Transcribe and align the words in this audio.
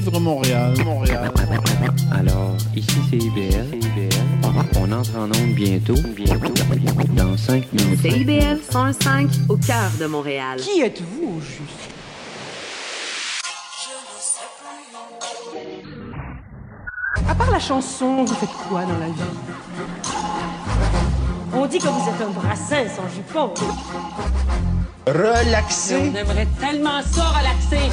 Vivre 0.00 0.18
Montréal, 0.18 0.74
Montréal. 0.82 1.30
Alors, 2.10 2.56
ici 2.74 2.96
c'est 3.10 3.18
IBL. 3.18 3.66
On 4.78 4.90
entre 4.92 5.14
en 5.18 5.24
onde 5.24 5.54
bientôt, 5.54 5.94
bientôt, 6.16 6.54
dans 7.10 7.36
5 7.36 7.70
minutes. 7.74 8.00
CIBL 8.00 8.60
105 8.70 9.28
au 9.50 9.58
cœur 9.58 9.90
de 10.00 10.06
Montréal. 10.06 10.58
Qui 10.58 10.80
êtes-vous 10.80 11.36
au 11.36 11.40
juste? 11.42 11.90
À 17.28 17.34
part 17.34 17.50
la 17.50 17.60
chanson, 17.60 18.24
vous 18.24 18.34
faites 18.34 18.48
quoi 18.70 18.84
dans 18.84 18.98
la 18.98 19.08
vie? 19.08 19.12
On 21.52 21.66
dit 21.66 21.78
que 21.78 21.88
vous 21.88 22.08
êtes 22.08 22.22
un 22.26 22.30
brassin 22.30 22.84
sans 22.88 23.06
jupon. 23.14 23.52
Relaxer. 25.06 26.10
On 26.10 26.16
aimerait 26.16 26.48
tellement 26.58 27.02
ça 27.02 27.24
relaxer. 27.24 27.90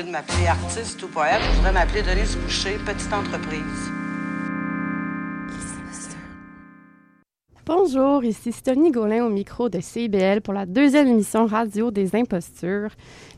Lieu 0.00 0.06
de 0.06 0.12
m'appeler 0.12 0.46
artiste 0.46 1.02
ou 1.02 1.08
poète, 1.08 1.40
je 1.42 1.56
voudrais 1.56 1.72
m'appeler 1.72 2.02
Denise 2.02 2.36
Boucher, 2.36 2.78
petite 2.86 3.12
entreprise. 3.12 3.60
Bonjour, 7.66 8.24
ici 8.24 8.52
Stony 8.52 8.92
Gaulin 8.92 9.26
au 9.26 9.28
micro 9.28 9.68
de 9.68 9.80
CIBL 9.80 10.40
pour 10.40 10.54
la 10.54 10.64
deuxième 10.64 11.06
émission 11.06 11.44
radio 11.44 11.90
des 11.90 12.16
impostures. 12.16 12.90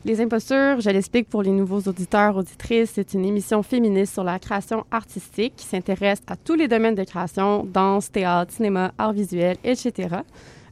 Les 0.05 0.21
impostures, 0.21 0.79
je 0.79 0.89
l'explique 0.89 1.27
pour 1.27 1.43
les 1.43 1.51
nouveaux 1.51 1.81
auditeurs, 1.81 2.37
auditrices, 2.37 2.91
c'est 2.95 3.13
une 3.13 3.25
émission 3.25 3.61
féministe 3.61 4.13
sur 4.13 4.23
la 4.23 4.39
création 4.39 4.85
artistique 4.91 5.55
qui 5.57 5.65
s'intéresse 5.65 6.21
à 6.27 6.37
tous 6.37 6.55
les 6.55 6.69
domaines 6.69 6.95
de 6.95 7.03
création, 7.03 7.65
danse, 7.65 8.09
théâtre, 8.09 8.53
cinéma, 8.53 8.93
art 8.97 9.13
visuel, 9.13 9.57
etc. 9.65 10.17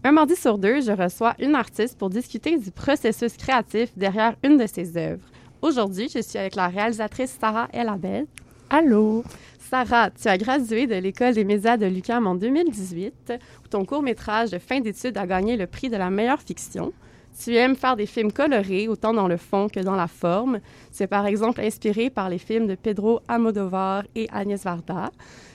Un 0.06 0.12
mardi 0.14 0.36
sur 0.36 0.58
deux, 0.58 0.80
je 0.82 0.92
reçois 0.92 1.36
une 1.40 1.56
artiste 1.56 1.98
pour 1.98 2.10
discuter 2.10 2.58
du 2.58 2.72
processus 2.72 3.36
créatif 3.36 3.90
derrière 3.98 4.36
une 4.44 4.58
de 4.58 4.68
ses 4.68 4.96
œuvres. 4.96 5.31
Aujourd'hui, 5.62 6.10
je 6.12 6.24
suis 6.24 6.40
avec 6.40 6.56
la 6.56 6.70
réalisatrice 6.70 7.38
Sarah 7.40 7.68
Elabel. 7.72 8.26
Allô? 8.72 9.24
Sarah, 9.60 10.10
tu 10.10 10.28
as 10.28 10.36
gradué 10.40 10.88
de 10.88 10.96
l'École 10.96 11.36
des 11.36 11.44
médias 11.44 11.78
de 11.78 11.86
l'UQAM 11.86 12.26
en 12.26 12.34
2018, 12.34 13.34
où 13.64 13.68
ton 13.68 13.86
court-métrage 13.86 14.50
de 14.50 14.58
fin 14.58 14.80
d'études 14.80 15.20
a 15.20 15.28
gagné 15.28 15.58
le 15.58 15.68
prix 15.68 15.90
de 15.90 15.98
la 15.98 16.10
meilleure 16.10 16.42
fiction. 16.42 16.94
Tu 17.40 17.56
aimes 17.56 17.76
faire 17.76 17.96
des 17.96 18.08
films 18.08 18.32
colorés, 18.32 18.88
autant 18.88 19.14
dans 19.14 19.28
le 19.28 19.38
fond 19.38 19.68
que 19.70 19.80
dans 19.80 19.96
la 19.96 20.08
forme. 20.08 20.62
Tu 20.96 21.04
es 21.04 21.08
par 21.08 21.28
exemple 21.28 21.62
inspiré 21.62 22.10
par 22.10 22.28
les 22.28 22.40
films 22.40 22.66
de 22.66 22.74
Pedro 22.74 23.22
Almodovar 23.28 24.04
et 24.16 24.28
Agnès 24.32 24.64
Varda. 24.64 25.12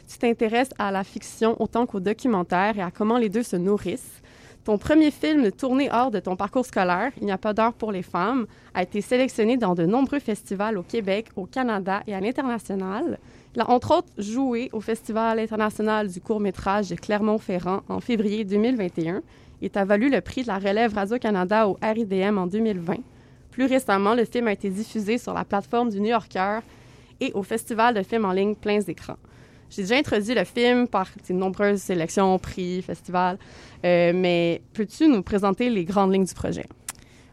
Tu 0.08 0.18
t'intéresses 0.18 0.70
à 0.78 0.92
la 0.92 1.02
fiction 1.02 1.60
autant 1.60 1.84
qu'au 1.84 1.98
documentaire 1.98 2.78
et 2.78 2.82
à 2.82 2.92
comment 2.92 3.18
les 3.18 3.28
deux 3.28 3.42
se 3.42 3.56
nourrissent. 3.56 4.22
Ton 4.66 4.78
premier 4.78 5.12
film 5.12 5.52
tourné 5.52 5.88
hors 5.92 6.10
de 6.10 6.18
ton 6.18 6.34
parcours 6.34 6.66
scolaire, 6.66 7.12
Il 7.20 7.26
n'y 7.26 7.30
a 7.30 7.38
pas 7.38 7.54
d'heure 7.54 7.72
pour 7.72 7.92
les 7.92 8.02
femmes, 8.02 8.48
a 8.74 8.82
été 8.82 9.00
sélectionné 9.00 9.56
dans 9.56 9.76
de 9.76 9.86
nombreux 9.86 10.18
festivals 10.18 10.76
au 10.76 10.82
Québec, 10.82 11.28
au 11.36 11.46
Canada 11.46 12.02
et 12.08 12.14
à 12.16 12.20
l'international. 12.20 13.20
Il 13.54 13.60
a 13.60 13.70
entre 13.70 13.98
autres 13.98 14.08
joué 14.18 14.68
au 14.72 14.80
Festival 14.80 15.38
international 15.38 16.08
du 16.08 16.20
court-métrage 16.20 16.90
de 16.90 16.96
Clermont-Ferrand 16.96 17.82
en 17.88 18.00
février 18.00 18.44
2021 18.44 19.22
et 19.62 19.70
t'a 19.70 19.84
valu 19.84 20.10
le 20.10 20.20
prix 20.20 20.42
de 20.42 20.48
la 20.48 20.58
relève 20.58 20.94
Radio-Canada 20.94 21.68
au 21.68 21.78
RIDM 21.80 22.36
en 22.36 22.48
2020. 22.48 22.96
Plus 23.52 23.66
récemment, 23.66 24.16
le 24.16 24.24
film 24.24 24.48
a 24.48 24.52
été 24.52 24.68
diffusé 24.68 25.18
sur 25.18 25.32
la 25.32 25.44
plateforme 25.44 25.90
du 25.90 26.00
New 26.00 26.08
Yorker 26.08 26.58
et 27.20 27.30
au 27.34 27.44
Festival 27.44 27.94
de 27.94 28.02
films 28.02 28.24
en 28.24 28.32
ligne 28.32 28.56
Pleins 28.56 28.80
écrans. 28.80 29.16
J'ai 29.70 29.82
déjà 29.82 29.96
introduit 29.96 30.34
le 30.34 30.44
film 30.44 30.86
par 30.86 31.08
de 31.28 31.34
nombreuses 31.34 31.80
sélections, 31.80 32.38
prix, 32.38 32.82
festivals, 32.82 33.38
euh, 33.84 34.12
mais 34.14 34.62
peux-tu 34.72 35.08
nous 35.08 35.22
présenter 35.22 35.70
les 35.70 35.84
grandes 35.84 36.12
lignes 36.12 36.24
du 36.24 36.34
projet? 36.34 36.66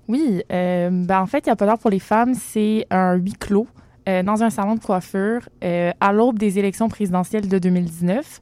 Oui, 0.07 0.41
euh, 0.51 0.89
ben 0.91 1.21
en 1.21 1.25
fait, 1.27 1.45
Il 1.45 1.49
n'y 1.49 1.51
a 1.51 1.55
pas 1.55 1.65
d'heure 1.65 1.79
pour 1.79 1.91
les 1.91 1.99
femmes, 1.99 2.33
c'est 2.33 2.85
un 2.89 3.13
huis 3.13 3.35
clos 3.39 3.67
euh, 4.09 4.23
dans 4.23 4.43
un 4.43 4.49
salon 4.49 4.75
de 4.75 4.81
coiffure 4.81 5.47
à 5.61 6.11
l'aube 6.11 6.39
des 6.39 6.59
élections 6.59 6.89
présidentielles 6.89 7.47
de 7.47 7.59
2019. 7.59 8.41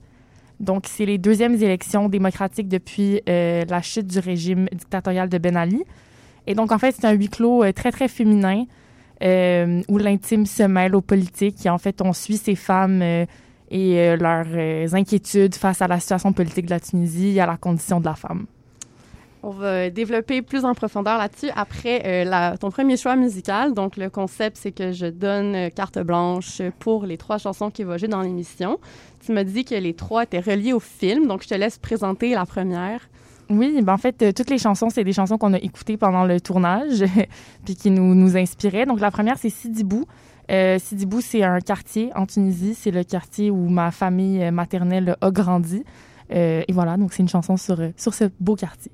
Donc, 0.59 0.86
c'est 0.88 1.05
les 1.05 1.17
deuxièmes 1.17 1.55
élections 1.55 2.08
démocratiques 2.08 2.67
depuis 2.67 3.21
la 3.27 3.82
chute 3.82 4.08
du 4.08 4.20
régime 4.20 4.67
dictatorial 4.71 5.27
de 5.27 5.38
Ben 5.38 5.58
Ali. 5.58 5.83
Et 6.48 6.54
donc, 6.54 6.71
en 6.71 6.77
fait, 6.77 6.95
c'est 6.95 7.05
un 7.05 7.14
huis 7.14 7.30
clos 7.30 7.64
très, 7.73 7.92
très 7.92 8.08
féminin 8.08 8.65
où 9.21 9.98
l'intime 9.98 10.45
se 10.45 10.64
mêle 10.64 10.95
aux 10.95 11.02
politiques. 11.02 11.65
Et 11.65 11.70
en 11.70 11.80
fait, 11.80 12.02
on 12.04 12.14
suit 12.14 12.38
ces 12.38 12.55
femmes 12.55 13.26
et 13.71 13.98
euh, 13.99 14.17
leurs 14.17 14.45
euh, 14.54 14.87
inquiétudes 14.93 15.55
face 15.55 15.82
à 15.82 15.87
la 15.87 15.99
situation 15.99 16.33
politique 16.33 16.65
de 16.65 16.71
la 16.71 16.80
Tunisie 16.80 17.36
et 17.37 17.42
à 17.42 17.48
la 17.48 17.58
condition 17.58 17.99
de 17.99 18.05
la 18.05 18.14
femme. 18.15 18.45
On 19.43 19.49
va 19.49 19.89
développer 19.89 20.43
plus 20.43 20.65
en 20.65 20.76
profondeur 20.76 21.17
là-dessus 21.17 21.49
après 21.55 22.04
euh, 22.05 22.23
la- 22.30 22.58
ton 22.58 22.70
premier 22.70 22.95
choix 22.95 23.15
musical. 23.15 23.73
Donc, 23.73 23.98
le 23.98 24.11
concept, 24.11 24.58
c'est 24.58 24.71
que 24.71 24.92
je 24.92 25.08
donne 25.08 25.71
carte 25.71 25.98
blanche 25.98 26.61
pour 26.77 27.08
les 27.08 27.17
trois 27.17 27.39
chansons 27.39 27.71
qui 27.71 27.83
vont 27.83 27.98
jouer 27.98 28.08
dans 28.08 28.21
l'émission. 28.21 28.77
Tu 29.26 29.32
m'as 29.32 29.43
dit 29.43 29.65
que 29.65 29.73
les 29.73 29.95
trois 29.95 30.23
étaient 30.23 30.39
reliées 30.42 30.73
au 30.73 30.80
film, 30.80 31.27
donc 31.27 31.42
je 31.42 31.48
te 31.48 31.55
laisse 31.55 31.80
présenter 31.80 32.36
la 32.36 32.45
première. 32.45 32.99
Oui, 33.49 33.82
ben 33.82 33.93
en 33.93 33.98
fait, 33.98 34.21
euh, 34.21 34.32
toutes 34.32 34.49
les 34.52 34.59
chansons, 34.59 34.89
c'est 34.92 35.03
des 35.03 35.11
chansons 35.11 35.38
qu'on 35.39 35.53
a 35.53 35.58
écoutées 35.58 35.98
pendant 35.98 36.26
le 36.26 36.39
tournage, 36.39 37.03
puis 37.65 37.76
qui 37.76 37.89
nous, 37.89 38.14
nous 38.14 38.38
inspiraient. 38.38 38.86
Donc, 38.86 38.99
la 38.99 39.09
première, 39.11 39.39
c'est 39.39 39.49
Sidibou. 39.49 40.05
Euh, 40.52 40.80
Sidibou, 40.80 41.22
c'est 41.22 41.44
un 41.44 41.60
quartier 41.60 42.12
en 42.16 42.26
Tunisie. 42.26 42.76
C'est 42.76 42.92
le 42.92 43.04
quartier 43.04 43.50
où 43.52 43.70
ma 43.70 43.92
famille 43.92 44.52
maternelle 44.52 45.16
a 45.22 45.32
grandi. 45.32 45.84
Euh, 46.34 46.64
et 46.67 46.73
voilà, 46.73 46.98
donc 46.98 47.14
c'est 47.14 47.22
une 47.22 47.30
chanson 47.30 47.58
sur, 47.58 47.80
euh, 47.80 47.89
sur 47.98 48.14
ce 48.14 48.26
beau 48.39 48.56
quartier. 48.56 48.92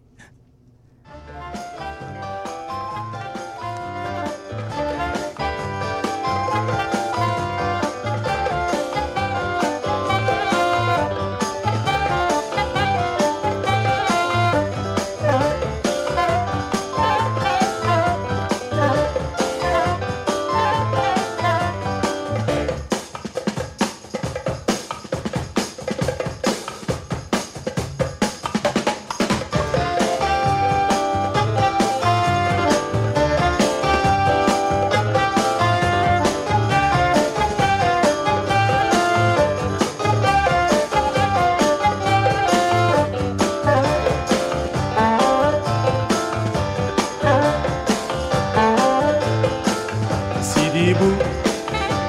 Sidibou, 50.87 51.17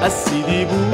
ah 0.01 0.09
Sidibou, 0.09 0.91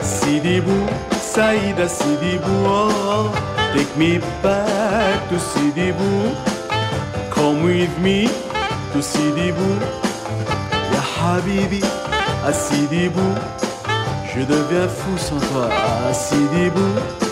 Sidibou, 0.00 0.86
Saïda 1.20 1.86
Sidibou, 1.88 2.64
oh, 2.64 3.30
take 3.74 3.94
me 3.98 4.18
back 4.42 5.28
to 5.28 5.34
Sidibou, 5.34 6.34
come 7.30 7.64
with 7.64 7.98
me 7.98 8.28
to 8.94 9.02
Sidibou, 9.02 9.76
Ya 10.90 11.02
Habibi, 11.02 11.82
ah 11.84 12.52
Sidibou, 12.52 13.34
je 14.32 14.46
deviens 14.46 14.88
fou 14.88 15.18
sans 15.18 15.40
toi, 15.52 15.68
Sidibou, 16.14 16.80
Sidibou. 16.80 17.25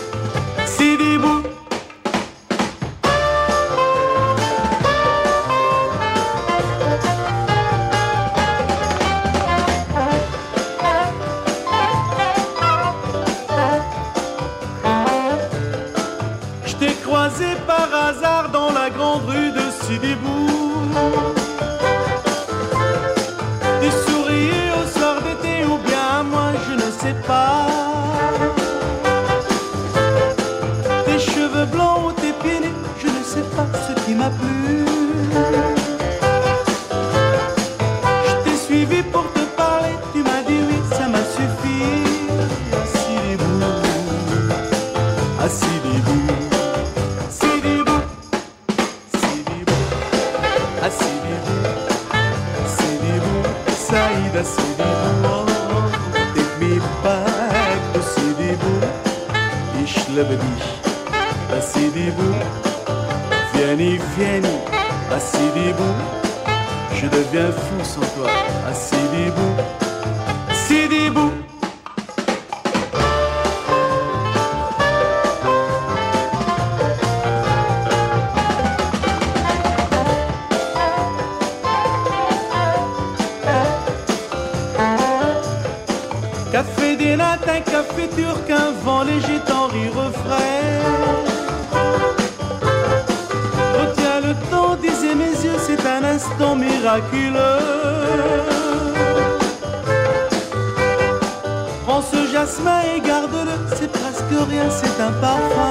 Prends 101.85 102.01
ce 102.01 102.31
jasmin 102.31 102.81
et 102.95 103.01
garde-le, 103.01 103.51
c'est 103.75 103.91
presque 103.91 104.49
rien, 104.49 104.69
c'est 104.69 105.01
un 105.01 105.11
parfum. 105.19 105.64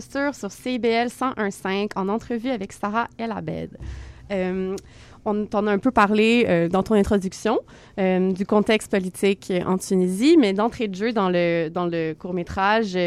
Sur 0.00 0.50
CBL 0.50 1.08
101.5 1.08 1.90
en 1.94 2.08
entrevue 2.08 2.50
avec 2.50 2.72
Sarah 2.72 3.08
El 3.16 3.30
Abed. 3.30 3.78
Euh, 4.32 4.74
on 5.24 5.46
t'en 5.46 5.66
a 5.66 5.72
un 5.72 5.78
peu 5.78 5.90
parlé 5.90 6.44
euh, 6.48 6.68
dans 6.68 6.82
ton 6.82 6.94
introduction 6.94 7.60
euh, 7.98 8.32
du 8.32 8.44
contexte 8.44 8.90
politique 8.90 9.52
en 9.66 9.78
Tunisie, 9.78 10.36
mais 10.38 10.52
d'entrée 10.52 10.88
de 10.88 10.94
jeu 10.94 11.12
dans 11.12 11.30
le, 11.30 11.68
dans 11.68 11.86
le 11.86 12.14
court-métrage, 12.18 12.98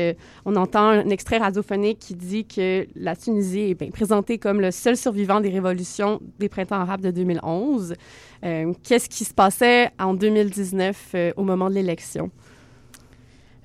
on 0.45 0.55
entend 0.55 0.87
un 0.87 1.09
extrait 1.09 1.37
radiophonique 1.37 1.99
qui 1.99 2.15
dit 2.15 2.45
que 2.45 2.87
la 2.95 3.15
Tunisie 3.15 3.75
est 3.79 3.91
présentée 3.91 4.37
comme 4.37 4.61
le 4.61 4.71
seul 4.71 4.95
survivant 4.95 5.41
des 5.41 5.49
révolutions 5.49 6.21
des 6.39 6.49
printemps 6.49 6.79
arabes 6.79 7.01
de 7.01 7.11
2011. 7.11 7.95
Euh, 8.43 8.73
Qu'est-ce 8.83 9.09
qui 9.09 9.25
se 9.25 9.33
passait 9.33 9.91
en 9.99 10.13
2019 10.13 11.11
euh, 11.15 11.31
au 11.37 11.43
moment 11.43 11.69
de 11.69 11.75
l'élection? 11.75 12.31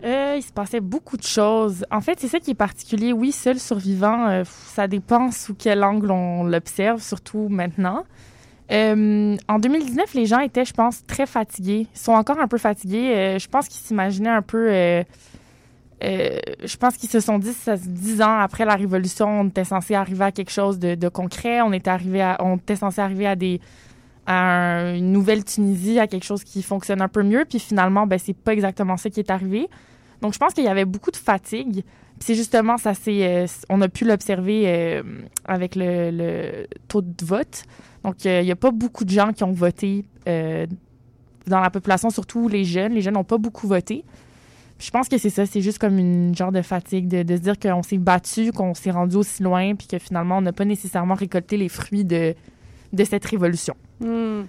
Euh, 0.05 0.35
il 0.37 0.43
se 0.43 0.53
passait 0.53 0.81
beaucoup 0.81 1.17
de 1.17 1.23
choses. 1.23 1.85
En 1.91 2.01
fait, 2.01 2.19
c'est 2.19 2.27
ça 2.29 2.41
qui 2.41 2.51
est 2.51 2.55
particulier. 2.57 3.13
Oui, 3.13 3.31
seul 3.31 3.61
survivant, 3.61 4.27
euh, 4.29 4.43
ça 4.45 4.89
dépend 4.89 5.31
sous 5.31 5.55
quel 5.55 5.85
angle 5.85 6.11
on 6.11 6.43
l'observe, 6.45 7.01
surtout 7.01 7.47
maintenant. 7.49 8.05
Euh, 8.73 9.37
en 9.49 9.59
2019, 9.59 10.15
les 10.15 10.27
gens 10.27 10.41
étaient, 10.41 10.65
je 10.65 10.73
pense, 10.73 11.05
très 11.07 11.27
fatigués. 11.27 11.87
Ils 11.95 11.99
sont 11.99 12.13
encore 12.13 12.41
un 12.41 12.49
peu 12.49 12.59
fatigués. 12.59 13.37
Je 13.39 13.47
pense 13.49 13.69
qu'ils 13.69 13.81
s'imaginaient 13.81 14.29
un 14.31 14.43
peu... 14.43 14.71
je 16.01 16.77
pense 16.79 16.97
qu'ils 16.97 17.11
se 17.11 17.21
sont 17.21 17.39
dit, 17.39 17.55
dix 17.87 18.23
ans 18.23 18.39
après 18.39 18.65
la 18.65 18.75
Révolution, 18.75 19.43
on 19.43 19.49
était 19.49 19.65
censé 19.65 19.95
arriver 19.95 20.25
à 20.25 20.33
quelque 20.33 20.51
chose 20.51 20.79
de, 20.79 20.95
de 20.97 21.09
concret. 21.09 21.61
On 21.61 21.73
était, 21.73 21.91
arrivé 21.91 22.23
à, 22.23 22.39
on 22.41 22.57
était 22.57 22.77
censé 22.77 23.01
arriver 23.01 23.27
à 23.27 23.37
des 23.37 23.61
à 24.25 24.35
un- 24.35 24.95
une 24.95 25.11
nouvelle 25.13 25.45
Tunisie, 25.45 25.99
à 25.99 26.07
quelque 26.07 26.25
chose 26.25 26.45
qui 26.45 26.63
fonctionne 26.63 27.03
un 27.03 27.09
peu 27.09 27.23
mieux. 27.25 27.45
Puis 27.49 27.59
finalement, 27.59 28.07
ben, 28.07 28.19
c'est 28.19 28.37
pas 28.37 28.53
exactement 28.53 28.97
ça 28.97 29.11
qui 29.11 29.19
est 29.21 29.31
arrivé. 29.31 29.69
Donc, 30.23 30.33
je 30.33 30.39
pense 30.39 30.55
qu'il 30.55 30.65
y 30.65 30.69
avait 30.69 30.85
beaucoup 30.85 31.11
de 31.11 31.17
fatigue. 31.17 31.85
C'est 32.21 32.37
justement, 32.37 32.79
ça 32.79 32.95
c'est, 32.95 33.27
euh, 33.27 33.47
on 33.69 33.81
a 33.81 33.89
pu 33.89 34.05
l'observer 34.05 34.63
euh, 34.67 35.03
avec 35.45 35.75
le, 35.75 36.67
taux 36.87 37.03
de 37.03 37.25
vote. 37.25 37.65
Donc, 38.05 38.25
euh, 38.25 38.41
il 38.41 38.45
n'y 38.45 38.53
a 38.53 38.57
pas 38.57 38.71
beaucoup 38.71 39.05
de 39.05 39.11
gens 39.11 39.33
qui 39.33 39.43
ont 39.43 39.53
voté 39.53 40.05
dans 40.25 41.61
la 41.61 41.71
population, 41.71 42.11
surtout 42.11 42.49
les 42.49 42.65
jeunes. 42.65 42.93
Les 42.93 43.03
jeunes 43.03 43.15
n'ont 43.15 43.25
pas 43.25 43.39
beaucoup 43.39 43.67
voté. 43.67 44.05
Puis 44.79 44.87
je 44.87 44.91
pense 44.93 45.09
que 45.09 45.19
c'est 45.19 45.31
ça, 45.31 45.45
c'est 45.45 45.61
juste 45.61 45.79
comme 45.79 45.99
une 45.99 46.35
genre 46.35 46.53
de 46.53 46.63
fatigue, 46.63 47.09
de, 47.09 47.37
se 47.37 47.41
dire 47.41 47.59
qu'on 47.59 47.83
s'est 47.83 47.99
battu, 47.99 48.53
qu'on 48.53 48.75
s'est 48.75 48.93
rendu 48.93 49.17
aussi 49.17 49.43
loin, 49.43 49.75
puis 49.75 49.89
que 49.89 49.99
finalement, 49.99 50.39
on 50.39 50.43
n'a 50.43 50.53
pas 50.53 50.65
nécessairement 50.65 51.15
récolté 51.15 51.57
les 51.57 51.69
fruits 51.69 52.05
de, 52.05 52.35
cette 53.05 53.25
révolution. 53.25 53.75
Hmm. 54.01 54.43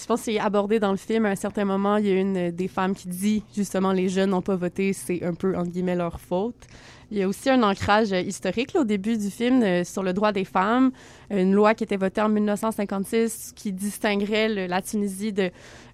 Je 0.00 0.06
pense 0.06 0.20
que 0.20 0.26
c'est 0.26 0.38
abordé 0.38 0.78
dans 0.78 0.92
le 0.92 0.96
film. 0.96 1.26
À 1.26 1.30
un 1.30 1.36
certain 1.36 1.64
moment, 1.64 1.96
il 1.96 2.06
y 2.06 2.10
a 2.10 2.14
une 2.14 2.50
des 2.50 2.68
femmes 2.68 2.94
qui 2.94 3.08
dit 3.08 3.42
justement 3.54 3.92
les 3.92 4.08
jeunes 4.08 4.30
n'ont 4.30 4.42
pas 4.42 4.56
voté, 4.56 4.92
c'est 4.92 5.24
un 5.24 5.34
peu 5.34 5.56
entre 5.56 5.70
guillemets 5.70 5.96
leur 5.96 6.20
faute. 6.20 6.66
Il 7.10 7.16
y 7.16 7.22
a 7.22 7.28
aussi 7.28 7.48
un 7.48 7.62
ancrage 7.62 8.10
historique 8.10 8.76
au 8.78 8.84
début 8.84 9.16
du 9.16 9.30
film 9.30 9.62
euh, 9.62 9.82
sur 9.82 10.02
le 10.02 10.12
droit 10.12 10.30
des 10.30 10.44
femmes, 10.44 10.90
une 11.30 11.54
loi 11.54 11.74
qui 11.74 11.82
était 11.82 11.96
votée 11.96 12.20
en 12.20 12.28
1956 12.28 13.54
qui 13.56 13.72
distinguerait 13.72 14.68
la 14.68 14.82
Tunisie 14.82 15.32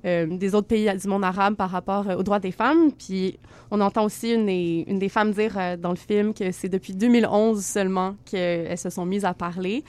euh, 0.05 0.27
des 0.27 0.55
autres 0.55 0.67
pays 0.67 0.91
du 0.99 1.09
monde 1.09 1.25
arabe 1.25 1.55
par 1.55 1.71
rapport 1.71 2.11
euh, 2.11 2.17
aux 2.17 2.23
droits 2.23 2.41
des 2.41 2.51
femmes. 2.51 2.91
Puis 2.93 3.39
on 3.71 3.81
entend 3.81 4.05
aussi 4.05 4.33
une 4.35 4.99
des, 4.99 5.09
femmes 5.09 5.33
dire 5.33 5.57
euh, 5.57 5.77
dans 5.77 5.91
le 5.91 5.97
film 5.97 6.35
que 6.35 6.51
c'est 6.51 6.69
depuis 6.69 6.95
2011 6.95 7.65
seulement 7.65 8.17
qu'elles 8.25 8.77
se 8.77 8.91
sont 8.91 9.07
mises 9.07 9.25
à 9.25 9.35
parler. 9.35 9.83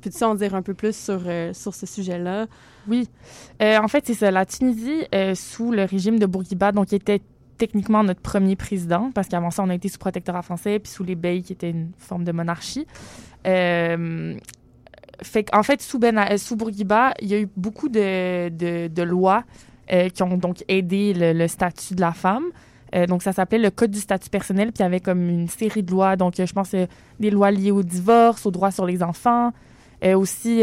Peux-tu 0.00 0.24
en 0.24 0.34
dire 0.34 0.54
un 0.54 0.62
peu 0.62 0.74
plus 0.74 0.96
sur, 0.96 1.20
sur 1.52 1.74
ce 1.74 1.86
sujet-là? 1.86 2.48
Oui. 2.88 3.08
Euh, 3.62 3.78
en 3.78 3.88
fait, 3.88 4.06
c'est 4.06 4.14
ça. 4.14 4.30
La 4.30 4.46
Tunisie, 4.46 5.04
euh, 5.14 5.34
sous 5.34 5.72
le 5.72 5.84
régime 5.84 6.18
de 6.18 6.26
Bourguiba, 6.26 6.72
donc 6.72 6.92
était 6.92 7.20
techniquement 7.58 8.02
notre 8.02 8.20
premier 8.20 8.56
président, 8.56 9.10
parce 9.14 9.28
qu'avant 9.28 9.50
ça, 9.50 9.62
on 9.62 9.68
a 9.68 9.74
été 9.74 9.88
sous 9.88 9.98
protectorat 9.98 10.42
français, 10.42 10.78
puis 10.78 10.90
sous 10.90 11.04
les 11.04 11.14
Beys, 11.14 11.42
qui 11.42 11.52
était 11.52 11.70
une 11.70 11.92
forme 11.98 12.24
de 12.24 12.32
monarchie. 12.32 12.86
Euh, 13.46 14.34
fait 15.22 15.44
qu'en 15.44 15.62
fait, 15.62 15.80
sous, 15.80 15.98
ben, 15.98 16.18
euh, 16.18 16.36
sous 16.38 16.56
Bourguiba, 16.56 17.14
il 17.20 17.28
y 17.28 17.34
a 17.34 17.40
eu 17.40 17.48
beaucoup 17.56 17.88
de, 17.88 19.02
lois 19.02 19.44
qui 20.14 20.22
ont 20.22 20.38
donc 20.38 20.64
aidé 20.68 21.12
le, 21.14 21.46
statut 21.48 21.94
de 21.94 22.00
la 22.00 22.12
femme. 22.12 22.44
Donc, 23.08 23.22
ça 23.22 23.32
s'appelait 23.32 23.58
le 23.58 23.70
Code 23.70 23.90
du 23.90 24.00
statut 24.00 24.30
personnel, 24.30 24.72
puis 24.72 24.80
il 24.80 24.82
y 24.82 24.86
avait 24.86 25.00
comme 25.00 25.28
une 25.28 25.48
série 25.48 25.82
de 25.82 25.90
lois. 25.90 26.16
Donc, 26.16 26.34
je 26.36 26.52
pense 26.52 26.72
euh, 26.74 26.86
des 27.20 27.30
lois 27.30 27.50
liées 27.50 27.70
au 27.70 27.82
divorce, 27.82 28.46
aux 28.46 28.50
droits 28.50 28.70
sur 28.70 28.86
les 28.86 29.02
enfants, 29.02 29.52
aussi 30.02 30.62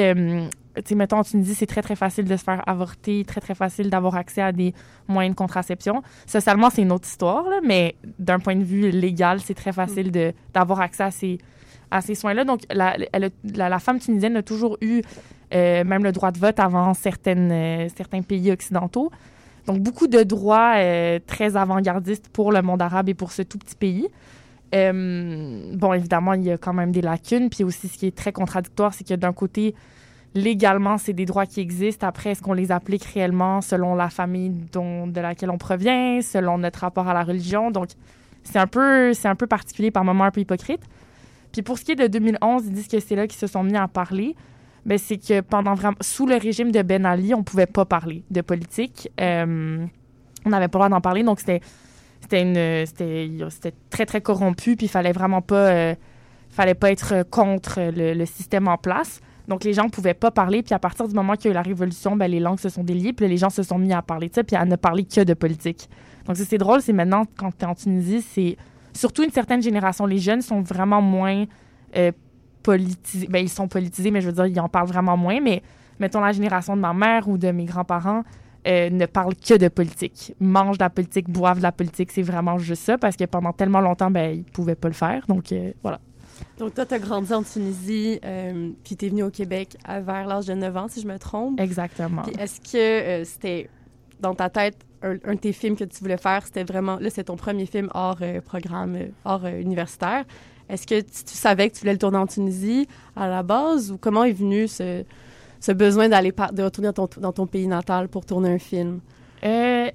tu 0.85 0.95
mettons, 0.95 1.17
en 1.17 1.23
Tunisie, 1.23 1.55
c'est 1.55 1.65
très, 1.65 1.81
très 1.81 1.95
facile 1.95 2.25
de 2.25 2.37
se 2.37 2.43
faire 2.43 2.63
avorter, 2.67 3.25
très, 3.25 3.41
très 3.41 3.55
facile 3.55 3.89
d'avoir 3.89 4.15
accès 4.15 4.41
à 4.41 4.51
des 4.51 4.73
moyens 5.07 5.35
de 5.35 5.37
contraception. 5.37 6.03
Socialement, 6.25 6.69
c'est 6.69 6.81
une 6.83 6.91
autre 6.91 7.07
histoire, 7.07 7.45
mais 7.63 7.95
d'un 8.17 8.39
point 8.39 8.55
de 8.55 8.63
vue 8.63 8.89
légal, 8.89 9.39
c'est 9.41 9.55
très 9.55 9.73
facile 9.73 10.33
d'avoir 10.53 10.81
accès 10.81 11.03
à 11.03 11.11
ces, 11.11 11.37
à 11.91 12.01
ces 12.01 12.15
soins-là. 12.15 12.43
Donc, 12.45 12.61
la, 12.71 12.95
elle 13.11 13.31
la, 13.55 13.69
la 13.69 13.79
femme 13.79 13.99
tunisienne 13.99 14.37
a 14.37 14.43
toujours 14.43 14.77
eu 14.81 15.01
euh, 15.53 15.83
même 15.83 16.03
le 16.03 16.11
droit 16.11 16.31
de 16.31 16.37
vote 16.37 16.59
avant 16.59 16.91
euh, 16.91 17.87
certains 17.95 18.21
pays 18.21 18.51
occidentaux. 18.51 19.11
Donc, 19.65 19.79
beaucoup 19.79 20.07
de 20.07 20.23
droits 20.23 20.75
euh, 20.77 21.19
très 21.25 21.57
avant-gardistes 21.57 22.29
pour 22.29 22.51
le 22.51 22.61
monde 22.61 22.81
arabe 22.81 23.09
et 23.09 23.13
pour 23.15 23.31
ce 23.31 23.41
tout 23.41 23.57
petit 23.57 23.75
pays. 23.75 24.07
Bon, 24.71 25.93
évidemment, 25.93 26.33
il 26.33 26.43
y 26.43 26.51
a 26.51 26.57
quand 26.57 26.73
même 26.73 26.91
des 26.91 27.01
lacunes. 27.01 27.49
Puis 27.49 27.63
aussi, 27.63 27.87
ce 27.87 27.97
qui 27.97 28.05
est 28.05 28.15
très 28.15 28.31
contradictoire, 28.31 28.93
c'est 28.93 29.07
que 29.07 29.15
d'un 29.15 29.33
côté, 29.33 29.73
légalement, 30.35 30.97
c'est 30.97 31.13
des 31.13 31.25
droits 31.25 31.45
qui 31.45 31.59
existent. 31.59 32.07
Après, 32.07 32.31
est-ce 32.31 32.41
qu'on 32.41 32.53
les 32.53 32.71
applique 32.71 33.03
réellement 33.03 33.61
selon 33.61 33.95
la 33.95 34.09
famille 34.09 34.49
dont, 34.71 35.07
de 35.07 35.19
laquelle 35.19 35.49
on 35.49 35.57
provient, 35.57 36.21
selon 36.21 36.57
notre 36.57 36.79
rapport 36.79 37.07
à 37.07 37.13
la 37.13 37.23
religion? 37.23 37.71
Donc, 37.71 37.89
c'est 38.43 38.59
un 38.59 38.67
peu, 38.67 39.11
un 39.23 39.35
peu 39.35 39.47
particulier, 39.47 39.91
par 39.91 40.03
moments 40.03 40.25
un 40.25 40.31
peu 40.31 40.41
hypocrite. 40.41 40.81
Puis 41.51 41.61
pour 41.61 41.77
ce 41.77 41.85
qui 41.85 41.93
est 41.93 41.95
de 41.95 42.07
2011, 42.07 42.63
ils 42.65 42.73
disent 42.73 42.87
que 42.87 42.99
c'est 42.99 43.15
là 43.15 43.27
qu'ils 43.27 43.39
se 43.39 43.47
sont 43.47 43.63
mis 43.63 43.75
à 43.75 43.87
parler. 43.87 44.35
Ben, 44.85 44.97
c'est 44.97 45.17
que 45.17 45.41
pendant 45.41 45.73
vraiment, 45.73 45.97
sous 46.01 46.25
le 46.25 46.35
régime 46.35 46.71
de 46.71 46.81
Ben 46.81 47.05
Ali, 47.05 47.33
on 47.33 47.43
pouvait 47.43 47.65
pas 47.65 47.85
parler 47.85 48.23
de 48.29 48.41
politique. 48.41 49.09
Euh, 49.19 49.85
on 50.45 50.49
n'avait 50.49 50.67
pas 50.67 50.77
le 50.77 50.83
droit 50.85 50.89
d'en 50.89 51.01
parler, 51.01 51.23
donc 51.23 51.39
c'était, 51.39 51.61
très 53.89 54.05
très 54.05 54.21
corrompu, 54.21 54.75
puis 54.75 54.85
il 54.85 54.89
fallait 54.89 55.11
vraiment 55.11 55.41
pas, 55.41 55.69
euh, 55.69 55.95
fallait 56.49 56.75
pas 56.75 56.91
être 56.91 57.23
contre 57.29 57.79
le 57.93 58.25
système 58.25 58.67
en 58.67 58.77
place. 58.77 59.19
Donc, 59.49 59.63
les 59.63 59.73
gens 59.73 59.85
ne 59.85 59.89
pouvaient 59.89 60.13
pas 60.13 60.29
parler. 60.29 60.61
Puis, 60.61 60.75
à 60.75 60.79
partir 60.79 61.07
du 61.07 61.15
moment 61.15 61.33
qu'il 61.33 61.45
y 61.45 61.47
a 61.47 61.51
eu 61.51 61.53
la 61.55 61.63
révolution, 61.63 62.15
ben, 62.15 62.29
les 62.29 62.39
langues 62.39 62.59
se 62.59 62.69
sont 62.69 62.83
déliées. 62.83 63.13
Puis, 63.13 63.27
les 63.27 63.37
gens 63.37 63.49
se 63.49 63.63
sont 63.63 63.79
mis 63.79 63.91
à 63.91 64.03
parler 64.03 64.29
de 64.29 64.35
ça, 64.35 64.43
puis 64.43 64.55
à 64.55 64.63
ne 64.63 64.75
parler 64.75 65.03
que 65.05 65.21
de 65.21 65.33
politique. 65.33 65.89
Donc, 66.25 66.37
c'est 66.37 66.59
drôle, 66.59 66.83
c'est 66.83 66.93
maintenant, 66.93 67.23
quand 67.35 67.49
tu 67.57 67.65
es 67.65 67.67
en 67.67 67.73
Tunisie, 67.73 68.21
c'est 68.21 68.57
surtout 68.93 69.23
une 69.23 69.31
certaine 69.31 69.63
génération. 69.63 70.05
Les 70.05 70.19
jeunes 70.19 70.43
sont 70.43 70.61
vraiment 70.61 71.01
moins 71.01 71.45
euh, 71.97 72.11
politisés. 72.61 73.27
Ben, 73.27 73.39
ils 73.39 73.49
sont 73.49 73.67
politisés, 73.67 74.11
mais 74.11 74.21
je 74.21 74.27
veux 74.27 74.33
dire, 74.33 74.45
ils 74.45 74.59
en 74.59 74.69
parlent 74.69 74.87
vraiment 74.87 75.17
moins. 75.17 75.41
Mais, 75.41 75.63
mettons, 75.99 76.19
la 76.19 76.31
génération 76.31 76.75
de 76.75 76.81
ma 76.81 76.93
mère 76.93 77.27
ou 77.27 77.39
de 77.39 77.49
mes 77.49 77.65
grands-parents 77.65 78.23
euh, 78.67 78.91
ne 78.91 79.07
parlent 79.07 79.35
que 79.35 79.57
de 79.57 79.67
politique. 79.67 80.35
Mangent 80.39 80.77
de 80.77 80.83
la 80.83 80.91
politique, 80.91 81.27
boivent 81.27 81.57
de 81.57 81.63
la 81.63 81.71
politique. 81.71 82.11
C'est 82.11 82.21
vraiment 82.21 82.59
juste 82.59 82.83
ça, 82.83 82.99
parce 82.99 83.15
que 83.15 83.23
pendant 83.23 83.51
tellement 83.51 83.81
longtemps, 83.81 84.11
ben, 84.11 84.31
ils 84.31 84.45
ne 84.45 84.51
pouvaient 84.51 84.75
pas 84.75 84.89
le 84.89 84.93
faire. 84.93 85.25
Donc, 85.27 85.51
euh, 85.51 85.71
voilà. 85.81 85.99
Donc, 86.57 86.73
toi, 86.73 86.85
tu 86.85 86.93
as 86.93 86.99
grandi 86.99 87.33
en 87.33 87.43
Tunisie, 87.43 88.19
euh, 88.23 88.71
puis 88.83 88.95
tu 88.95 89.05
es 89.05 89.09
venu 89.09 89.23
au 89.23 89.29
Québec 89.29 89.77
à, 89.83 89.99
vers 90.01 90.27
l'âge 90.27 90.45
de 90.45 90.53
9 90.53 90.77
ans, 90.77 90.87
si 90.89 91.01
je 91.01 91.07
me 91.07 91.17
trompe. 91.17 91.59
Exactement. 91.59 92.23
Puis 92.23 92.33
est-ce 92.39 92.59
que 92.59 92.77
euh, 92.77 93.23
c'était 93.23 93.69
dans 94.19 94.35
ta 94.35 94.49
tête 94.49 94.77
un, 95.01 95.15
un, 95.23 95.35
de 95.35 95.39
tes 95.39 95.53
films 95.53 95.75
que 95.75 95.83
tu 95.83 95.99
voulais 95.99 96.17
faire? 96.17 96.45
C'était 96.45 96.63
vraiment. 96.63 96.97
Là, 96.99 97.09
c'est 97.09 97.25
ton 97.25 97.35
premier 97.35 97.65
film 97.65 97.89
hors 97.93 98.17
euh, 98.21 98.41
programme, 98.41 98.97
hors 99.25 99.45
universitaire. 99.45 100.25
Est-ce 100.67 100.85
que 100.85 101.01
tu, 101.01 101.23
tu, 101.23 101.35
savais 101.35 101.69
que 101.69 101.75
tu 101.75 101.79
voulais 101.81 101.93
le 101.93 101.99
tourner 101.99 102.17
en 102.17 102.27
Tunisie 102.27 102.87
à 103.15 103.27
la 103.27 103.41
base 103.41 103.91
ou 103.91 103.97
comment 103.97 104.23
est 104.23 104.33
venu 104.33 104.67
ce, 104.67 105.03
ce 105.59 105.71
besoin 105.71 106.09
d'aller 106.09 106.31
de 106.53 106.63
retourner 106.63 106.91
dans 106.91 107.07
ton, 107.07 107.21
dans 107.21 107.33
ton 107.33 107.47
pays 107.47 107.67
natal 107.67 108.07
pour 108.07 108.25
tourner 108.25 108.49
un 108.49 108.59
film? 108.59 108.99
Euh, 109.43 109.89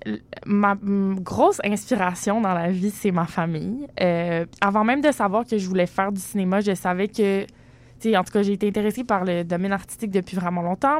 ma 0.47 0.77
grosse 0.83 1.61
inspiration 1.65 2.41
dans 2.41 2.55
la 2.55 2.71
vie, 2.71 2.91
c'est 2.91 3.11
ma 3.11 3.27
famille. 3.27 3.87
Euh, 4.01 4.47
avant 4.61 4.85
même 4.85 5.01
de 5.01 5.13
savoir 5.13 5.45
que 5.45 5.59
je 5.59 5.69
voulais 5.69 5.87
faire 5.87 6.13
du 6.13 6.21
cinéma, 6.21 6.61
je 6.61 6.75
savais 6.75 7.09
que, 7.09 7.45
en 7.45 8.25
tout 8.25 8.33
cas, 8.33 8.43
j'ai 8.43 8.55
été 8.55 8.69
intéressée 8.69 9.05
par 9.05 9.25
le 9.25 9.45
domaine 9.45 9.73
artistique 9.73 10.11
depuis 10.11 10.37
vraiment 10.37 10.63
longtemps. 10.63 10.99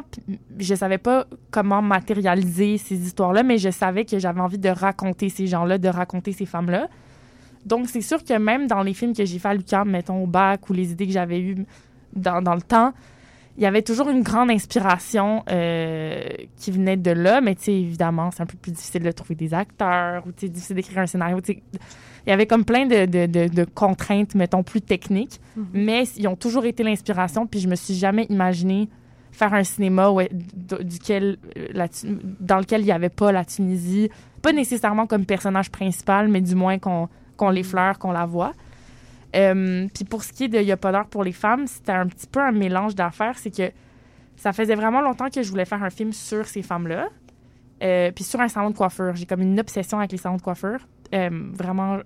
Je 0.59 0.75
savais 0.75 0.97
pas 0.97 1.25
comment 1.51 1.81
matérialiser 1.81 2.77
ces 2.77 2.95
histoires-là, 2.95 3.43
mais 3.43 3.57
je 3.57 3.69
savais 3.69 4.05
que 4.05 4.19
j'avais 4.19 4.41
envie 4.41 4.59
de 4.59 4.69
raconter 4.69 5.29
ces 5.29 5.47
gens-là, 5.47 5.77
de 5.77 5.89
raconter 5.89 6.31
ces 6.31 6.45
femmes-là. 6.45 6.87
Donc, 7.65 7.89
c'est 7.89 8.01
sûr 8.01 8.23
que 8.23 8.37
même 8.37 8.67
dans 8.67 8.83
les 8.83 8.93
films 8.93 9.13
que 9.13 9.25
j'ai 9.25 9.39
fait 9.39 9.47
à 9.47 9.53
l'UQAM, 9.55 9.89
mettons 9.89 10.23
au 10.23 10.27
bac, 10.27 10.69
ou 10.69 10.73
les 10.73 10.91
idées 10.91 11.07
que 11.07 11.13
j'avais 11.13 11.39
eues 11.39 11.65
dans 12.13 12.55
le 12.55 12.61
temps, 12.61 12.93
il 13.57 13.63
y 13.63 13.65
avait 13.65 13.81
toujours 13.81 14.09
une 14.09 14.21
grande 14.21 14.51
inspiration 14.51 15.43
euh, 15.49 16.21
qui 16.57 16.71
venait 16.71 16.97
de 16.97 17.11
là, 17.11 17.39
mais 17.41 17.55
tu 17.55 17.63
sais, 17.63 17.73
évidemment, 17.73 18.29
c'est 18.31 18.43
un 18.43 18.45
peu 18.45 18.57
plus 18.57 18.71
difficile 18.71 19.03
de 19.03 19.11
trouver 19.11 19.35
des 19.35 19.53
acteurs 19.53 20.25
ou 20.27 20.31
tu 20.31 20.41
sais, 20.41 20.49
difficile 20.49 20.75
d'écrire 20.75 20.99
un 20.99 21.05
scénario. 21.07 21.39
Il 21.47 22.29
y 22.29 22.31
avait 22.31 22.47
comme 22.47 22.65
plein 22.65 22.85
de, 22.85 23.05
de, 23.05 23.25
de, 23.27 23.47
de 23.47 23.63
contraintes, 23.63 24.35
mettons, 24.35 24.63
plus 24.63 24.81
techniques, 24.81 25.39
mm 25.55 25.61
-hmm. 25.61 25.65
mais 25.73 26.03
ils 26.17 26.27
ont 26.27 26.35
toujours 26.35 26.65
été 26.65 26.83
l'inspiration, 26.83 27.47
puis 27.47 27.59
je 27.61 27.69
me 27.69 27.75
suis 27.75 27.93
jamais 27.95 28.25
imaginé 28.29 28.89
faire 29.31 29.53
un 29.53 29.63
cinéma 29.63 30.09
duquel, 30.81 31.37
la, 31.73 31.87
dans 32.39 32.57
lequel 32.57 32.81
il 32.81 32.85
n'y 32.85 32.91
avait 32.91 33.09
pas 33.21 33.31
la 33.31 33.45
Tunisie, 33.45 34.09
pas 34.41 34.53
nécessairement 34.53 35.07
comme 35.07 35.25
personnage 35.25 35.69
principal, 35.69 36.27
mais 36.29 36.41
du 36.41 36.55
moins 36.55 36.77
qu'on 36.79 37.07
qu 37.37 37.51
l'effleure, 37.51 37.99
qu'on 37.99 38.11
la 38.11 38.25
voit. 38.25 38.53
Euh, 39.35 39.87
puis 39.93 40.05
pour 40.05 40.23
ce 40.23 40.31
qui 40.31 40.45
est 40.45 40.47
de 40.47 40.59
Il 40.59 40.71
a 40.71 40.77
pas 40.77 40.91
d'heure 40.91 41.07
pour 41.07 41.23
les 41.23 41.31
femmes, 41.31 41.67
c'était 41.67 41.91
un 41.91 42.07
petit 42.07 42.27
peu 42.27 42.39
un 42.39 42.51
mélange 42.51 42.95
d'affaires. 42.95 43.37
C'est 43.37 43.55
que 43.55 43.71
ça 44.37 44.53
faisait 44.53 44.75
vraiment 44.75 45.01
longtemps 45.01 45.29
que 45.29 45.43
je 45.43 45.49
voulais 45.49 45.65
faire 45.65 45.83
un 45.83 45.89
film 45.89 46.13
sur 46.13 46.45
ces 46.45 46.61
femmes-là. 46.61 47.07
Euh, 47.83 48.11
puis 48.11 48.23
sur 48.23 48.39
un 48.39 48.47
salon 48.47 48.69
de 48.69 48.77
coiffure. 48.77 49.15
J'ai 49.15 49.25
comme 49.25 49.41
une 49.41 49.59
obsession 49.59 49.99
avec 49.99 50.11
les 50.11 50.17
salons 50.17 50.37
de 50.37 50.41
coiffure. 50.41 50.79
Euh, 51.13 51.29
vraiment 51.53 51.99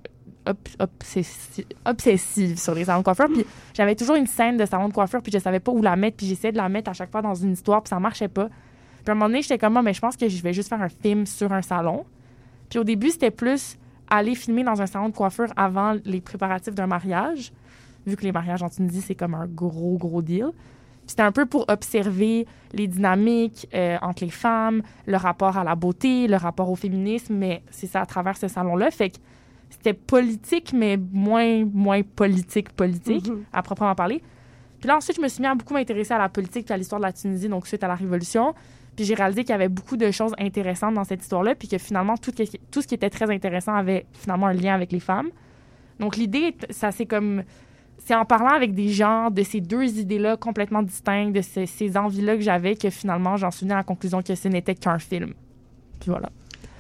ob 0.46 0.58
obsessi 0.80 1.66
obsessive 1.86 2.58
sur 2.58 2.74
les 2.74 2.86
salons 2.86 3.00
de 3.00 3.06
coiffure. 3.06 3.28
Puis 3.28 3.46
j'avais 3.74 3.96
toujours 3.96 4.16
une 4.16 4.28
scène 4.28 4.58
de 4.58 4.66
salon 4.66 4.88
de 4.88 4.94
coiffure, 4.94 5.22
puis 5.22 5.32
je 5.32 5.38
savais 5.38 5.60
pas 5.60 5.72
où 5.72 5.82
la 5.82 5.96
mettre. 5.96 6.18
Puis 6.18 6.26
j'essayais 6.26 6.52
de 6.52 6.58
la 6.58 6.70
mettre 6.70 6.90
à 6.90 6.94
chaque 6.94 7.12
fois 7.12 7.22
dans 7.22 7.36
une 7.36 7.54
histoire, 7.54 7.84
puis 7.84 7.90
ça 7.90 8.00
marchait 8.00 8.28
pas. 8.28 8.48
Puis 8.48 9.10
à 9.10 9.12
un 9.12 9.16
moment 9.16 9.28
donné, 9.28 9.42
j'étais 9.42 9.58
comme, 9.58 9.80
mais 9.84 9.94
je 9.94 10.02
pense 10.02 10.18
que 10.18 10.28
je 10.28 10.42
vais 10.42 10.54
juste 10.54 10.70
faire 10.70 10.82
un 10.82 10.90
film 10.90 11.26
sur 11.26 11.52
un 11.54 11.62
salon. 11.62 12.06
Puis 12.70 12.80
au 12.80 12.84
début, 12.84 13.10
c'était 13.10 13.32
plus 13.32 13.78
aller 14.10 14.36
filmer 14.36 14.64
dans 14.64 14.82
un 14.82 14.86
salon 14.86 15.10
de 15.10 15.16
coiffure 15.16 15.52
avant 15.56 15.96
les 16.06 16.22
préparatifs 16.22 16.76
d'un 16.76 16.88
mariage, 16.88 17.52
vu 18.06 18.16
que 18.16 18.24
les 18.24 18.32
mariages 18.32 18.64
en 18.64 18.70
Tunisie, 18.70 19.02
c'est 19.02 19.16
comme 19.16 19.36
un 19.36 19.48
gros, 19.48 19.98
gros 19.98 20.22
deal. 20.22 20.48
C'était 21.06 21.24
un 21.24 21.32
peu 21.32 21.46
pour 21.48 21.66
observer 21.70 22.46
les 22.74 22.88
dynamiques 22.88 23.68
euh, 23.74 23.98
entre 24.02 24.24
les 24.24 24.30
femmes, 24.30 24.84
le 25.08 25.18
rapport 25.18 25.58
à 25.58 25.64
la 25.64 25.76
beauté, 25.76 26.28
le 26.28 26.36
rapport 26.36 26.70
au 26.70 26.76
féminisme, 26.76 27.34
mais 27.36 27.64
c'est 27.72 27.88
ça 27.88 28.02
à 28.02 28.06
travers 28.06 28.38
ce 28.38 28.48
salon-là. 28.48 28.92
Fait 28.92 29.10
que 29.10 29.18
c'était 29.72 29.94
politique, 29.94 30.72
mais 30.74 30.98
moins, 30.98 31.66
moins 31.66 32.04
politique, 32.04 32.70
politique, 32.74 33.28
mm 33.28 33.34
-hmm. 33.34 33.44
à 33.54 33.62
proprement 33.64 33.96
parler. 33.96 34.22
Puis 34.80 34.88
là, 34.88 34.98
ensuite, 34.98 35.18
je 35.18 35.22
me 35.22 35.28
suis 35.28 35.42
mis 35.42 35.48
à 35.48 35.56
beaucoup 35.56 35.74
m'intéresser 35.74 36.14
à 36.14 36.18
la 36.18 36.30
politique 36.30 36.70
et 36.70 36.74
à 36.74 36.78
l'histoire 36.78 37.02
de 37.02 37.06
la 37.06 37.14
Tunisie, 37.14 37.50
donc 37.50 37.68
suite 37.68 37.84
à 37.84 37.88
la 37.88 37.96
Révolution. 37.96 38.54
Puis 39.00 39.06
j'ai 39.06 39.14
réalisé 39.14 39.46
qu'il 39.46 39.52
y 39.52 39.56
avait 39.56 39.70
beaucoup 39.70 39.96
de 39.96 40.12
choses 40.12 40.34
intéressantes 40.38 40.94
dans 40.94 41.06
cette 41.06 41.22
histoire-là, 41.22 41.56
puis 41.56 41.70
que 41.70 41.78
finalement, 41.78 42.18
tout, 42.18 42.34
ce 42.36 42.86
qui 42.86 42.96
était 42.96 43.10
très 43.10 43.34
intéressant 43.34 43.74
avait 43.74 44.06
finalement 44.12 44.48
un 44.48 44.54
lien 44.54 44.76
avec 44.76 44.92
les 44.92 45.00
femmes. 45.00 45.30
Donc 46.02 46.18
l'idée, 46.18 46.54
ça 46.70 46.92
c'est 46.92 47.06
comme... 47.06 47.44
C'est 48.00 48.14
en 48.14 48.26
parlant 48.26 48.50
avec 48.50 48.74
des 48.74 48.90
gens 48.90 49.32
de 49.32 49.42
ces 49.42 49.62
deux 49.62 50.00
idées-là 50.00 50.36
complètement 50.36 50.84
distinctes, 50.84 51.34
de 51.34 51.40
ces, 51.40 51.96
envies-là 51.96 52.36
que 52.36 52.42
j'avais, 52.42 52.76
que 52.76 52.90
finalement, 52.90 53.38
j'en 53.38 53.52
suis 53.52 53.64
venue 53.64 53.72
à 53.72 53.78
la 53.78 53.84
conclusion 53.84 54.22
que 54.22 54.36
ce 54.36 54.50
n'était 54.50 54.76
qu'un 54.76 55.00
film. 55.00 55.34
Voilà. 56.06 56.30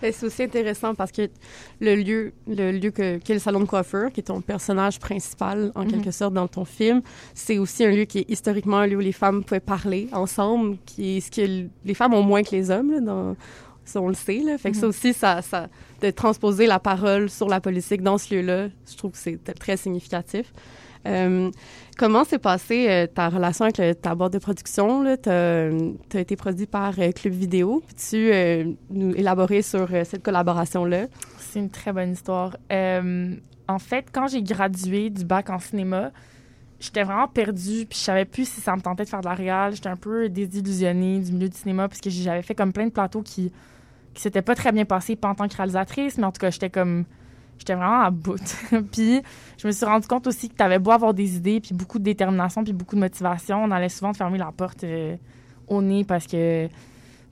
C'est 0.01 0.23
aussi 0.25 0.43
intéressant 0.43 0.95
parce 0.95 1.11
que 1.11 1.29
le 1.79 1.95
lieu, 1.95 2.33
le 2.47 2.71
lieu 2.71 2.91
que, 2.91 3.17
qu'est 3.17 3.33
le 3.33 3.39
salon 3.39 3.59
de 3.59 3.65
coiffure, 3.65 4.11
qui 4.11 4.21
est 4.21 4.23
ton 4.23 4.41
personnage 4.41 4.99
principal 4.99 5.71
en 5.75 5.83
-hmm. 5.83 5.91
quelque 5.91 6.11
sorte 6.11 6.33
dans 6.33 6.47
ton 6.47 6.65
film, 6.65 7.01
c'est 7.33 7.57
aussi 7.57 7.83
un 7.85 7.91
lieu 7.91 8.05
qui 8.05 8.19
est 8.19 8.29
historiquement 8.29 8.77
un 8.77 8.87
lieu 8.87 8.97
où 8.97 9.01
les 9.11 9.17
femmes 9.23 9.43
pouvaient 9.43 9.59
parler 9.59 10.07
ensemble, 10.11 10.77
qui 10.85 11.17
est 11.17 11.21
ce 11.21 11.31
que 11.31 11.67
les 11.85 11.93
femmes 11.93 12.13
ont 12.13 12.23
moins 12.23 12.43
que 12.43 12.55
les 12.55 12.71
hommes, 12.71 12.91
là, 12.91 12.99
dans, 13.01 13.35
on 13.95 14.07
le 14.07 14.13
sait. 14.13 14.39
Là. 14.39 14.57
Fait 14.57 14.71
que 14.71 14.77
ça 14.77 14.87
aussi, 14.87 15.13
ça, 15.13 15.41
ça, 15.41 15.67
de 16.01 16.11
transposer 16.11 16.67
la 16.67 16.79
parole 16.79 17.29
sur 17.29 17.47
la 17.47 17.59
politique 17.59 18.01
dans 18.01 18.17
ce 18.17 18.35
lieu-là, 18.35 18.69
je 18.89 18.95
trouve 18.97 19.11
que 19.11 19.17
c'est 19.17 19.37
très 19.59 19.77
significatif. 19.77 20.53
Euh, 21.07 21.49
comment 21.97 22.23
s'est 22.23 22.39
passée 22.39 22.87
euh, 22.89 23.07
ta 23.07 23.29
relation 23.29 23.65
avec 23.65 24.01
ta 24.01 24.15
boîte 24.15 24.33
de 24.33 24.39
production? 24.39 25.03
Tu 25.21 25.29
as, 25.29 26.19
été 26.19 26.35
produit 26.35 26.65
par 26.65 26.93
euh, 26.99 27.11
Club 27.11 27.33
Vidéo. 27.33 27.81
Peux-tu 27.87 28.77
nous 28.89 29.13
élaborer 29.15 29.61
sur 29.61 29.87
cette 30.03 30.23
collaboration-là? 30.23 31.07
C'est 31.37 31.59
une 31.59 31.69
très 31.69 31.93
bonne 31.93 32.11
histoire. 32.11 32.57
en 32.71 33.79
fait, 33.79 34.07
quand 34.11 34.27
j'ai 34.27 34.41
gradué 34.41 35.09
du 35.09 35.25
bac 35.25 35.49
en 35.49 35.59
cinéma, 35.59 36.11
j'étais 36.79 37.03
vraiment 37.03 37.27
perdue, 37.27 37.85
puis 37.85 37.97
je 37.97 38.03
savais 38.03 38.25
plus 38.25 38.47
si 38.47 38.61
ça 38.61 38.75
me 38.75 38.81
tentait 38.81 39.03
de 39.03 39.09
faire 39.09 39.21
de 39.21 39.27
la 39.27 39.35
réal. 39.35 39.73
J'étais 39.75 39.89
un 39.89 39.97
peu 39.97 40.29
désillusionnée 40.29 41.19
du 41.19 41.31
milieu 41.31 41.49
du 41.49 41.57
cinéma, 41.57 41.87
parce 41.87 42.01
que 42.01 42.09
j'avais 42.09 42.41
fait 42.41 42.55
comme 42.55 42.73
plein 42.73 42.85
de 42.85 42.91
plateaux 42.91 43.21
qui 43.21 43.51
qui 44.13 44.23
s'étaient 44.23 44.41
pas 44.41 44.55
très 44.55 44.71
bien 44.71 44.85
passés, 44.85 45.15
pas 45.15 45.29
en 45.29 45.35
tant 45.35 45.47
que 45.47 45.55
réalisatrice, 45.55 46.17
mais 46.17 46.25
en 46.25 46.31
tout 46.31 46.39
cas, 46.39 46.49
j'étais 46.49 46.69
comme 46.69 47.05
j'étais 47.59 47.75
vraiment 47.75 48.01
à 48.01 48.09
bout. 48.09 48.39
puis 48.91 49.21
je 49.57 49.67
me 49.67 49.71
suis 49.71 49.85
rendu 49.85 50.07
compte 50.07 50.27
aussi 50.27 50.49
que 50.49 50.55
tu 50.55 50.63
avais 50.63 50.79
beau 50.79 50.91
avoir 50.91 51.13
des 51.13 51.35
idées, 51.35 51.59
puis 51.59 51.73
beaucoup 51.73 51.99
de 51.99 52.03
détermination, 52.03 52.63
puis 52.63 52.73
beaucoup 52.73 52.95
de 52.95 53.01
motivation, 53.01 53.63
on 53.63 53.71
allait 53.71 53.89
souvent 53.89 54.11
te 54.11 54.17
fermer 54.17 54.37
la 54.37 54.51
porte 54.51 54.83
euh, 54.83 55.15
au 55.67 55.81
nez 55.81 56.03
parce 56.03 56.27
que 56.27 56.67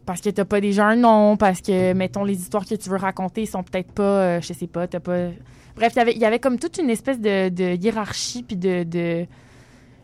parce 0.08 0.22
que 0.22 0.30
t'as 0.30 0.46
pas 0.46 0.62
déjà 0.62 0.88
un 0.88 0.96
nom, 0.96 1.36
parce 1.36 1.60
que, 1.60 1.92
mettons, 1.92 2.24
les 2.24 2.40
histoires 2.40 2.66
que 2.66 2.76
tu 2.76 2.90
veux 2.90 2.96
raconter 2.96 3.46
sont 3.46 3.62
peut-être 3.62 3.92
pas, 3.92 4.04
euh, 4.04 4.42
je 4.42 4.54
sais 4.54 4.66
pas, 4.66 4.88
t'as 4.88 5.02
pas... 5.02 5.32
Bref, 5.76 5.94
y 5.98 6.12
il 6.12 6.18
y 6.18 6.24
avait 6.24 6.40
comme 6.40 6.58
toute 6.58 6.78
une 6.78 6.90
espèce 6.90 7.20
de, 7.20 7.50
de 7.50 7.76
hiérarchie, 7.76 8.42
puis 8.42 8.56
de... 8.56 8.84
de... 8.84 9.28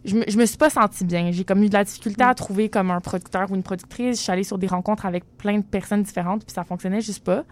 Je, 0.04 0.18
me, 0.18 0.26
je 0.28 0.38
me 0.38 0.46
suis 0.46 0.58
pas 0.58 0.70
sentie 0.70 1.06
bien. 1.06 1.32
J'ai 1.32 1.46
comme 1.46 1.64
eu 1.64 1.70
de 1.70 1.74
la 1.74 1.86
difficulté 1.86 2.22
à 2.22 2.36
trouver 2.36 2.68
comme 2.68 2.92
un 2.92 3.00
producteur 3.00 3.50
ou 3.50 3.56
une 3.56 3.64
productrice. 3.64 4.18
Je 4.18 4.24
suis 4.24 4.32
allée 4.34 4.44
sur 4.44 4.58
des 4.58 4.68
rencontres 4.68 5.06
avec 5.06 5.24
plein 5.38 5.58
de 5.58 5.64
personnes 5.64 6.04
différentes, 6.04 6.44
puis 6.44 6.54
ça 6.54 6.66
fonctionnait 6.66 7.00
juste 7.00 7.24
pas. 7.24 7.46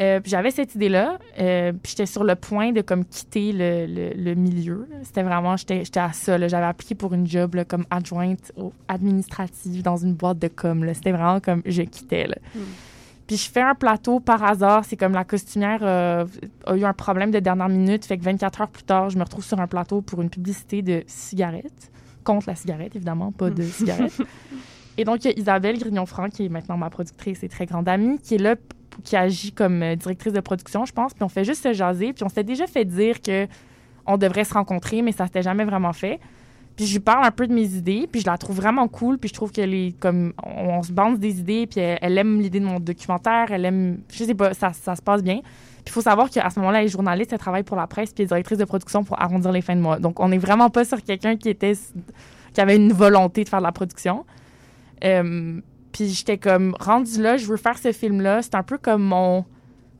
Euh, 0.00 0.20
puis 0.20 0.30
j'avais 0.30 0.50
cette 0.50 0.74
idée-là, 0.74 1.18
euh, 1.38 1.72
puis 1.72 1.90
j'étais 1.90 2.06
sur 2.06 2.24
le 2.24 2.34
point 2.34 2.72
de 2.72 2.80
comme 2.80 3.04
quitter 3.04 3.52
le, 3.52 3.86
le, 3.86 4.14
le 4.16 4.34
milieu. 4.34 4.88
C'était 5.02 5.22
vraiment, 5.22 5.56
j'étais 5.56 5.84
à 5.96 6.12
ça. 6.12 6.38
J'avais 6.48 6.66
appliqué 6.66 6.94
pour 6.94 7.12
une 7.12 7.26
job 7.26 7.54
là, 7.54 7.64
comme 7.64 7.84
adjointe 7.90 8.52
administrative 8.88 9.82
dans 9.82 9.96
une 9.96 10.14
boîte 10.14 10.38
de 10.38 10.48
com. 10.48 10.88
C'était 10.94 11.12
vraiment 11.12 11.40
comme 11.40 11.62
je 11.66 11.82
quittais. 11.82 12.26
Là. 12.26 12.36
Mm. 12.54 12.60
Puis 13.26 13.36
je 13.36 13.50
fais 13.50 13.60
un 13.60 13.74
plateau 13.74 14.20
par 14.20 14.42
hasard. 14.42 14.84
C'est 14.84 14.96
comme 14.96 15.12
la 15.12 15.24
costumière 15.24 15.80
euh, 15.82 16.24
a 16.66 16.76
eu 16.76 16.84
un 16.84 16.92
problème 16.92 17.30
de 17.30 17.38
dernière 17.38 17.68
minute. 17.68 18.04
Fait 18.04 18.18
que 18.18 18.24
24 18.24 18.62
heures 18.62 18.68
plus 18.68 18.82
tard, 18.82 19.10
je 19.10 19.18
me 19.18 19.24
retrouve 19.24 19.44
sur 19.44 19.60
un 19.60 19.66
plateau 19.66 20.00
pour 20.00 20.22
une 20.22 20.30
publicité 20.30 20.82
de 20.82 21.04
cigarettes. 21.06 21.90
Contre 22.24 22.48
la 22.48 22.54
cigarette, 22.54 22.94
évidemment, 22.94 23.32
pas 23.32 23.50
de 23.50 23.62
cigarettes. 23.62 24.20
Et 24.98 25.04
donc, 25.04 25.24
il 25.24 25.30
y 25.30 25.34
a 25.34 25.38
Isabelle 25.38 25.78
Grignon-Franc, 25.78 26.28
qui 26.28 26.44
est 26.44 26.48
maintenant 26.48 26.76
ma 26.76 26.90
productrice 26.90 27.42
et 27.42 27.48
très 27.48 27.64
grande 27.64 27.88
amie, 27.88 28.18
qui 28.18 28.34
est 28.34 28.38
là, 28.38 28.56
qui 29.04 29.16
agit 29.16 29.52
comme 29.52 29.82
euh, 29.82 29.96
directrice 29.96 30.32
de 30.32 30.40
production, 30.40 30.84
je 30.84 30.92
pense. 30.92 31.14
Puis 31.14 31.22
on 31.22 31.28
fait 31.28 31.44
juste 31.44 31.62
se 31.62 31.72
jaser. 31.72 32.12
Puis 32.12 32.24
on 32.24 32.28
s'était 32.28 32.44
déjà 32.44 32.66
fait 32.66 32.84
dire 32.84 33.20
que 33.20 33.46
on 34.06 34.16
devrait 34.16 34.44
se 34.44 34.54
rencontrer, 34.54 35.02
mais 35.02 35.12
ça 35.12 35.26
s'était 35.26 35.42
jamais 35.42 35.64
vraiment 35.64 35.92
fait. 35.92 36.18
Puis 36.76 36.86
je 36.86 36.94
lui 36.94 37.00
parle 37.00 37.24
un 37.24 37.30
peu 37.30 37.46
de 37.46 37.52
mes 37.52 37.74
idées, 37.74 38.08
puis 38.10 38.20
je 38.22 38.26
la 38.26 38.38
trouve 38.38 38.56
vraiment 38.56 38.88
cool, 38.88 39.18
puis 39.18 39.28
je 39.28 39.34
trouve 39.34 39.52
que 39.52 39.60
les 39.60 39.94
comme 40.00 40.32
on, 40.42 40.82
se 40.82 40.90
bande 40.90 41.18
des 41.18 41.38
idées, 41.38 41.66
puis 41.66 41.80
elle, 41.80 41.98
elle 42.00 42.18
aime 42.18 42.40
l'idée 42.40 42.60
de 42.60 42.64
mon 42.64 42.80
documentaire, 42.80 43.50
elle 43.50 43.64
aime 43.64 43.98
je 44.10 44.24
sais 44.24 44.34
pas, 44.34 44.54
ça, 44.54 44.72
ça 44.72 44.96
se 44.96 45.02
passe 45.02 45.22
bien. 45.22 45.40
Puis 45.42 45.86
il 45.88 45.92
faut 45.92 46.00
savoir 46.00 46.30
qu'à 46.30 46.48
ce 46.48 46.58
moment-là, 46.60 46.80
elle 46.80 46.86
est 46.86 46.88
journaliste, 46.88 47.32
elle 47.32 47.38
travaille 47.38 47.62
pour 47.62 47.76
la 47.76 47.86
presse, 47.86 48.12
puis 48.12 48.22
elle 48.22 48.24
est 48.24 48.28
directrice 48.28 48.58
de 48.58 48.64
production 48.64 49.04
pour 49.04 49.20
arrondir 49.20 49.52
les 49.52 49.60
fins 49.60 49.76
de 49.76 49.80
mois. 49.80 49.98
Donc 49.98 50.18
on 50.20 50.28
n'est 50.28 50.38
vraiment 50.38 50.70
pas 50.70 50.84
sur 50.84 51.02
quelqu'un 51.02 51.36
qui 51.36 51.50
était 51.50 51.74
qui 52.54 52.60
avait 52.60 52.76
une 52.76 52.92
volonté 52.92 53.44
de 53.44 53.48
faire 53.48 53.60
de 53.60 53.64
la 53.64 53.72
production. 53.72 54.24
Euh, 55.04 55.60
puis 55.92 56.08
j'étais 56.08 56.38
comme 56.38 56.74
rendu 56.80 57.22
là, 57.22 57.36
je 57.36 57.46
veux 57.46 57.56
faire 57.56 57.78
ce 57.78 57.92
film-là. 57.92 58.42
C'est 58.42 58.54
un 58.54 58.62
peu 58.62 58.78
comme 58.78 59.02
mon 59.02 59.44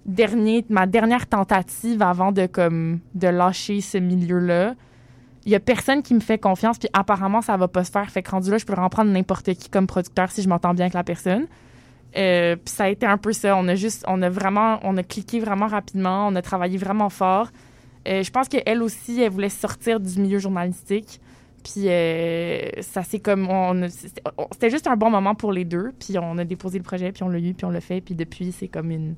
dernier, 0.07 0.65
ma 0.69 0.87
dernière 0.87 1.27
tentative 1.27 2.03
avant 2.03 2.33
de 2.33 2.47
comme 2.47 3.01
de 3.15 3.29
lâcher 3.29 3.81
ce 3.81 3.99
milieu-là. 3.99 4.75
Il 5.45 5.53
y 5.53 5.55
a 5.55 5.61
personne 5.61 6.03
qui 6.03 6.15
me 6.15 6.21
fait 6.21 6.39
confiance, 6.39 6.79
puis 6.79 6.89
apparemment 6.93 7.43
ça 7.43 7.57
va 7.57 7.69
pas 7.69 7.85
se 7.85 7.91
faire. 7.91 8.09
Fait 8.11 8.23
que 8.23 8.31
rendu 8.31 8.51
là, 8.51 8.59
je 8.59 8.65
peux 8.65 8.73
vraiment 8.73 8.89
prendre 8.89 9.11
n'importe 9.11 9.55
qui 9.55 9.69
comme 9.69 9.87
producteur 9.87 10.31
si 10.31 10.43
je 10.43 10.49
m'entends 10.49 10.73
bien 10.73 10.85
avec 10.85 10.95
la 10.95 11.05
personne. 11.05 11.47
Euh, 12.17 12.57
puis 12.57 12.75
ça 12.75 12.85
a 12.85 12.89
été 12.89 13.07
un 13.07 13.19
peu 13.19 13.33
ça. 13.33 13.57
On 13.57 13.67
a 13.69 13.75
juste, 13.75 14.05
on 14.07 14.23
a 14.23 14.29
vraiment, 14.29 14.79
on 14.83 14.97
a 14.97 15.03
cliqué 15.03 15.41
vraiment 15.41 15.67
rapidement, 15.67 16.29
on 16.29 16.35
a 16.37 16.43
travaillé 16.43 16.79
vraiment 16.79 17.09
fort. 17.09 17.49
Euh, 18.09 18.23
je 18.23 18.31
pense 18.31 18.49
qu'elle 18.49 18.83
aussi, 18.83 19.21
elle 19.21 19.31
voulait 19.31 19.49
sortir 19.49 20.01
du 20.01 20.21
milieu 20.21 20.39
journalistique. 20.39 21.21
Puis 21.63 21.89
euh, 21.89 22.69
ça 22.81 23.03
c'est 23.03 23.21
comme 23.21 23.49
on 23.49 23.89
c'était 23.89 24.23
on- 24.37 24.47
c'était 24.53 24.71
juste 24.71 24.87
un 24.89 24.97
bon 24.97 25.11
moment 25.11 25.35
pour 25.35 25.53
les 25.53 25.65
deux. 25.65 25.93
Puis 25.99 26.17
on 26.19 26.37
a 26.39 26.45
déposé 26.45 26.79
le 26.79 26.85
projet, 26.85 27.13
puis 27.13 27.23
on 27.23 27.29
l'a 27.29 27.39
eu, 27.39 27.55
puis 27.55 27.65
on 27.65 27.71
l'a 27.71 27.81
fait. 27.81 28.01
Puis 28.01 28.15
depuis 28.15 28.53
c'est 28.53 28.69
comme 28.69 28.91
une, 28.91 29.15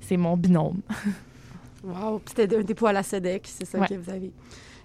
c'est 0.00 0.16
mon 0.16 0.36
binôme. 0.36 0.80
Wow. 1.82 2.18
Puis 2.18 2.34
C'était 2.36 2.56
un 2.56 2.62
dépôt 2.62 2.86
à 2.88 2.92
la 2.92 3.02
SEDEC, 3.02 3.46
c'est 3.46 3.64
ça 3.64 3.78
Ouais. 3.78 3.88
que 3.88 3.94
vous 3.94 4.10
avez. 4.10 4.30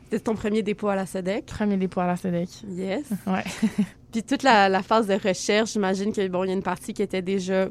C'était 0.06 0.20
ton 0.22 0.34
premier 0.36 0.64
dépôt 0.64 0.88
à 0.88 0.96
la 0.96 1.06
SEDEC. 1.06 1.46
Premier 1.46 1.75
dépôt 1.75 2.00
à 2.00 2.08
la 2.08 2.16
SEDEC. 2.16 2.48
Yes. 2.70 3.10
Ouais. 3.28 3.44
Puis 4.14 4.24
toute 4.24 4.44
la, 4.44 4.70
la 4.70 4.82
phase 4.82 5.08
de 5.08 5.16
recherche, 5.16 5.74
j'imagine 5.74 6.14
que 6.14 6.25
bon, 6.30 6.46
il 6.46 6.48
y 6.48 6.52
a 6.52 6.54
une 6.54 6.64
partie 6.64 6.94
qui 6.94 7.02
était 7.02 7.22
déjà 7.22 7.68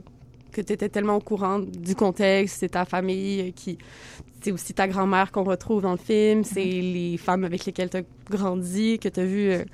que 0.53 0.61
tu 0.61 0.75
étais 0.75 0.91
tellement 0.91 1.17
au 1.17 1.21
courant 1.21 1.59
du 1.59 1.95
contexte, 1.95 2.59
c'est 2.61 2.69
ta 2.69 2.85
famille 2.85 3.55
qui 3.55 3.79
c'est 4.45 4.53
aussi 4.53 4.75
ta 4.75 4.87
grand-mère 4.87 5.33
qu'on 5.33 5.45
retrouve 5.45 5.83
dans 5.83 5.93
le 5.93 5.97
film, 5.99 6.45
c'est 6.45 6.65
les 6.65 7.17
femmes 7.17 7.45
avec 7.45 7.65
lesquelles 7.65 7.89
tu 7.89 7.97
as 7.99 8.03
grandi, 8.31 8.99
que 8.99 9.09
tu 9.09 9.21
as 9.21 9.25
vu 9.25 9.51
euh, 9.51 9.65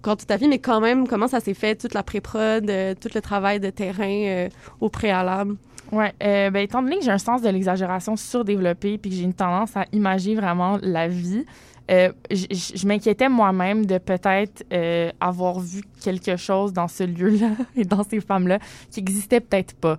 quand 0.00 0.16
toute 0.16 0.28
ta 0.28 0.36
vie, 0.36 0.48
mais 0.48 0.58
quand 0.58 0.80
même 0.80 1.06
comment 1.06 1.28
ça 1.28 1.40
s'est 1.40 1.54
fait 1.54 1.74
toute 1.76 1.94
la 1.94 2.02
pré-prod, 2.02 2.68
euh, 2.68 2.94
tout 2.98 3.10
le 3.14 3.20
travail 3.20 3.60
de 3.60 3.70
terrain 3.70 4.24
euh, 4.26 4.48
au 4.80 4.88
préalable? 4.88 5.56
Ouais, 5.92 6.12
euh, 6.22 6.50
ben, 6.50 6.60
étant 6.60 6.82
donné 6.82 6.98
que 6.98 7.04
j'ai 7.04 7.10
un 7.10 7.18
sens 7.18 7.42
de 7.42 7.48
l'exagération 7.50 8.16
surdéveloppé 8.16 8.96
puis 8.96 9.10
que 9.10 9.16
j'ai 9.16 9.24
une 9.24 9.34
tendance 9.34 9.76
à 9.76 9.84
imager 9.92 10.34
vraiment 10.34 10.78
la 10.80 11.06
vie, 11.06 11.44
euh, 11.90 12.10
je 12.30 12.86
m'inquiétais 12.86 13.28
moi-même 13.28 13.84
de 13.84 13.98
peut-être 13.98 14.64
euh, 14.72 15.10
avoir 15.20 15.60
vu 15.60 15.82
quelque 16.02 16.36
chose 16.36 16.72
dans 16.72 16.88
ce 16.88 17.04
lieu-là 17.04 17.50
et 17.76 17.84
dans 17.84 18.02
ces 18.02 18.20
femmes-là 18.20 18.58
qui 18.90 19.00
existait 19.00 19.40
peut-être 19.40 19.74
pas. 19.74 19.98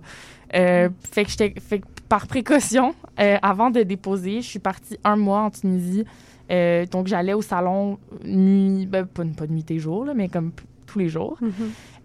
Euh, 0.54 0.88
fait 1.12 1.24
que 1.24 1.30
j'étais, 1.30 1.54
fait 1.60 1.78
que 1.80 1.86
par 2.08 2.26
précaution, 2.26 2.94
euh, 3.20 3.36
avant 3.42 3.70
de 3.70 3.82
déposer, 3.82 4.40
je 4.42 4.46
suis 4.46 4.58
partie 4.58 4.98
un 5.04 5.16
mois 5.16 5.40
en 5.40 5.50
Tunisie. 5.50 6.04
Euh, 6.50 6.86
donc 6.86 7.08
j'allais 7.08 7.32
au 7.32 7.42
salon 7.42 7.98
nuit, 8.24 8.86
ben, 8.86 9.06
pas, 9.06 9.24
pas 9.36 9.46
nuit 9.46 9.64
et 9.70 9.78
jour, 9.78 10.04
là, 10.04 10.14
mais 10.14 10.28
comme 10.28 10.52
tous 10.86 10.98
les 11.00 11.08
jours. 11.08 11.38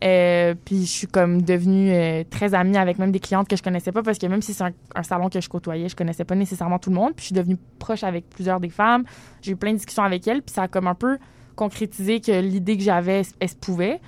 Euh, 0.04 0.56
puis 0.66 0.82
je 0.82 0.92
suis 0.92 1.08
comme 1.08 1.44
devenue 1.44 2.26
très 2.32 2.56
amie 2.56 2.78
avec 2.78 2.98
même 2.98 3.12
des 3.12 3.20
clientes 3.20 3.48
que 3.48 3.56
je 3.56 3.62
connaissais 3.62 3.92
pas 3.92 4.02
parce 4.02 4.18
que 4.18 4.26
même 4.26 4.42
si 4.42 4.56
c'est 4.56 4.64
un, 4.64 4.72
un 4.96 5.04
salon 5.04 5.30
que 5.30 5.40
je 5.40 5.48
côtoyais, 5.48 5.88
je 5.88 5.96
connaissais 5.96 6.26
pas 6.26 6.34
nécessairement 6.34 6.80
tout 6.80 6.90
le 6.90 6.96
monde. 6.96 7.14
Puis 7.16 7.22
je 7.22 7.26
suis 7.28 7.36
devenue 7.36 7.58
proche 7.78 8.04
avec 8.04 8.28
plusieurs 8.28 8.60
des 8.60 8.70
femmes. 8.70 9.04
J'ai 9.44 9.52
eu 9.52 9.56
plein 9.56 9.72
de 9.72 9.78
discussions 9.78 10.04
avec 10.04 10.28
elles. 10.28 10.42
Puis 10.42 10.56
ça 10.56 10.64
a 10.64 10.68
comme 10.68 10.88
un 10.88 10.96
peu 10.96 11.20
concrétisé 11.56 12.22
que 12.22 12.32
l'idée 12.42 12.78
que 12.78 12.84
j'avais, 12.84 13.20
elle, 13.20 13.26
elle 13.40 13.50
se 13.50 13.56
pouvait. 13.56 14.02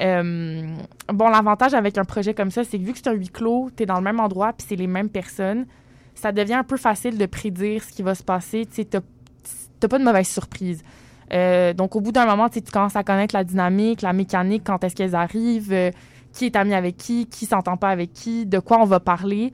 Euh, 0.00 0.66
bon, 1.12 1.28
l'avantage 1.28 1.74
avec 1.74 1.98
un 1.98 2.04
projet 2.04 2.34
comme 2.34 2.50
ça, 2.50 2.64
c'est 2.64 2.78
que 2.78 2.84
vu 2.84 2.92
que 2.92 2.98
c'est 2.98 3.08
un 3.08 3.14
huis 3.14 3.28
clos, 3.28 3.70
tu 3.76 3.84
es 3.84 3.86
dans 3.86 3.96
le 3.96 4.02
même 4.02 4.20
endroit 4.20 4.52
puis 4.52 4.66
c'est 4.68 4.76
les 4.76 4.86
mêmes 4.86 5.08
personnes, 5.08 5.66
ça 6.14 6.32
devient 6.32 6.54
un 6.54 6.64
peu 6.64 6.76
facile 6.76 7.18
de 7.18 7.26
prédire 7.26 7.82
ce 7.82 7.92
qui 7.92 8.02
va 8.02 8.14
se 8.14 8.22
passer. 8.22 8.66
Tu 8.66 8.84
t'as 8.84 9.00
pas 9.88 9.98
de 9.98 10.04
mauvaise 10.04 10.28
surprise. 10.28 10.82
Euh, 11.32 11.72
donc, 11.72 11.96
au 11.96 12.00
bout 12.00 12.12
d'un 12.12 12.26
moment, 12.26 12.48
tu 12.48 12.60
commences 12.62 12.96
à 12.96 13.04
connaître 13.04 13.34
la 13.34 13.44
dynamique, 13.44 14.02
la 14.02 14.12
mécanique, 14.12 14.62
quand 14.64 14.82
est-ce 14.84 14.94
qu'elles 14.94 15.14
arrivent, 15.14 15.72
euh, 15.72 15.90
qui 16.32 16.46
est 16.46 16.56
ami 16.56 16.74
avec 16.74 16.96
qui, 16.96 17.26
qui 17.26 17.46
s'entend 17.46 17.76
pas 17.76 17.88
avec 17.88 18.12
qui, 18.12 18.46
de 18.46 18.58
quoi 18.58 18.80
on 18.80 18.84
va 18.84 19.00
parler. 19.00 19.52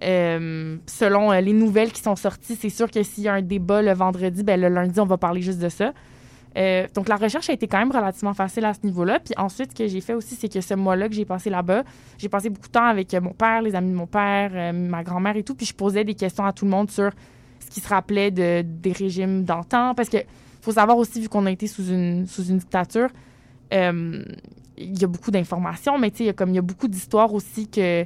Selon 0.00 1.30
les 1.30 1.52
nouvelles 1.52 1.92
qui 1.92 2.02
sont 2.02 2.16
sorties, 2.16 2.56
c'est 2.56 2.70
sûr 2.70 2.90
que 2.90 3.04
s'il 3.04 3.22
y 3.22 3.28
a 3.28 3.34
un 3.34 3.42
débat 3.42 3.82
le 3.82 3.92
vendredi, 3.92 4.42
ben, 4.42 4.60
le 4.60 4.68
lundi, 4.68 4.98
on 4.98 5.06
va 5.06 5.16
parler 5.16 5.42
juste 5.42 5.60
de 5.60 5.68
ça. 5.68 5.92
Euh, 6.56 6.86
donc, 6.94 7.08
la 7.08 7.16
recherche 7.16 7.48
a 7.50 7.52
été 7.52 7.66
quand 7.66 7.78
même 7.78 7.92
relativement 7.92 8.34
facile 8.34 8.64
à 8.64 8.74
ce 8.74 8.80
niveau-là. 8.84 9.20
Puis 9.20 9.34
ensuite, 9.36 9.70
ce 9.70 9.82
que 9.84 9.88
j'ai 9.88 10.00
fait 10.00 10.14
aussi, 10.14 10.34
c'est 10.34 10.52
que 10.52 10.60
ce 10.60 10.74
mois-là 10.74 11.08
que 11.08 11.14
j'ai 11.14 11.24
passé 11.24 11.50
là-bas, 11.50 11.82
j'ai 12.18 12.28
passé 12.28 12.50
beaucoup 12.50 12.68
de 12.68 12.72
temps 12.72 12.84
avec 12.84 13.12
euh, 13.14 13.20
mon 13.20 13.32
père, 13.32 13.62
les 13.62 13.74
amis 13.74 13.90
de 13.90 13.96
mon 13.96 14.06
père, 14.06 14.50
euh, 14.54 14.72
ma 14.72 15.02
grand-mère 15.02 15.36
et 15.36 15.42
tout. 15.42 15.54
Puis 15.54 15.66
je 15.66 15.74
posais 15.74 16.04
des 16.04 16.14
questions 16.14 16.44
à 16.44 16.52
tout 16.52 16.64
le 16.64 16.70
monde 16.70 16.90
sur 16.90 17.10
ce 17.60 17.70
qui 17.70 17.80
se 17.80 17.88
rappelait 17.88 18.30
de, 18.30 18.62
des 18.62 18.92
régimes 18.92 19.44
d'antan. 19.44 19.94
Parce 19.94 20.08
que 20.08 20.18
faut 20.60 20.72
savoir 20.72 20.96
aussi, 20.98 21.20
vu 21.20 21.28
qu'on 21.28 21.46
a 21.46 21.50
été 21.50 21.66
sous 21.66 21.88
une, 21.88 22.26
sous 22.26 22.44
une 22.44 22.58
dictature, 22.58 23.08
il 23.72 25.00
y 25.00 25.04
a 25.04 25.06
beaucoup 25.06 25.30
d'informations, 25.30 25.98
mais 25.98 26.08
il 26.08 26.26
y 26.26 26.28
a 26.28 26.32
comme 26.34 26.50
il 26.50 26.56
y 26.56 26.58
a 26.58 26.62
beaucoup 26.62 26.86
d'histoires 26.86 27.32
aussi 27.32 27.68
que 27.68 28.04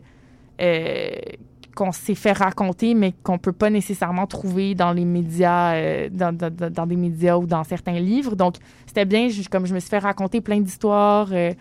qu'on 1.77 1.93
s'est 1.93 2.15
fait 2.15 2.33
raconter, 2.33 2.95
mais 2.95 3.13
qu'on 3.23 3.39
peut 3.39 3.53
pas 3.53 3.69
nécessairement 3.69 4.27
trouver 4.27 4.75
dans 4.75 4.93
les 4.93 5.05
médias, 5.05 5.75
euh, 5.75 6.09
dans, 6.11 6.87
des 6.87 6.97
médias 6.97 7.37
ou 7.37 7.47
dans 7.47 7.63
certains 7.65 8.01
livres. 8.01 8.35
Donc, 8.35 8.57
c'était 8.87 9.05
bien, 9.05 9.29
je- 9.29 9.47
comme 9.49 9.67
je 9.67 9.75
me 9.75 9.79
suis 9.79 9.91
fait 9.91 9.99
raconter 9.99 10.41
plein 10.41 10.59
d'histoires. 10.59 11.29
euh, 11.33 11.53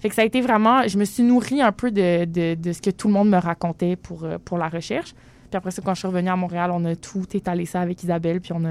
fait 0.00 0.08
que 0.08 0.14
ça 0.14 0.22
a 0.22 0.24
été 0.24 0.40
vraiment, 0.40 0.86
je 0.86 0.96
me 0.96 1.04
suis 1.04 1.22
nourrie 1.22 1.60
un 1.60 1.72
peu 1.72 1.90
de, 1.90 2.24
ce 2.72 2.80
que 2.80 2.90
tout 2.90 3.08
le 3.08 3.14
monde 3.14 3.28
me 3.28 3.36
racontait 3.36 3.96
pour, 3.96 4.24
euh, 4.24 4.38
pour 4.42 4.56
la 4.56 4.68
recherche. 4.68 5.12
Puis 5.50 5.56
après 5.56 5.70
ça, 5.70 5.82
quand 5.84 5.92
je 5.92 5.98
suis 5.98 6.08
revenue 6.08 6.30
à 6.30 6.36
Montréal, 6.36 6.70
on 6.72 6.84
a 6.86 6.96
tout 6.96 7.24
étalé 7.34 7.66
ça 7.66 7.80
avec 7.80 8.02
Isabelle, 8.02 8.40
puis 8.40 8.52
on 8.54 8.64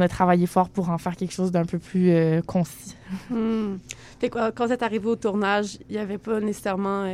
a, 0.00 0.08
travaillé 0.08 0.46
fort 0.46 0.68
pour 0.68 0.90
en 0.90 0.98
faire 0.98 1.16
quelque 1.16 1.32
chose 1.32 1.50
d'un 1.50 1.64
peu 1.64 1.78
plus 1.78 2.12
concis. 2.46 2.94
Hmm. 3.30 3.76
Fait 4.20 4.28
que, 4.28 4.50
quand 4.50 4.66
vous 4.66 4.72
êtes 4.72 4.82
arrivé 4.82 5.06
au 5.06 5.16
tournage, 5.16 5.78
il 5.88 5.96
n'y 5.96 5.98
avait 5.98 6.18
pas 6.18 6.40
nécessairement, 6.40 7.06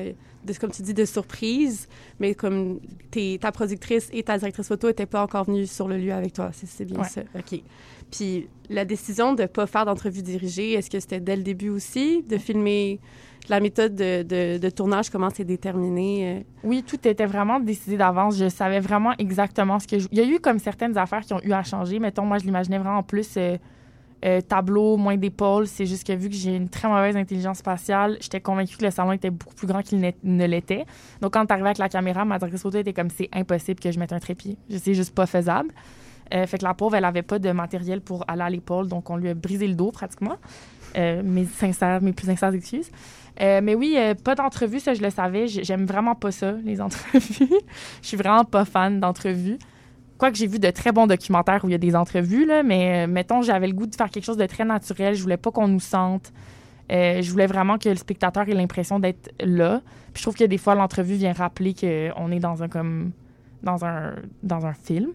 de, 0.44 0.52
comme 0.54 0.70
tu 0.70 0.82
dis, 0.82 0.94
de 0.94 1.04
surprise, 1.04 1.88
mais 2.20 2.34
comme 2.34 2.80
tes- 3.10 3.38
ta 3.40 3.50
productrice 3.52 4.08
et 4.12 4.22
ta 4.22 4.36
directrice 4.38 4.68
photo 4.68 4.88
n'étaient 4.88 5.06
pas 5.06 5.22
encore 5.22 5.44
venues 5.44 5.66
sur 5.66 5.88
le 5.88 5.96
lieu 5.98 6.12
avec 6.12 6.32
toi. 6.32 6.50
C'est 6.52 6.66
c'est 6.66 6.84
bien 6.84 6.98
Ouais. 7.00 7.08
ça. 7.08 7.22
OK. 7.36 7.60
Puis 8.10 8.48
la 8.70 8.84
décision 8.84 9.34
de 9.34 9.42
ne 9.42 9.46
pas 9.46 9.66
faire 9.66 9.84
d'entrevue 9.84 10.22
dirigée, 10.22 10.72
est-ce 10.72 10.90
que 10.90 11.00
c'était 11.00 11.20
dès 11.20 11.36
le 11.36 11.42
début 11.42 11.68
aussi, 11.70 12.22
de 12.22 12.36
filmer 12.38 13.00
la 13.48 13.60
méthode 13.60 13.94
de, 13.94 14.22
de- 14.22 14.58
de 14.58 14.70
tournage, 14.70 15.10
comment 15.10 15.28
c'est 15.34 15.44
déterminé? 15.44 16.38
euh? 16.38 16.42
Oui, 16.62 16.82
tout 16.82 16.96
était 17.06 17.26
vraiment 17.26 17.60
décidé 17.60 17.96
d'avance. 17.96 18.38
Je 18.38 18.48
savais 18.48 18.80
vraiment 18.80 19.12
exactement 19.18 19.78
ce 19.78 19.86
que 19.86 19.98
je... 19.98 20.08
Il 20.12 20.18
y 20.18 20.20
a 20.22 20.24
eu 20.24 20.38
comme 20.40 20.58
certaines 20.58 20.96
affaires 20.96 21.20
qui 21.22 21.34
ont 21.34 21.40
eu 21.42 21.52
à 21.52 21.62
changer. 21.62 21.98
Mettons, 21.98 22.24
moi, 22.24 22.38
je 22.38 22.44
l'imaginais 22.44 22.78
vraiment 22.78 23.02
plus 23.02 23.34
euh, 23.36 23.58
euh, 24.24 24.40
tableau, 24.40 24.96
moins 24.96 25.16
d'épaules. 25.16 25.66
C'est 25.66 25.86
juste 25.86 26.06
que 26.06 26.12
vu 26.12 26.28
que 26.28 26.34
j'ai 26.34 26.56
une 26.56 26.68
très 26.68 26.88
mauvaise 26.88 27.16
intelligence 27.16 27.58
spatiale, 27.58 28.16
j'étais 28.20 28.40
convaincue 28.40 28.76
que 28.76 28.84
le 28.84 28.90
salon 28.90 29.12
était 29.12 29.30
beaucoup 29.30 29.54
plus 29.54 29.66
grand 29.66 29.82
qu'il 29.82 30.00
ne 30.00 30.46
l'était. 30.46 30.86
Donc, 31.20 31.34
quand 31.34 31.44
t'arrivais 31.44 31.68
avec 31.68 31.78
la 31.78 31.88
caméra, 31.88 32.24
ma 32.24 32.38
directrice 32.38 32.62
photo 32.62 32.78
était 32.78 32.94
comme 32.94 33.10
c'est 33.10 33.28
impossible 33.32 33.80
que 33.80 33.90
je 33.90 33.98
mette 33.98 34.12
un 34.12 34.20
trépied. 34.20 34.56
C'est 34.70 34.94
juste 34.94 35.14
pas 35.14 35.26
faisable. 35.26 35.70
Euh, 36.32 36.46
fait 36.46 36.56
que 36.56 36.64
la 36.64 36.72
pauvre, 36.72 36.96
elle 36.96 37.04
avait 37.04 37.22
pas 37.22 37.38
de 37.38 37.50
matériel 37.52 38.00
pour 38.00 38.24
aller 38.26 38.42
à 38.42 38.48
l'épaule, 38.48 38.88
donc 38.88 39.10
on 39.10 39.16
lui 39.16 39.28
a 39.28 39.34
brisé 39.34 39.68
le 39.68 39.74
dos 39.74 39.92
pratiquement. 39.92 40.36
Euh, 40.96 41.22
mes 41.22 41.44
sincères, 41.44 42.00
mes 42.00 42.12
plus 42.12 42.26
sincères 42.26 42.54
excuses. 42.54 42.90
Mais 43.38 43.74
oui, 43.74 43.98
pas 44.22 44.34
d'entrevue, 44.36 44.80
ça 44.80 44.94
je 44.94 45.02
le 45.02 45.10
savais. 45.10 45.48
J'aime 45.48 45.84
vraiment 45.84 46.14
pas 46.14 46.30
ça, 46.30 46.52
les 46.64 46.80
entrevues. 46.80 47.48
Je 48.00 48.08
suis 48.08 48.16
vraiment 48.16 48.44
pas 48.44 48.64
fan 48.64 49.00
d'entrevues. 49.00 49.58
Quoique 50.18 50.36
j'ai 50.36 50.46
vu 50.46 50.58
de 50.58 50.70
très 50.70 50.92
bons 50.92 51.06
documentaires 51.06 51.64
où 51.64 51.68
il 51.68 51.72
y 51.72 51.74
a 51.74 51.78
des 51.78 51.96
entrevues, 51.96 52.46
là, 52.46 52.62
mais 52.62 53.04
euh, 53.04 53.10
mettons, 53.10 53.42
j'avais 53.42 53.66
le 53.66 53.72
goût 53.72 53.86
de 53.86 53.94
faire 53.94 54.10
quelque 54.10 54.24
chose 54.24 54.36
de 54.36 54.46
très 54.46 54.64
naturel. 54.64 55.14
Je 55.14 55.22
voulais 55.22 55.36
pas 55.36 55.50
qu'on 55.50 55.68
nous 55.68 55.80
sente. 55.80 56.32
Euh, 56.92 57.22
je 57.22 57.30
voulais 57.30 57.46
vraiment 57.46 57.78
que 57.78 57.88
le 57.88 57.96
spectateur 57.96 58.48
ait 58.48 58.54
l'impression 58.54 58.98
d'être 59.00 59.32
là. 59.40 59.80
Puis 60.12 60.20
je 60.20 60.22
trouve 60.22 60.36
que 60.36 60.44
des 60.44 60.58
fois, 60.58 60.74
l'entrevue 60.74 61.14
vient 61.14 61.32
rappeler 61.32 61.74
qu'on 61.74 62.30
est 62.30 62.38
dans 62.38 62.62
un 62.62 62.68
comme 62.68 63.10
dans 63.62 63.84
un, 63.84 64.14
dans 64.42 64.66
un 64.66 64.74
film. 64.74 65.08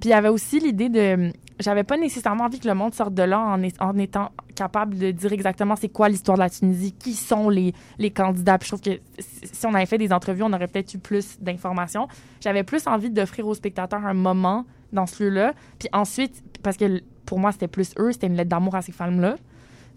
Puis 0.00 0.08
il 0.08 0.10
y 0.10 0.12
avait 0.12 0.28
aussi 0.28 0.60
l'idée 0.60 0.88
de 0.88 1.32
j'avais 1.60 1.84
pas 1.84 1.96
nécessairement 1.96 2.44
envie 2.44 2.60
que 2.60 2.68
le 2.68 2.74
monde 2.74 2.94
sorte 2.94 3.14
de 3.14 3.22
là 3.22 3.40
en, 3.40 3.62
est- 3.62 3.80
en 3.82 3.96
étant 3.98 4.30
capable 4.54 4.96
de 4.98 5.10
dire 5.10 5.32
exactement 5.32 5.74
c'est 5.76 5.88
quoi 5.88 6.08
l'histoire 6.08 6.36
de 6.38 6.42
la 6.42 6.50
Tunisie, 6.50 6.92
qui 6.92 7.14
sont 7.14 7.48
les, 7.48 7.72
les 7.98 8.10
candidats. 8.10 8.58
Puis 8.58 8.68
je 8.70 8.76
trouve 8.76 8.80
que 8.94 9.00
si 9.20 9.66
on 9.66 9.74
avait 9.74 9.86
fait 9.86 9.98
des 9.98 10.12
entrevues, 10.12 10.42
on 10.42 10.52
aurait 10.52 10.68
peut-être 10.68 10.94
eu 10.94 10.98
plus 10.98 11.38
d'informations. 11.40 12.08
J'avais 12.40 12.62
plus 12.64 12.86
envie 12.86 13.10
d'offrir 13.10 13.46
aux 13.46 13.54
spectateurs 13.54 14.04
un 14.06 14.14
moment 14.14 14.64
dans 14.92 15.06
ce 15.06 15.22
lieu-là. 15.24 15.52
Puis 15.78 15.88
ensuite, 15.92 16.42
parce 16.62 16.76
que 16.76 17.02
pour 17.26 17.38
moi, 17.38 17.52
c'était 17.52 17.68
plus 17.68 17.92
eux, 17.98 18.12
c'était 18.12 18.26
une 18.28 18.36
lettre 18.36 18.50
d'amour 18.50 18.74
à 18.74 18.82
ces 18.82 18.92
femmes-là. 18.92 19.36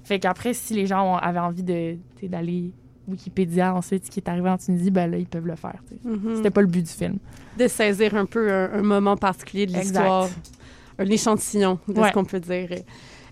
Fait 0.03 0.19
qu'après, 0.19 0.53
si 0.53 0.73
les 0.73 0.85
gens 0.87 1.13
ont- 1.13 1.17
avaient 1.17 1.39
envie 1.39 1.63
de, 1.63 1.97
d'aller 2.23 2.71
Wikipédia 3.07 3.73
ensuite, 3.75 4.05
ce 4.05 4.11
qui 4.11 4.19
est 4.19 4.29
arrivé 4.29 4.49
en 4.49 4.57
Tunisie, 4.57 4.91
ben 4.91 5.09
là, 5.09 5.17
ils 5.17 5.27
peuvent 5.27 5.45
le 5.47 5.55
faire. 5.55 5.79
sais. 5.89 5.97
Mhm. 6.07 6.35
C'était 6.37 6.49
pas 6.51 6.61
le 6.61 6.67
but 6.67 6.83
du 6.83 6.91
film. 6.91 7.17
De 7.57 7.67
saisir 7.67 8.15
un 8.15 8.25
peu 8.25 8.51
un, 8.51 8.73
un 8.73 8.81
moment 8.81 9.17
particulier 9.17 9.65
de 9.65 9.73
l'histoire, 9.73 10.29
un 10.99 11.05
échantillon 11.05 11.79
de 11.87 11.99
Ouais. 11.99 12.09
ce 12.09 12.13
qu'on 12.13 12.25
peut 12.25 12.39
dire. 12.39 12.69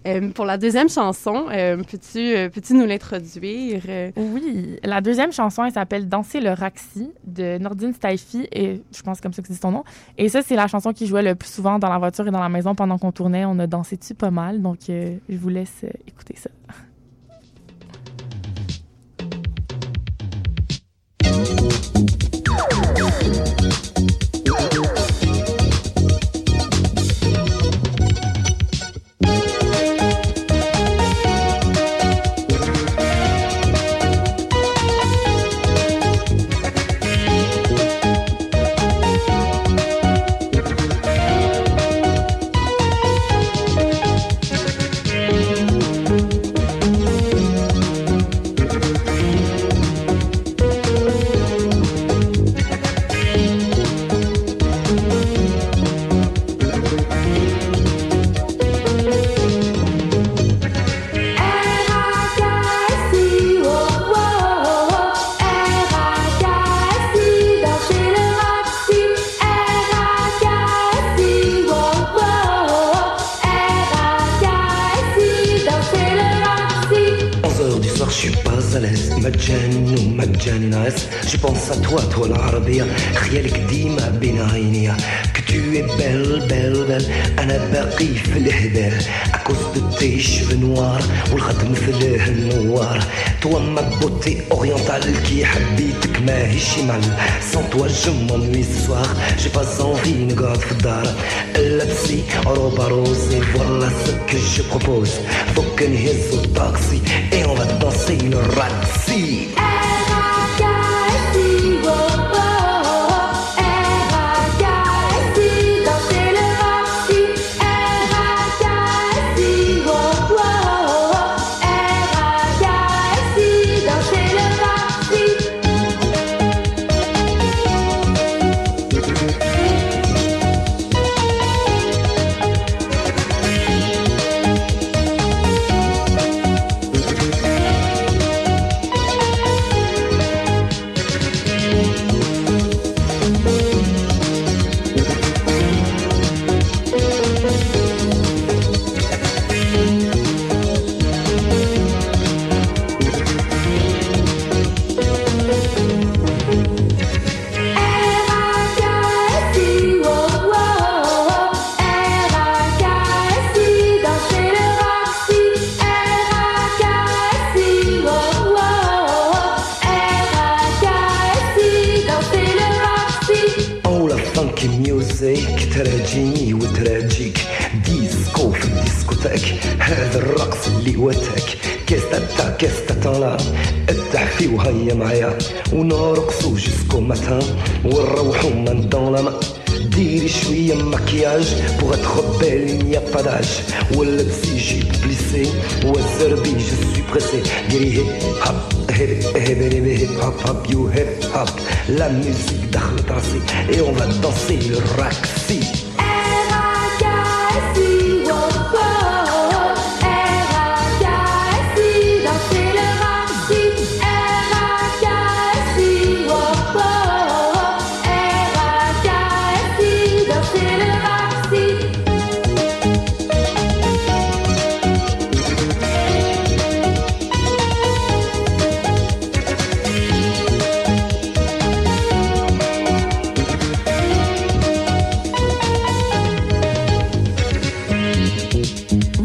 Euh, 0.08 0.30
pour 0.30 0.46
la 0.46 0.58
deuxième 0.58 0.88
chanson, 0.88 1.48
euh, 1.52 1.76
peux-tu 1.76 2.20
euh, 2.20 2.48
peux-tu 2.48 2.74
nous 2.74 2.86
l'introduire? 2.86 3.82
Oui, 4.16 4.78
la 4.82 5.02
deuxième 5.02 5.34
chanson, 5.34 5.66
elle 5.66 5.74
s'appelle 5.74 6.08
Danser 6.08 6.40
le 6.40 6.52
Raxi 6.52 7.12
de 7.26 7.58
Nordine 7.58 7.92
Staifi, 7.94 8.48
et 8.54 8.82
je 8.96 9.02
pense 9.02 9.20
comme 9.20 9.34
ça 9.34 9.42
que 9.42 9.50
c'est 9.50 9.62
son 9.62 9.72
nom. 9.72 9.84
Et 10.18 10.30
ça, 10.30 10.42
c'est 10.42 10.56
la 10.56 10.68
chanson 10.68 10.94
qui 10.94 11.06
jouait 11.06 11.22
le 11.22 11.36
plus 11.36 11.50
souvent 11.50 11.80
dans 11.80 11.90
la 11.90 11.98
voiture 11.98 12.26
et 12.26 12.32
dans 12.32 12.40
la 12.40 12.48
maison 12.48 12.76
pendant 12.76 12.98
qu'on 12.98 13.12
tournait. 13.12 13.44
On 13.44 13.60
a 13.60 13.68
dansé 13.68 13.98
dessus 13.98 14.16
pas 14.16 14.32
mal, 14.32 14.62
donc 14.62 14.78
je 14.88 15.18
vous 15.30 15.50
laisse 15.50 15.84
écouter 16.08 16.36
ça. 16.38 16.50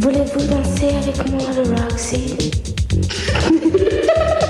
Voulez-vous 0.04 0.46
danser 0.48 0.88
avec 0.88 1.30
moi 1.30 1.40
le 1.56 1.62
Roxy? 1.80 2.36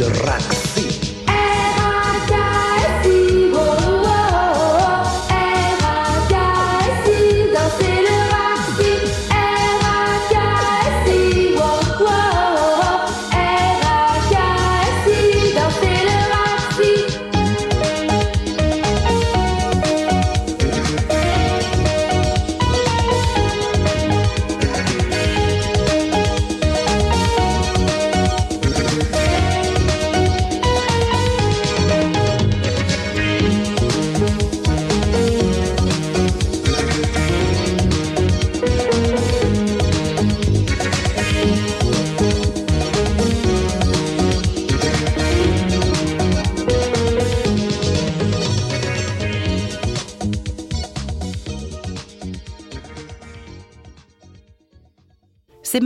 meilleure 0.00 0.24
danse 0.24 0.59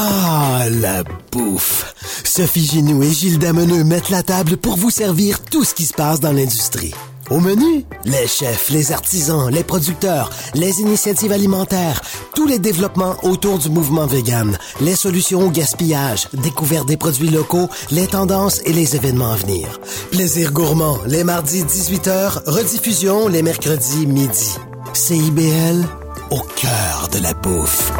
Ah, 0.00 0.66
la 0.70 1.02
bouffe! 1.32 1.92
Sophie 2.22 2.64
Ginou 2.64 3.02
et 3.02 3.10
Gilles 3.10 3.40
Dameneux 3.40 3.82
mettent 3.82 4.10
la 4.10 4.22
table 4.22 4.56
pour 4.56 4.76
vous 4.76 4.90
servir 4.90 5.40
tout 5.40 5.64
ce 5.64 5.74
qui 5.74 5.86
se 5.86 5.92
passe 5.92 6.20
dans 6.20 6.30
l'industrie. 6.30 6.94
Au 7.30 7.40
menu, 7.40 7.84
les 8.04 8.28
chefs, 8.28 8.70
les 8.70 8.92
artisans, 8.92 9.50
les 9.50 9.64
producteurs, 9.64 10.30
les 10.54 10.80
initiatives 10.80 11.32
alimentaires, 11.32 12.00
tous 12.36 12.46
les 12.46 12.60
développements 12.60 13.16
autour 13.24 13.58
du 13.58 13.70
mouvement 13.70 14.06
vegan, 14.06 14.56
les 14.80 14.94
solutions 14.94 15.44
au 15.44 15.50
gaspillage, 15.50 16.28
découverte 16.32 16.86
des 16.86 16.96
produits 16.96 17.30
locaux, 17.30 17.68
les 17.90 18.06
tendances 18.06 18.60
et 18.64 18.72
les 18.72 18.94
événements 18.94 19.32
à 19.32 19.36
venir. 19.36 19.80
Plaisir 20.12 20.52
gourmand, 20.52 20.98
les 21.06 21.24
mardis 21.24 21.64
18h, 21.64 22.44
rediffusion 22.46 23.26
les 23.26 23.42
mercredis 23.42 24.06
midi. 24.06 24.54
CIBL, 24.92 25.84
au 26.30 26.40
cœur 26.54 27.08
de 27.12 27.18
la 27.18 27.34
bouffe. 27.34 27.92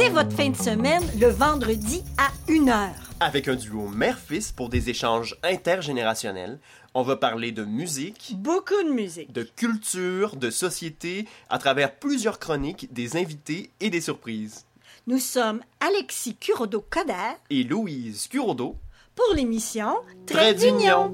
Commencez 0.00 0.14
votre 0.14 0.32
fin 0.34 0.48
de 0.48 0.56
semaine 0.56 1.02
le 1.20 1.26
vendredi 1.28 2.02
à 2.16 2.30
1h. 2.50 2.88
Avec 3.20 3.48
un 3.48 3.54
duo 3.54 3.86
mère-fils 3.88 4.50
pour 4.50 4.70
des 4.70 4.88
échanges 4.88 5.36
intergénérationnels, 5.42 6.58
on 6.94 7.02
va 7.02 7.16
parler 7.16 7.52
de 7.52 7.64
musique, 7.64 8.32
Beaucoup 8.38 8.82
de 8.82 8.90
musique. 8.90 9.30
de 9.30 9.42
culture, 9.42 10.36
de 10.36 10.48
société, 10.48 11.26
à 11.50 11.58
travers 11.58 11.94
plusieurs 11.96 12.38
chroniques, 12.38 12.90
des 12.94 13.18
invités 13.18 13.72
et 13.80 13.90
des 13.90 14.00
surprises. 14.00 14.64
Nous 15.06 15.18
sommes 15.18 15.60
Alexis 15.80 16.34
Curodo-Coder 16.36 17.36
Et 17.50 17.64
Louise 17.64 18.26
Curodo, 18.28 18.76
pour 19.14 19.34
l'émission 19.34 19.96
Trait 20.26 20.54
d'Union. 20.54 21.12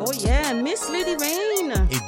Oh 0.00 0.12
yeah, 0.24 0.54
Miss 0.54 0.88
Lady 0.90 1.14
Rain. 1.14 1.51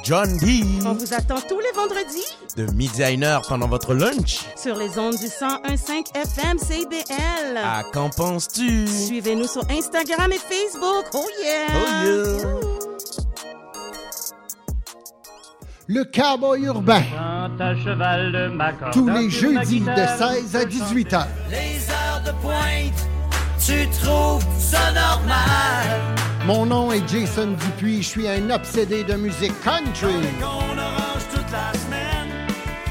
John 0.05 0.37
D. 0.37 0.63
On 0.85 0.93
vous 0.93 1.13
attend 1.15 1.41
tous 1.49 1.59
les 1.59 1.71
vendredis 1.75 2.23
De 2.55 2.71
midi 2.73 3.03
à 3.03 3.09
une 3.09 3.23
heure 3.23 3.41
pendant 3.47 3.67
votre 3.67 3.95
lunch. 3.95 4.41
sur 4.55 4.75
les 4.75 4.99
ondes 4.99 5.17
du 5.17 5.25
101.5 5.25 6.15
FM 6.15 6.59
CBL. 6.59 7.57
À 7.57 7.81
qu'en 7.91 8.11
penses-tu? 8.11 8.87
Suivez-nous 8.87 9.47
sur 9.47 9.63
Instagram 9.71 10.31
et 10.31 10.37
Facebook. 10.37 11.05
Oh 11.15 11.25
yeah! 11.41 11.67
Oh 11.73 12.05
yeah! 12.05 12.45
Le 15.87 16.03
cowboy 16.03 16.61
urbain. 16.65 17.01
à 17.59 17.75
cheval 17.75 18.31
de 18.31 18.47
ma 18.49 18.73
corde. 18.73 18.93
Tous 18.93 19.09
les 19.09 19.29
jeudis 19.29 19.79
de 19.79 19.85
guitare, 19.85 20.17
16 20.35 20.55
à 20.55 20.65
18 20.65 21.13
heures. 21.13 21.27
Les 21.49 21.89
heures 21.89 22.21
de 22.25 22.31
pointe, 22.41 23.07
tu 23.59 23.87
trouves 24.01 24.45
ça 24.57 24.91
normal? 24.91 26.15
Mon 26.45 26.65
nom 26.65 26.91
est 26.91 27.07
Jason 27.07 27.55
Dupuis, 27.59 28.03
je 28.03 28.07
suis 28.07 28.27
un 28.27 28.49
obsédé 28.51 29.03
de 29.03 29.15
musique 29.15 29.59
country. 29.63 30.13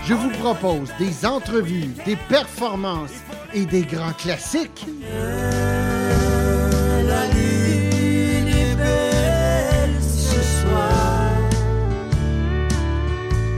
Je 0.07 0.13
vous 0.15 0.31
propose 0.31 0.91
des 0.99 1.25
entrevues, 1.25 1.95
des 2.05 2.17
performances 2.29 3.15
et 3.55 3.65
des 3.65 3.83
grands 3.83 4.13
classiques. 4.13 4.87
La 7.07 7.27
lune 7.29 8.49
est 8.49 8.75
belle 8.77 10.03
ce 10.03 10.43
soir. 10.61 11.31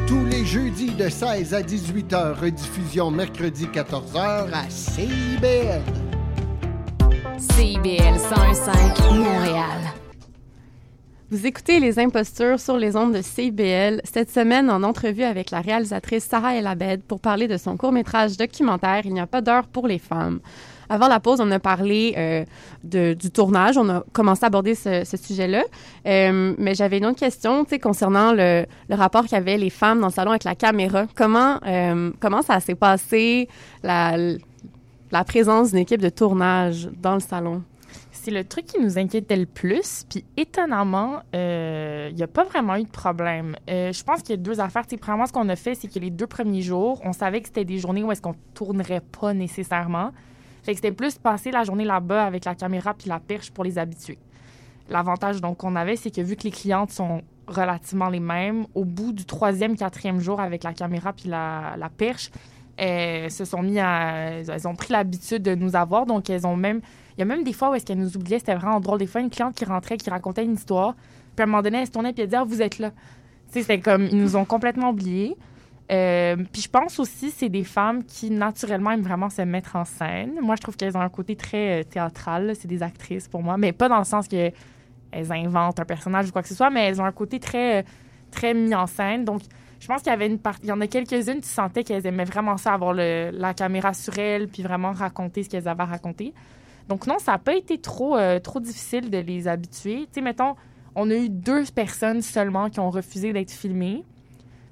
Tous 0.06 0.24
les 0.26 0.44
jeudis 0.44 0.90
de 0.92 1.08
16 1.08 1.54
à 1.54 1.62
18 1.62 2.12
heures, 2.12 2.38
rediffusion 2.40 3.10
mercredi 3.10 3.66
14 3.66 4.14
heures 4.16 4.48
à 4.52 4.68
CIBL. 4.68 6.05
CIBL 7.38 8.18
105 8.18 9.12
Montréal. 9.12 9.78
Vous 11.30 11.46
écoutez 11.46 11.80
Les 11.80 11.98
Impostures 11.98 12.60
sur 12.60 12.76
les 12.76 12.96
ondes 12.96 13.12
de 13.14 13.20
CIBL, 13.22 14.00
cette 14.04 14.30
semaine 14.30 14.70
en 14.70 14.82
entrevue 14.82 15.22
avec 15.24 15.50
la 15.50 15.60
réalisatrice 15.60 16.24
Sarah 16.24 16.54
El 16.56 16.66
Abed 16.66 17.02
pour 17.02 17.20
parler 17.20 17.48
de 17.48 17.56
son 17.56 17.76
court-métrage 17.76 18.36
documentaire 18.36 19.02
Il 19.04 19.12
n'y 19.12 19.20
a 19.20 19.26
pas 19.26 19.40
d'heure 19.40 19.66
pour 19.66 19.86
les 19.86 19.98
femmes. 19.98 20.40
Avant 20.88 21.08
la 21.08 21.18
pause, 21.18 21.40
on 21.40 21.50
a 21.50 21.58
parlé 21.58 22.14
euh, 22.16 22.44
de- 22.84 23.14
du 23.14 23.30
tournage, 23.30 23.76
on 23.76 23.88
a 23.88 24.04
commencé 24.12 24.44
à 24.44 24.46
aborder 24.46 24.74
ce, 24.74 25.02
sujet-là, 25.04 25.64
Euh, 26.06 26.54
mais 26.58 26.74
j'avais 26.74 26.98
une 26.98 27.06
autre 27.06 27.18
question 27.18 27.66
concernant 27.82 28.32
le, 28.32 28.64
le 28.88 28.94
rapport 28.94 29.26
qu'avaient 29.26 29.58
les 29.58 29.70
femmes 29.70 30.00
dans 30.00 30.06
le 30.08 30.12
salon 30.12 30.30
avec 30.30 30.44
la 30.44 30.54
caméra. 30.54 31.06
Comment, 31.16 31.58
euh, 31.66 32.12
comment 32.20 32.42
ça 32.42 32.60
s'est 32.60 32.76
passé, 32.76 33.48
la, 33.82 34.16
la 35.16 35.24
présence 35.24 35.70
d'une 35.70 35.78
équipe 35.78 36.02
de 36.02 36.10
tournage 36.10 36.90
dans 37.00 37.14
le 37.14 37.20
salon? 37.20 37.62
C'est 38.12 38.30
le 38.30 38.44
truc 38.44 38.66
qui 38.66 38.78
nous 38.80 38.98
inquiétait 38.98 39.36
le 39.36 39.46
plus. 39.46 40.04
Puis 40.10 40.24
étonnamment, 40.36 41.20
il 41.32 42.14
n'y 42.14 42.22
a 42.22 42.26
pas 42.26 42.44
vraiment 42.44 42.76
eu 42.76 42.82
de 42.82 42.90
problème. 42.90 43.56
Euh, 43.70 43.92
je 43.92 44.04
pense 44.04 44.20
qu'il 44.20 44.30
y 44.30 44.38
a 44.38 44.42
deux 44.42 44.60
affaires. 44.60 44.84
Sais, 44.86 44.98
premièrement, 44.98 45.26
ce 45.26 45.32
qu'on 45.32 45.48
a 45.48 45.56
fait, 45.56 45.74
c'est 45.74 45.88
que 45.88 45.98
les 45.98 46.10
deux 46.10 46.26
premiers 46.26 46.60
jours, 46.60 47.00
on 47.02 47.14
savait 47.14 47.40
que 47.40 47.48
c'était 47.48 47.64
des 47.64 47.78
journées 47.78 48.02
où 48.02 48.12
est-ce 48.12 48.20
qu'on 48.20 48.34
tournerait 48.52 49.00
pas 49.00 49.32
nécessairement. 49.32 50.10
Fait 50.64 50.72
que 50.72 50.76
c'était 50.76 50.92
plus 50.92 51.16
passer 51.16 51.50
la 51.50 51.64
journée 51.64 51.84
là-bas 51.84 52.24
avec 52.24 52.44
la 52.44 52.54
caméra 52.54 52.92
puis 52.92 53.08
la 53.08 53.20
perche 53.20 53.50
pour 53.52 53.64
les 53.64 53.78
habitués. 53.78 54.18
L'avantage 54.90 55.40
donc 55.40 55.58
qu'on 55.58 55.76
avait, 55.76 55.96
c'est 55.96 56.10
que 56.10 56.20
vu 56.20 56.36
que 56.36 56.42
les 56.42 56.50
clientes 56.50 56.90
sont 56.90 57.22
relativement 57.46 58.10
les 58.10 58.20
mêmes, 58.20 58.66
au 58.74 58.84
bout 58.84 59.12
du 59.12 59.24
troisième, 59.24 59.76
quatrième 59.76 60.20
jour 60.20 60.40
avec 60.40 60.62
la 60.62 60.74
caméra 60.74 61.12
puis 61.14 61.28
la 61.28 61.90
perche, 61.96 62.30
elles 62.76 63.30
se 63.30 63.44
sont 63.44 63.62
mis 63.62 63.78
à... 63.78 64.40
Elles 64.48 64.68
ont 64.68 64.74
pris 64.74 64.92
l'habitude 64.92 65.42
de 65.42 65.54
nous 65.54 65.76
avoir, 65.76 66.06
donc 66.06 66.30
elles 66.30 66.46
ont 66.46 66.56
même... 66.56 66.80
Il 67.16 67.20
y 67.20 67.22
a 67.22 67.24
même 67.24 67.44
des 67.44 67.52
fois 67.52 67.70
où 67.70 67.74
est-ce 67.74 67.86
qu'elles 67.86 67.98
nous 67.98 68.16
oubliaient, 68.16 68.38
c'était 68.38 68.54
vraiment 68.54 68.80
drôle. 68.80 68.98
Des 68.98 69.06
fois, 69.06 69.20
une 69.20 69.30
cliente 69.30 69.54
qui 69.54 69.64
rentrait, 69.64 69.96
qui 69.96 70.10
racontait 70.10 70.44
une 70.44 70.54
histoire, 70.54 70.94
puis 71.34 71.40
à 71.40 71.44
un 71.44 71.46
moment 71.46 71.62
donné, 71.62 71.78
elle 71.78 71.86
se 71.86 71.92
tournait 71.92 72.12
puis 72.12 72.22
elle 72.22 72.28
disait 72.28 72.38
«Ah, 72.40 72.44
vous 72.44 72.62
êtes 72.62 72.78
là». 72.78 72.90
Tu 73.52 73.60
c'était 73.60 73.80
comme... 73.80 74.04
Ils 74.04 74.18
nous 74.18 74.36
ont 74.36 74.44
complètement 74.44 74.90
oubliés. 74.90 75.36
Euh, 75.92 76.36
puis 76.52 76.62
je 76.62 76.68
pense 76.68 76.98
aussi 76.98 77.30
c'est 77.30 77.48
des 77.48 77.62
femmes 77.62 78.02
qui 78.02 78.30
naturellement 78.30 78.90
aiment 78.90 79.02
vraiment 79.02 79.30
se 79.30 79.42
mettre 79.42 79.76
en 79.76 79.84
scène. 79.84 80.32
Moi, 80.42 80.56
je 80.56 80.62
trouve 80.62 80.76
qu'elles 80.76 80.96
ont 80.96 81.00
un 81.00 81.08
côté 81.08 81.36
très 81.36 81.80
euh, 81.80 81.84
théâtral. 81.84 82.52
C'est 82.58 82.66
des 82.66 82.82
actrices 82.82 83.28
pour 83.28 83.42
moi, 83.42 83.56
mais 83.56 83.72
pas 83.72 83.88
dans 83.88 83.98
le 83.98 84.04
sens 84.04 84.26
que 84.26 84.50
elles 85.12 85.32
inventent 85.32 85.78
un 85.78 85.84
personnage 85.84 86.28
ou 86.28 86.32
quoi 86.32 86.42
que 86.42 86.48
ce 86.48 86.54
soit, 86.54 86.70
mais 86.70 86.88
elles 86.88 87.00
ont 87.00 87.04
un 87.04 87.12
côté 87.12 87.38
très, 87.38 87.80
euh, 87.80 87.82
très 88.32 88.52
mis 88.52 88.74
en 88.74 88.86
scène. 88.86 89.24
Donc, 89.24 89.42
je 89.80 89.86
pense 89.86 90.02
qu'il 90.02 90.10
y 90.10 90.14
avait 90.14 90.26
une 90.26 90.38
il 90.62 90.68
y 90.68 90.72
en 90.72 90.80
a 90.80 90.86
quelques-unes, 90.86 91.40
tu 91.40 91.48
sentais 91.48 91.84
qu'elles 91.84 92.06
aimaient 92.06 92.24
vraiment 92.24 92.56
ça, 92.56 92.72
avoir 92.72 92.94
la 92.94 93.54
caméra 93.54 93.94
sur 93.94 94.18
elles, 94.18 94.48
puis 94.48 94.62
vraiment 94.62 94.92
raconter 94.92 95.42
ce 95.42 95.48
qu'elles 95.48 95.68
avaient 95.68 95.82
à 95.82 95.86
raconter. 95.86 96.32
Donc 96.88 97.06
non, 97.06 97.18
ça 97.18 97.32
n'a 97.32 97.38
pas 97.38 97.54
été 97.54 97.78
trop, 97.78 98.16
euh, 98.16 98.38
trop 98.38 98.60
difficile 98.60 99.10
de 99.10 99.18
les 99.18 99.48
habituer. 99.48 100.06
Tu 100.06 100.14
sais, 100.14 100.20
mettons, 100.20 100.54
on 100.94 101.10
a 101.10 101.14
eu 101.14 101.28
deux 101.28 101.64
personnes 101.74 102.22
seulement 102.22 102.70
qui 102.70 102.80
ont 102.80 102.90
refusé 102.90 103.32
d'être 103.32 103.50
filmées. 103.50 104.04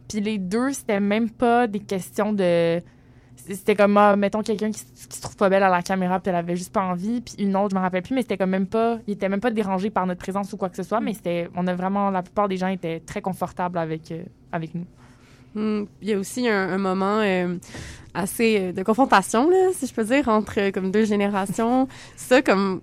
Puis 0.09 0.21
les 0.21 0.39
deux, 0.39 0.73
c'était 0.73 1.01
même 1.01 1.31
pas 1.31 1.67
des 1.67 1.81
questions 1.81 2.33
de... 2.33 2.81
C'était 3.49 3.75
comme, 3.75 3.97
ah, 3.97 4.17
mettons, 4.17 4.43
quelqu'un 4.43 4.71
qui, 4.71 4.81
se 4.81 5.21
trouve 5.21 5.37
pas 5.37 5.49
belle 5.49 5.63
à 5.63 5.69
la 5.69 5.83
caméra, 5.83 6.19
puis 6.21 6.31
elle 6.31 6.37
avait 6.37 6.57
juste 6.57 6.73
pas 6.73 6.83
envie. 6.83 7.21
Puis 7.21 7.35
une 7.39 7.55
autre, 7.57 7.71
je 7.71 7.77
me 7.77 7.81
rappelle 7.81 8.03
plus, 8.03 8.15
mais 8.15 8.23
c'était 8.23 8.39
comme 8.39 8.51
même 8.51 8.67
pas... 8.67 8.99
Il 9.07 9.15
était 9.15 9.29
même 9.29 9.41
pas 9.41 9.51
dérangé 9.51 9.91
par 9.91 10.07
notre 10.07 10.21
présence 10.21 10.53
ou 10.53 10.57
quoi 10.57 10.69
que 10.71 10.77
ce 10.77 10.83
soit, 10.83 11.01
mais 11.01 11.13
c'était... 11.15 11.49
On 11.55 11.67
a 11.67 11.75
vraiment... 11.75 12.11
La 12.11 12.23
plupart 12.23 12.49
des 12.49 12.57
gens 12.57 12.69
étaient 12.69 13.01
très 13.01 13.21
confortables 13.21 13.79
avec, 13.79 14.11
euh, 14.13 14.23
avec 14.53 14.75
nous. 14.75 14.87
Hmm, 15.55 15.85
Il 16.01 16.09
y 16.09 16.13
a 16.13 16.19
aussi 16.19 16.49
un, 16.49 16.71
un 16.71 16.79
moment 16.79 17.21
euh, 17.21 17.57
assez 18.15 18.59
euh, 18.59 18.73
de 18.73 18.83
confrontation, 18.83 19.51
là, 19.51 19.71
si 19.73 19.87
je 19.87 19.95
peux 19.95 20.05
dire, 20.05 20.29
entre 20.29 20.71
comme 20.71 20.91
deux 20.91 21.05
générations. 21.05 21.87
ça, 22.17 22.43
comme 22.43 22.81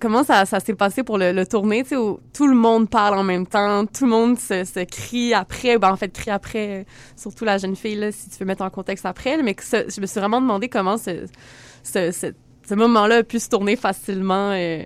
comment 0.00 0.24
ça, 0.24 0.44
s'est 0.44 0.74
passé 0.74 1.02
pour 1.02 1.18
le, 1.18 1.32
le 1.32 1.44
sais, 1.44 1.96
où 1.96 2.20
tout 2.32 2.46
le 2.46 2.54
monde 2.54 2.88
parle 2.88 3.18
en 3.18 3.24
même 3.24 3.46
temps, 3.46 3.86
tout 3.86 4.04
le 4.04 4.10
monde 4.10 4.38
se, 4.38 4.84
crie 4.84 5.34
après, 5.34 5.78
ben 5.78 5.90
en 5.90 5.96
fait 5.96 6.12
crie 6.12 6.30
après, 6.30 6.80
euh, 6.80 6.84
surtout 7.16 7.44
la 7.44 7.58
jeune 7.58 7.76
fille 7.76 8.12
si 8.12 8.30
tu 8.30 8.38
veux 8.38 8.46
mettre 8.46 8.62
en 8.62 8.70
contexte 8.70 9.06
après, 9.06 9.36
là, 9.36 9.42
mais 9.42 9.56
je 9.72 10.00
me 10.00 10.06
suis 10.06 10.20
vraiment 10.20 10.40
demandé 10.40 10.68
comment 10.68 10.96
ce, 10.98 12.34
moment-là 12.74 13.16
a 13.16 13.22
pu 13.22 13.38
se 13.38 13.48
tourner 13.48 13.76
facilement, 13.76 14.52
euh, 14.52 14.82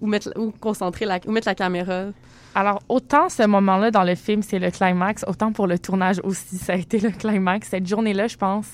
où 0.00 0.50
concentrer 0.60 1.06
où 1.26 1.30
mettre 1.30 1.48
la 1.48 1.54
caméra. 1.54 2.06
Alors, 2.54 2.82
autant 2.88 3.28
ce 3.30 3.46
moment-là 3.46 3.90
dans 3.90 4.04
le 4.04 4.14
film, 4.14 4.42
c'est 4.42 4.58
le 4.58 4.70
climax, 4.70 5.24
autant 5.26 5.52
pour 5.52 5.66
le 5.66 5.78
tournage 5.78 6.20
aussi, 6.22 6.58
ça 6.58 6.74
a 6.74 6.76
été 6.76 6.98
le 6.98 7.10
climax. 7.10 7.68
Cette 7.68 7.86
journée-là, 7.86 8.26
je 8.26 8.36
pense, 8.36 8.66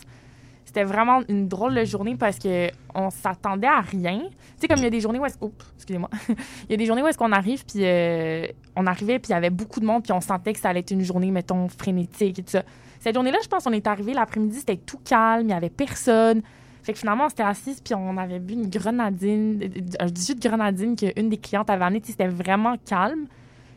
c'était 0.69 0.85
vraiment 0.85 1.23
une 1.31 1.49
drôle 1.49 1.75
de 1.75 1.83
journée 1.87 2.15
parce 2.15 2.39
que 2.39 2.69
on 2.95 3.09
s'attendait 3.09 3.67
à 3.67 3.81
rien. 3.81 4.21
Tu 4.21 4.29
sais, 4.59 4.69
comme 4.69 4.77
il 4.77 4.85
y 4.85 4.87
a 4.87 4.91
des 4.91 5.01
journées 5.01 5.19
où 5.19 5.25
est-ce... 5.25 5.39
Oups, 5.41 5.65
excusez-moi. 5.77 6.11
il 6.29 6.71
y 6.71 6.75
a 6.75 6.77
des 6.77 6.85
journées 6.85 7.03
où 7.03 7.07
est-ce 7.07 7.17
qu'on 7.17 7.33
arrive, 7.33 7.65
puis 7.65 7.87
euh, 7.87 8.47
on 8.77 8.87
arrivait, 8.87 9.19
puis 9.19 9.31
il 9.31 9.33
y 9.33 9.35
avait 9.35 9.49
beaucoup 9.49 9.81
de 9.81 9.87
monde, 9.87 10.03
puis 10.03 10.13
on 10.13 10.21
sentait 10.21 10.53
que 10.53 10.61
ça 10.61 10.69
allait 10.69 10.81
être 10.81 10.91
une 10.91 11.03
journée, 11.03 11.31
mettons, 11.31 11.69
frénétique 11.69 12.39
et 12.39 12.43
tout 12.43 12.51
ça. 12.51 12.65
Cette 13.01 13.15
journée-là, 13.15 13.39
je 13.43 13.49
pense 13.49 13.65
qu'on 13.65 13.73
est 13.73 13.87
arrivé 13.87 14.13
l'après-midi, 14.13 14.59
c'était 14.59 14.77
tout 14.77 14.99
calme, 15.03 15.45
il 15.45 15.47
n'y 15.47 15.55
avait 15.55 15.71
personne. 15.71 16.43
Fait 16.83 16.93
que 16.93 16.99
finalement, 16.99 17.25
on 17.25 17.29
s'était 17.31 17.45
assis, 17.45 17.81
puis 17.83 17.95
on 17.95 18.19
avait 18.19 18.39
bu 18.39 18.53
une 18.53 18.69
grenadine, 18.69 19.71
un 19.99 20.07
jus 20.09 20.35
de 20.35 20.47
grenadine 20.47 20.97
qu'une 20.97 21.31
des 21.31 21.39
clientes 21.39 21.71
avait 21.71 21.87
amené. 21.87 22.03
C'était 22.05 22.29
vraiment 22.29 22.77
calme. 22.85 23.27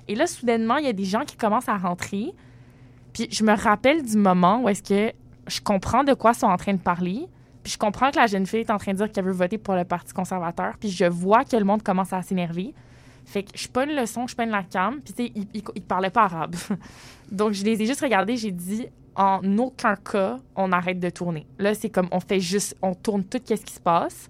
Et 0.10 0.16
là, 0.16 0.28
soudainement, 0.28 0.76
il 0.76 0.88
y 0.88 0.90
a 0.90 0.94
des 0.94 1.06
gens 1.06 1.24
qui 1.24 1.38
commencent 1.38 1.70
à 1.70 1.78
rentrer. 1.78 2.34
Puis 3.14 3.30
je 3.32 3.46
me 3.46 3.54
rappelle 3.54 4.04
du 4.04 4.18
moment 4.18 4.62
où 4.62 4.68
est-ce 4.68 4.84
que 4.84 5.14
je 5.52 5.62
comprends 5.62 6.04
de 6.04 6.14
quoi 6.14 6.34
sont 6.34 6.48
en 6.48 6.58
train 6.58 6.74
de 6.74 6.80
parler. 6.80 7.28
Puis 7.64 7.74
je 7.74 7.78
comprends 7.78 8.10
que 8.10 8.16
la 8.16 8.28
jeune 8.28 8.46
fille 8.46 8.62
est 8.62 8.72
en 8.72 8.78
train 8.78 8.94
de 8.94 8.98
dire 8.98 9.12
qu'elle 9.12 9.26
veut 9.26 9.32
voter 9.32 9.58
pour 9.58 9.76
le 9.76 9.84
Parti 9.84 10.14
conservateur. 10.14 10.78
Puis 10.80 10.90
je 10.90 11.06
vois 11.06 11.44
que 11.44 11.56
le 11.56 11.64
monde 11.64 11.84
commence 11.84 12.14
à 12.14 12.22
s'énerver. 12.22 12.74
Fait 13.26 13.44
que 13.44 13.50
je 13.56 13.68
pogne 13.68 13.92
le 13.92 14.06
son, 14.06 14.26
je 14.28 14.36
pogne 14.36 14.50
la 14.50 14.64
cam. 14.64 15.00
Puis 15.02 15.14
tu 15.14 15.26
sais, 15.26 15.32
ils, 15.36 15.64
ils 15.76 15.82
parlaient 15.82 16.10
pas 16.10 16.24
arabe. 16.24 16.56
Donc 17.32 17.52
je 17.54 17.64
les 17.64 17.82
ai 17.82 17.86
juste 17.86 18.02
regardés, 18.02 18.38
j'ai 18.38 18.52
dit 18.52 18.88
en 19.16 19.42
aucun 19.58 19.96
cas 19.96 20.38
on 20.56 20.72
arrête 20.72 21.00
de 21.00 21.10
tourner. 21.10 21.46
Là, 21.60 21.76
c'est 21.76 21.90
comme 21.90 22.08
on 22.12 22.20
fait 22.20 22.40
juste, 22.40 22.76
on 22.82 22.96
tourne 22.96 23.24
tout 23.24 23.40
qu'est-ce 23.46 23.66
qui 23.66 23.74
se 23.74 23.80
passe. 23.80 24.30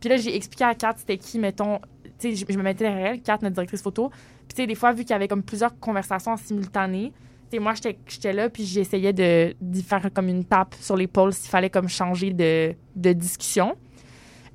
Puis 0.00 0.08
là, 0.08 0.16
j'ai 0.16 0.34
expliqué 0.34 0.64
à 0.64 0.74
Kat 0.74 0.94
c'était 0.96 1.18
qui, 1.18 1.38
mettons, 1.38 1.78
tu 2.18 2.30
sais, 2.30 2.34
je, 2.34 2.44
je 2.48 2.58
me 2.58 2.62
mettais 2.62 2.84
derrière 2.84 3.12
elle, 3.12 3.20
Kat, 3.20 3.38
notre 3.42 3.54
directrice 3.54 3.82
photo. 3.82 4.08
Puis 4.08 4.54
tu 4.54 4.56
sais, 4.56 4.66
des 4.66 4.74
fois, 4.74 4.92
vu 4.92 5.02
qu'il 5.02 5.10
y 5.10 5.14
avait 5.14 5.28
comme 5.28 5.42
plusieurs 5.42 5.78
conversations 5.78 6.32
en 6.32 6.36
simultané, 6.36 7.12
moi, 7.58 7.72
j'étais 8.06 8.32
là, 8.32 8.50
puis 8.50 8.64
j'essayais 8.66 9.12
de 9.12 9.54
d'y 9.60 9.82
faire 9.82 10.08
comme 10.12 10.28
une 10.28 10.44
tape 10.44 10.74
sur 10.80 10.96
l'épaule 10.96 11.32
s'il 11.32 11.48
fallait 11.50 11.70
comme 11.70 11.88
changer 11.88 12.32
de, 12.32 12.74
de 12.94 13.12
discussion. 13.12 13.74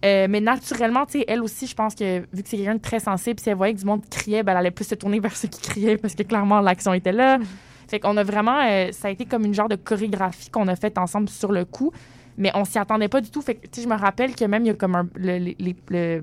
Euh, 0.05 0.27
mais 0.29 0.41
naturellement, 0.41 1.05
tu 1.05 1.19
sais, 1.19 1.25
elle 1.27 1.41
aussi, 1.41 1.65
je 1.65 1.73
pense 1.73 1.95
que 1.95 2.19
vu 2.33 2.43
que 2.43 2.49
c'est 2.49 2.57
quelqu'un 2.57 2.75
de 2.75 2.81
très 2.81 2.99
sensible, 2.99 3.39
si 3.39 3.49
elle 3.49 3.55
voyait 3.55 3.73
que 3.73 3.79
du 3.79 3.85
monde 3.85 4.01
criait, 4.09 4.43
ben, 4.43 4.51
elle 4.51 4.57
allait 4.59 4.71
plus 4.71 4.85
se 4.85 4.95
tourner 4.95 5.19
vers 5.21 5.35
ceux 5.35 5.47
qui 5.47 5.61
criaient 5.61 5.97
parce 5.97 6.13
que 6.13 6.23
clairement, 6.23 6.59
l'action 6.59 6.93
était 6.93 7.13
là. 7.13 7.39
Fait 7.87 7.99
qu'on 7.99 8.17
a 8.17 8.23
vraiment, 8.23 8.59
euh, 8.65 8.91
ça 8.91 9.07
a 9.07 9.11
été 9.11 9.25
comme 9.25 9.45
une 9.45 9.53
genre 9.53 9.69
de 9.69 9.75
chorégraphie 9.75 10.49
qu'on 10.49 10.67
a 10.67 10.75
faite 10.75 10.97
ensemble 10.97 11.29
sur 11.29 11.51
le 11.51 11.63
coup, 11.65 11.91
mais 12.37 12.51
on 12.55 12.65
s'y 12.65 12.77
attendait 12.79 13.07
pas 13.07 13.21
du 13.21 13.29
tout. 13.31 13.41
Fait 13.41 13.55
que, 13.55 13.61
tu 13.67 13.79
sais, 13.79 13.81
je 13.83 13.87
me 13.89 13.95
rappelle 13.97 14.35
que 14.35 14.43
même 14.45 14.63
il 14.63 14.67
y 14.67 14.71
a 14.71 14.73
comme 14.73 14.95
un, 14.95 15.07
le, 15.15 15.37
le- 15.39 15.53
les- 15.57 15.75
le- 15.89 16.21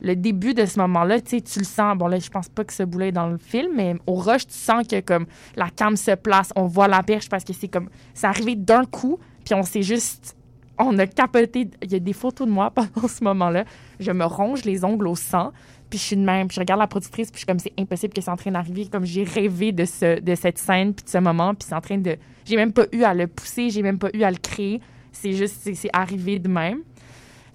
le 0.00 0.14
début 0.14 0.54
de 0.54 0.64
ce 0.64 0.78
moment-là, 0.80 1.20
tu 1.20 1.42
tu 1.42 1.58
le 1.58 1.64
sens. 1.64 1.96
Bon, 1.96 2.06
là, 2.06 2.18
je 2.18 2.30
pense 2.30 2.48
pas 2.48 2.64
que 2.64 2.72
ce 2.72 2.82
bout-là 2.82 3.08
est 3.08 3.12
dans 3.12 3.28
le 3.28 3.38
film, 3.38 3.72
mais 3.74 3.94
au 4.06 4.14
rush, 4.14 4.46
tu 4.46 4.54
sens 4.54 4.86
que 4.86 5.00
comme 5.00 5.26
la 5.56 5.70
cam 5.70 5.96
se 5.96 6.14
place, 6.14 6.52
on 6.56 6.66
voit 6.66 6.88
la 6.88 7.02
perche 7.02 7.28
parce 7.28 7.44
que 7.44 7.52
c'est 7.52 7.68
comme, 7.68 7.88
c'est 8.14 8.26
arrivé 8.26 8.54
d'un 8.54 8.84
coup, 8.84 9.18
puis 9.44 9.54
on 9.54 9.62
s'est 9.62 9.82
juste, 9.82 10.36
on 10.78 10.96
a 10.98 11.06
capoté. 11.06 11.68
Il 11.82 11.92
y 11.92 11.96
a 11.96 11.98
des 11.98 12.12
photos 12.12 12.46
de 12.46 12.52
moi 12.52 12.70
pendant 12.74 13.08
ce 13.08 13.24
moment-là. 13.24 13.64
Je 13.98 14.12
me 14.12 14.24
ronge 14.24 14.64
les 14.64 14.84
ongles 14.84 15.08
au 15.08 15.16
sang, 15.16 15.52
puis 15.90 15.98
je 15.98 16.04
suis 16.04 16.16
de 16.16 16.22
même, 16.22 16.48
puis 16.48 16.56
je 16.56 16.60
regarde 16.60 16.80
la 16.80 16.86
productrice, 16.86 17.30
puis 17.30 17.36
je 17.36 17.38
suis 17.40 17.46
comme, 17.46 17.58
c'est 17.58 17.72
impossible 17.78 18.12
que 18.14 18.20
c'est 18.20 18.30
en 18.30 18.36
train 18.36 18.52
d'arriver. 18.52 18.86
Comme 18.86 19.04
j'ai 19.04 19.24
rêvé 19.24 19.72
de, 19.72 19.84
ce, 19.84 20.20
de 20.20 20.34
cette 20.34 20.58
scène, 20.58 20.94
puis 20.94 21.04
de 21.04 21.10
ce 21.10 21.18
moment, 21.18 21.54
puis 21.54 21.66
c'est 21.68 21.74
en 21.74 21.80
train 21.80 21.98
de. 21.98 22.16
J'ai 22.44 22.56
même 22.56 22.72
pas 22.72 22.86
eu 22.92 23.02
à 23.02 23.14
le 23.14 23.26
pousser, 23.26 23.70
j'ai 23.70 23.82
même 23.82 23.98
pas 23.98 24.10
eu 24.14 24.22
à 24.22 24.30
le 24.30 24.38
créer. 24.38 24.80
C'est 25.10 25.32
juste, 25.32 25.68
c'est 25.74 25.90
arrivé 25.92 26.38
de 26.38 26.48
même. 26.48 26.82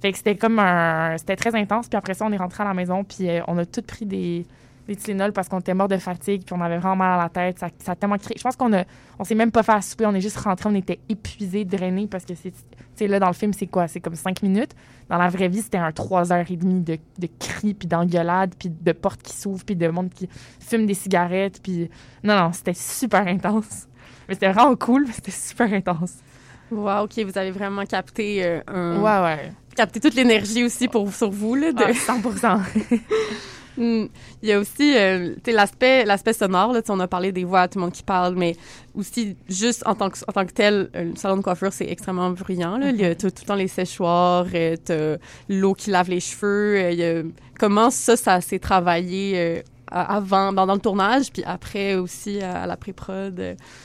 Fait 0.04 0.12
que 0.12 0.18
c'était 0.18 0.36
comme 0.36 0.60
un. 0.60 1.18
C'était 1.18 1.38
très 1.38 1.56
intense. 1.56 1.88
Puis 1.88 1.98
après 1.98 2.14
ça, 2.14 2.26
on 2.26 2.32
est 2.34 2.38
rentré 2.38 2.62
à 2.62 2.66
la 2.66 2.74
maison, 2.74 3.06
puis 3.06 3.30
euh, 3.30 3.40
on 3.48 3.58
a 3.58 3.66
tous 3.66 3.84
pris 3.84 4.06
des, 4.06 4.46
des 4.86 4.98
Tylenol 4.98 5.32
parce 5.32 5.48
qu'on 5.48 5.62
était 5.62 5.74
mort 5.74 5.88
de 5.88 5.96
fatigue, 5.96 6.44
puis 6.46 6.54
on 6.54 6.60
avait 6.60 6.78
vraiment 6.78 6.98
mal 6.98 7.18
à 7.22 7.24
la 7.24 7.30
tête. 7.30 7.60
Ça, 7.60 7.70
a 7.88 7.96
tellement 7.96 8.18
créé. 8.18 8.36
Je 8.38 8.44
pense 8.44 8.58
qu'on 8.58 8.74
a. 8.74 8.84
On 9.18 9.24
s'est 9.24 9.34
même 9.34 9.54
pas 9.54 9.64
fait 9.64 9.72
à 9.72 9.82
souper, 9.82 10.06
on 10.06 10.14
est 10.14 10.20
juste 10.20 10.36
rentré, 10.36 10.68
on 10.68 10.76
était 10.76 11.00
épuisés, 11.08 11.64
drainés 11.64 12.08
parce 12.08 12.26
que 12.26 12.36
c'est. 12.36 12.52
Tu 12.52 12.58
sais, 12.96 13.08
là, 13.08 13.18
dans 13.18 13.28
le 13.28 13.34
film, 13.34 13.54
c'est 13.54 13.68
quoi? 13.68 13.88
C'est 13.88 14.02
comme 14.02 14.16
cinq 14.16 14.44
minutes. 14.44 14.76
Dans 15.08 15.18
la 15.18 15.30
vraie 15.30 15.48
vie, 15.48 15.62
c'était 15.62 15.78
un 15.78 15.94
trois 15.94 16.34
heures 16.34 16.52
et 16.52 16.58
demie 16.58 16.82
de, 16.82 16.98
de 17.20 17.30
cris, 17.40 17.74
puis 17.74 17.88
d'engueulades, 17.88 18.56
puis 18.60 18.70
de 18.70 18.92
portes 18.92 19.24
qui 19.24 19.32
s'ouvrent, 19.32 19.64
puis 19.64 19.78
de 19.78 19.88
monde 19.88 20.10
qui 20.10 20.28
fume 20.60 20.86
des 20.86 20.96
cigarettes, 20.96 21.62
puis. 21.64 21.90
Non, 22.26 22.36
non, 22.36 22.52
c'était 22.52 22.74
super 22.74 23.26
intense. 23.26 23.88
Mais 24.28 24.34
c'était 24.34 24.52
vraiment 24.52 24.76
cool, 24.76 25.08
c'était 25.14 25.32
super 25.32 25.72
intense. 25.72 26.18
Wow, 26.74 27.04
ok, 27.04 27.20
vous 27.26 27.38
avez 27.38 27.52
vraiment 27.52 27.86
capté 27.86 28.44
euh, 28.44 28.62
un. 28.68 29.00
Ouais, 29.00 29.24
ouais. 29.24 29.52
Capté 29.76 30.00
toute 30.00 30.16
l'énergie 30.16 30.64
aussi 30.64 30.88
pour 30.88 31.12
sur 31.14 31.32
vous 31.32 31.56
là. 31.56 31.72
De... 31.72 31.84
Ah, 31.84 31.92
100%. 31.92 32.60
Hmm. 33.76 34.06
Il 34.44 34.50
y 34.50 34.52
a 34.52 34.60
aussi 34.60 34.96
euh, 34.96 35.34
l'aspect 35.48 36.06
l'aspect 36.06 36.34
sonore 36.34 36.74
là, 36.74 36.82
on 36.90 37.00
a 37.00 37.08
parlé 37.08 37.32
des 37.32 37.44
voix, 37.44 37.68
tout 37.68 37.80
le 37.80 37.86
monde 37.86 37.94
qui 37.94 38.04
parle, 38.04 38.36
mais 38.36 38.56
aussi 38.94 39.36
juste 39.50 39.82
en 39.88 39.96
tant 39.96 40.12
que 40.12 40.18
en 40.28 40.32
tant 40.32 40.46
que 40.46 40.52
tel, 40.52 40.92
euh, 40.96 41.06
le 41.06 41.16
salon 41.16 41.38
de 41.38 41.42
coiffure 41.42 41.74
c'est 41.74 41.90
extrêmement 41.90 42.30
bruyant 42.30 42.78
là. 42.78 42.92
Il 42.92 43.02
y 43.02 43.06
a 43.06 43.16
tout, 43.16 43.32
tout 43.32 43.42
le 43.42 43.48
temps 43.48 43.56
les 43.56 43.68
séchoirs, 43.68 44.46
euh, 44.54 45.18
l'eau 45.50 45.74
qui 45.74 45.90
lave 45.90 46.10
les 46.10 46.20
cheveux. 46.20 46.92
il 46.92 47.00
y 47.00 47.04
a... 47.04 47.24
Comment 47.60 47.90
ça 47.90 48.16
ça 48.16 48.42
s'est 48.42 48.60
travaillé 48.60 49.34
euh, 49.38 49.62
avant 49.94 50.52
dans, 50.52 50.66
le 50.66 50.80
tournage, 50.80 51.32
puis 51.32 51.44
après 51.46 51.96
aussi 51.96 52.42
à, 52.42 52.66
la 52.66 52.78
pré-prod. 52.78 53.40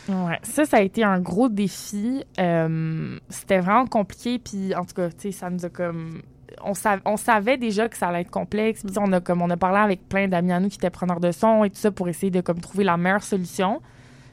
Ouais, 0.09 0.39
ça, 0.43 0.65
ça 0.65 0.79
a 0.79 0.81
été 0.81 1.05
un 1.05 1.21
gros 1.21 1.49
défi. 1.49 2.25
Euh, 2.39 3.19
c'était 3.29 3.59
vraiment 3.59 3.87
compliqué, 3.87 4.39
puis 4.39 4.75
en 4.75 4.85
tout 4.85 4.95
cas, 4.95 5.11
tu 5.11 5.15
sais, 5.19 5.33
ça 5.33 5.51
nous 5.51 5.65
a 5.65 5.69
comme... 5.69 6.23
On, 6.65 6.73
sav- 6.73 7.03
on 7.05 7.17
savait 7.17 7.57
déjà 7.57 7.89
que 7.89 7.97
ça 7.97 8.09
allait 8.09 8.23
être 8.23 8.31
complexe, 8.31 8.83
puis 8.83 8.95
on 8.99 9.13
a, 9.13 9.21
comme, 9.21 9.43
on 9.43 9.51
a 9.51 9.57
parlé 9.57 9.79
avec 9.79 10.09
plein 10.09 10.27
d'amis 10.27 10.53
à 10.53 10.61
nous 10.61 10.69
qui 10.69 10.77
étaient 10.77 10.91
preneurs 10.91 11.21
de 11.21 11.31
son 11.31 11.63
et 11.63 11.71
tout 11.71 11.77
ça 11.77 11.91
pour 11.91 12.09
essayer 12.09 12.31
de 12.31 12.41
comme, 12.41 12.61
trouver 12.61 12.85
la 12.85 12.97
meilleure 12.97 13.23
solution. 13.23 13.81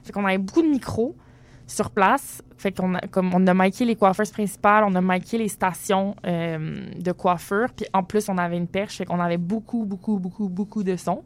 Fait 0.03 0.13
qu'on 0.13 0.25
avait 0.25 0.37
beaucoup 0.37 0.61
de 0.61 0.67
micros 0.67 1.15
sur 1.67 1.91
place. 1.91 2.41
Fait 2.57 2.71
qu'on 2.71 2.95
a, 2.95 3.01
comme, 3.01 3.33
on 3.33 3.45
a 3.47 3.53
miqué 3.53 3.85
les 3.85 3.95
coiffeuses 3.95 4.31
principales, 4.31 4.85
on 4.87 4.95
a 4.95 5.01
miqué 5.01 5.37
les 5.37 5.49
stations 5.49 6.15
euh, 6.25 6.85
de 6.97 7.11
coiffure, 7.11 7.67
puis 7.75 7.85
en 7.93 8.03
plus, 8.03 8.29
on 8.29 8.37
avait 8.37 8.57
une 8.57 8.67
perche, 8.67 8.97
fait 8.97 9.05
qu'on 9.05 9.19
avait 9.19 9.37
beaucoup, 9.37 9.85
beaucoup, 9.85 10.17
beaucoup, 10.17 10.47
beaucoup 10.47 10.83
de 10.83 10.95
sons. 10.95 11.23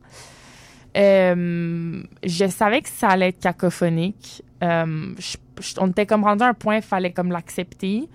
Euh, 0.97 2.01
je 2.23 2.47
savais 2.47 2.81
que 2.81 2.89
ça 2.89 3.09
allait 3.09 3.29
être 3.29 3.39
cacophonique. 3.39 4.43
Euh, 4.63 5.13
on 5.77 5.87
était 5.87 6.05
comme 6.05 6.23
rendu 6.23 6.43
à 6.43 6.47
un 6.47 6.53
point, 6.53 6.77
il 6.77 6.81
fallait 6.81 7.11
comme 7.11 7.31
l'accepter. 7.31 8.09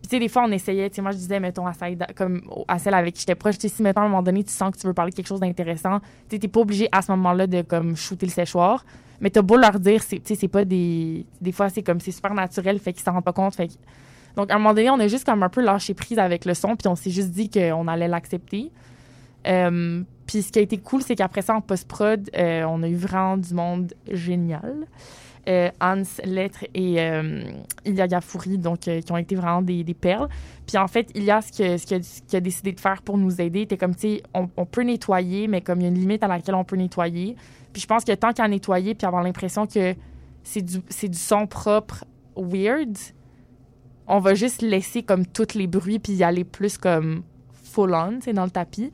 Puis 0.00 0.08
tu 0.08 0.08
sais, 0.10 0.18
des 0.18 0.28
fois, 0.28 0.44
on 0.46 0.52
essayait, 0.52 0.88
tu 0.88 0.96
sais, 0.96 1.02
moi 1.02 1.10
je 1.10 1.16
disais, 1.16 1.40
mettons, 1.40 1.66
à, 1.66 1.72
Saïda, 1.72 2.06
comme 2.14 2.42
à 2.68 2.78
celle 2.78 2.94
avec 2.94 3.14
qui 3.14 3.20
j'étais 3.20 3.34
proche, 3.34 3.58
tu 3.58 3.68
sais, 3.68 3.74
si, 3.74 3.82
mettons, 3.82 4.00
à 4.00 4.04
un 4.04 4.08
moment 4.08 4.22
donné, 4.22 4.44
tu 4.44 4.52
sens 4.52 4.74
que 4.74 4.80
tu 4.80 4.86
veux 4.86 4.94
parler 4.94 5.12
quelque 5.12 5.26
chose 5.26 5.40
d'intéressant, 5.40 6.00
tu 6.28 6.38
sais, 6.40 6.48
pas 6.48 6.60
obligé 6.60 6.88
à 6.92 7.02
ce 7.02 7.10
moment-là 7.12 7.46
de 7.46 7.62
comme 7.62 7.96
shooter 7.96 8.26
le 8.26 8.32
séchoir. 8.32 8.84
Mais 9.20 9.28
t'as 9.28 9.42
beau 9.42 9.56
leur 9.56 9.78
dire, 9.78 10.02
tu 10.06 10.20
sais, 10.24 10.34
c'est 10.34 10.48
pas 10.48 10.64
des. 10.64 11.26
Des 11.40 11.52
fois, 11.52 11.68
c'est 11.68 11.82
comme, 11.82 12.00
c'est 12.00 12.12
super 12.12 12.32
naturel, 12.32 12.78
fait 12.78 12.92
qu'ils 12.92 13.02
s'en 13.02 13.12
rendent 13.12 13.24
pas 13.24 13.34
compte. 13.34 13.54
Fait 13.54 13.68
Donc, 14.36 14.50
à 14.50 14.54
un 14.54 14.58
moment 14.58 14.72
donné, 14.72 14.88
on 14.88 14.98
a 14.98 15.08
juste 15.08 15.26
comme 15.26 15.42
un 15.42 15.50
peu 15.50 15.60
lâché 15.60 15.92
prise 15.92 16.18
avec 16.18 16.46
le 16.46 16.54
son, 16.54 16.76
puis 16.76 16.88
on 16.88 16.94
s'est 16.94 17.10
juste 17.10 17.30
dit 17.30 17.50
qu'on 17.50 17.86
allait 17.86 18.08
l'accepter. 18.08 18.70
Euh, 19.46 20.02
puis 20.30 20.42
ce 20.42 20.52
qui 20.52 20.60
a 20.60 20.62
été 20.62 20.78
cool, 20.78 21.02
c'est 21.02 21.16
qu'après 21.16 21.42
ça, 21.42 21.56
en 21.56 21.60
post-prod, 21.60 22.30
euh, 22.36 22.62
on 22.68 22.84
a 22.84 22.88
eu 22.88 22.94
vraiment 22.94 23.36
du 23.36 23.52
monde 23.52 23.92
génial. 24.08 24.86
euh, 25.48 25.70
Hans 25.80 26.04
Lettre 26.22 26.66
et 26.72 27.00
euh, 27.00 27.50
Ilia 27.84 28.06
Gafouri, 28.06 28.56
donc 28.56 28.78
qui 28.82 29.10
ont 29.10 29.16
été 29.16 29.34
vraiment 29.34 29.60
des, 29.60 29.82
perles. 29.92 30.28
Puis 30.68 30.78
en 30.78 30.86
fait, 30.86 31.10
Ilia, 31.16 31.40
ce 31.40 31.78
ce 31.78 31.84
qu'il 31.84 32.04
ce 32.04 32.22
qu'il 32.22 32.36
a 32.36 32.40
décidé 32.40 32.70
de 32.70 32.78
faire 32.78 33.02
pour 33.02 33.18
nous 33.18 33.40
aider, 33.40 33.62
était 33.62 33.76
comme, 33.76 33.96
tu 33.96 34.18
sais, 34.18 34.22
on, 34.32 34.66
peut 34.66 34.82
nettoyer, 34.82 35.48
mais 35.48 35.62
comme 35.62 35.80
il 35.80 35.82
y 35.82 35.86
a 35.86 35.88
une 35.88 35.98
limite 35.98 36.22
à 36.22 36.28
laquelle 36.28 36.54
on 36.54 36.62
peut 36.62 36.76
nettoyer. 36.76 37.34
Puis 37.72 37.82
je 37.82 37.88
pense 37.88 38.04
que 38.04 38.12
tant 38.12 38.32
qu'à 38.32 38.46
nettoyer, 38.46 38.94
puis 38.94 39.08
avoir 39.08 39.24
l'impression 39.24 39.66
que 39.66 39.96
c'est 40.44 40.62
du, 40.62 40.78
du 40.78 41.18
son 41.18 41.48
propre 41.48 42.04
weird, 42.36 42.96
on 44.06 44.20
va 44.20 44.34
juste 44.34 44.62
laisser 44.62 45.02
comme 45.02 45.26
tous 45.26 45.54
les 45.54 45.66
bruits, 45.66 45.98
puis 45.98 46.12
y 46.12 46.22
aller 46.22 46.44
plus 46.44 46.78
comme 46.78 47.24
full 47.64 47.94
on, 47.94 48.18
tu 48.18 48.26
sais, 48.26 48.32
dans 48.32 48.44
le 48.44 48.50
tapis. 48.50 48.92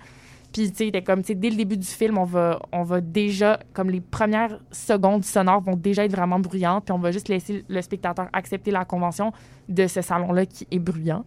Puis, 0.56 0.72
tu 0.72 0.90
sais, 0.90 1.02
comme, 1.02 1.20
tu 1.20 1.26
sais, 1.26 1.34
dès 1.34 1.50
le 1.50 1.56
début 1.56 1.76
du 1.76 1.86
film, 1.86 2.16
on 2.16 2.24
va, 2.24 2.58
on 2.72 2.82
va 2.82 3.02
déjà, 3.02 3.60
comme 3.74 3.90
les 3.90 4.00
premières 4.00 4.58
secondes 4.70 5.22
sonores 5.22 5.60
vont 5.60 5.76
déjà 5.76 6.06
être 6.06 6.12
vraiment 6.12 6.38
bruyantes, 6.38 6.86
puis 6.86 6.92
on 6.94 6.98
va 6.98 7.10
juste 7.10 7.28
laisser 7.28 7.62
le 7.68 7.82
spectateur 7.82 8.28
accepter 8.32 8.70
la 8.70 8.86
convention 8.86 9.32
de 9.68 9.86
ce 9.86 10.00
salon-là 10.00 10.46
qui 10.46 10.66
est 10.70 10.78
bruyant. 10.78 11.26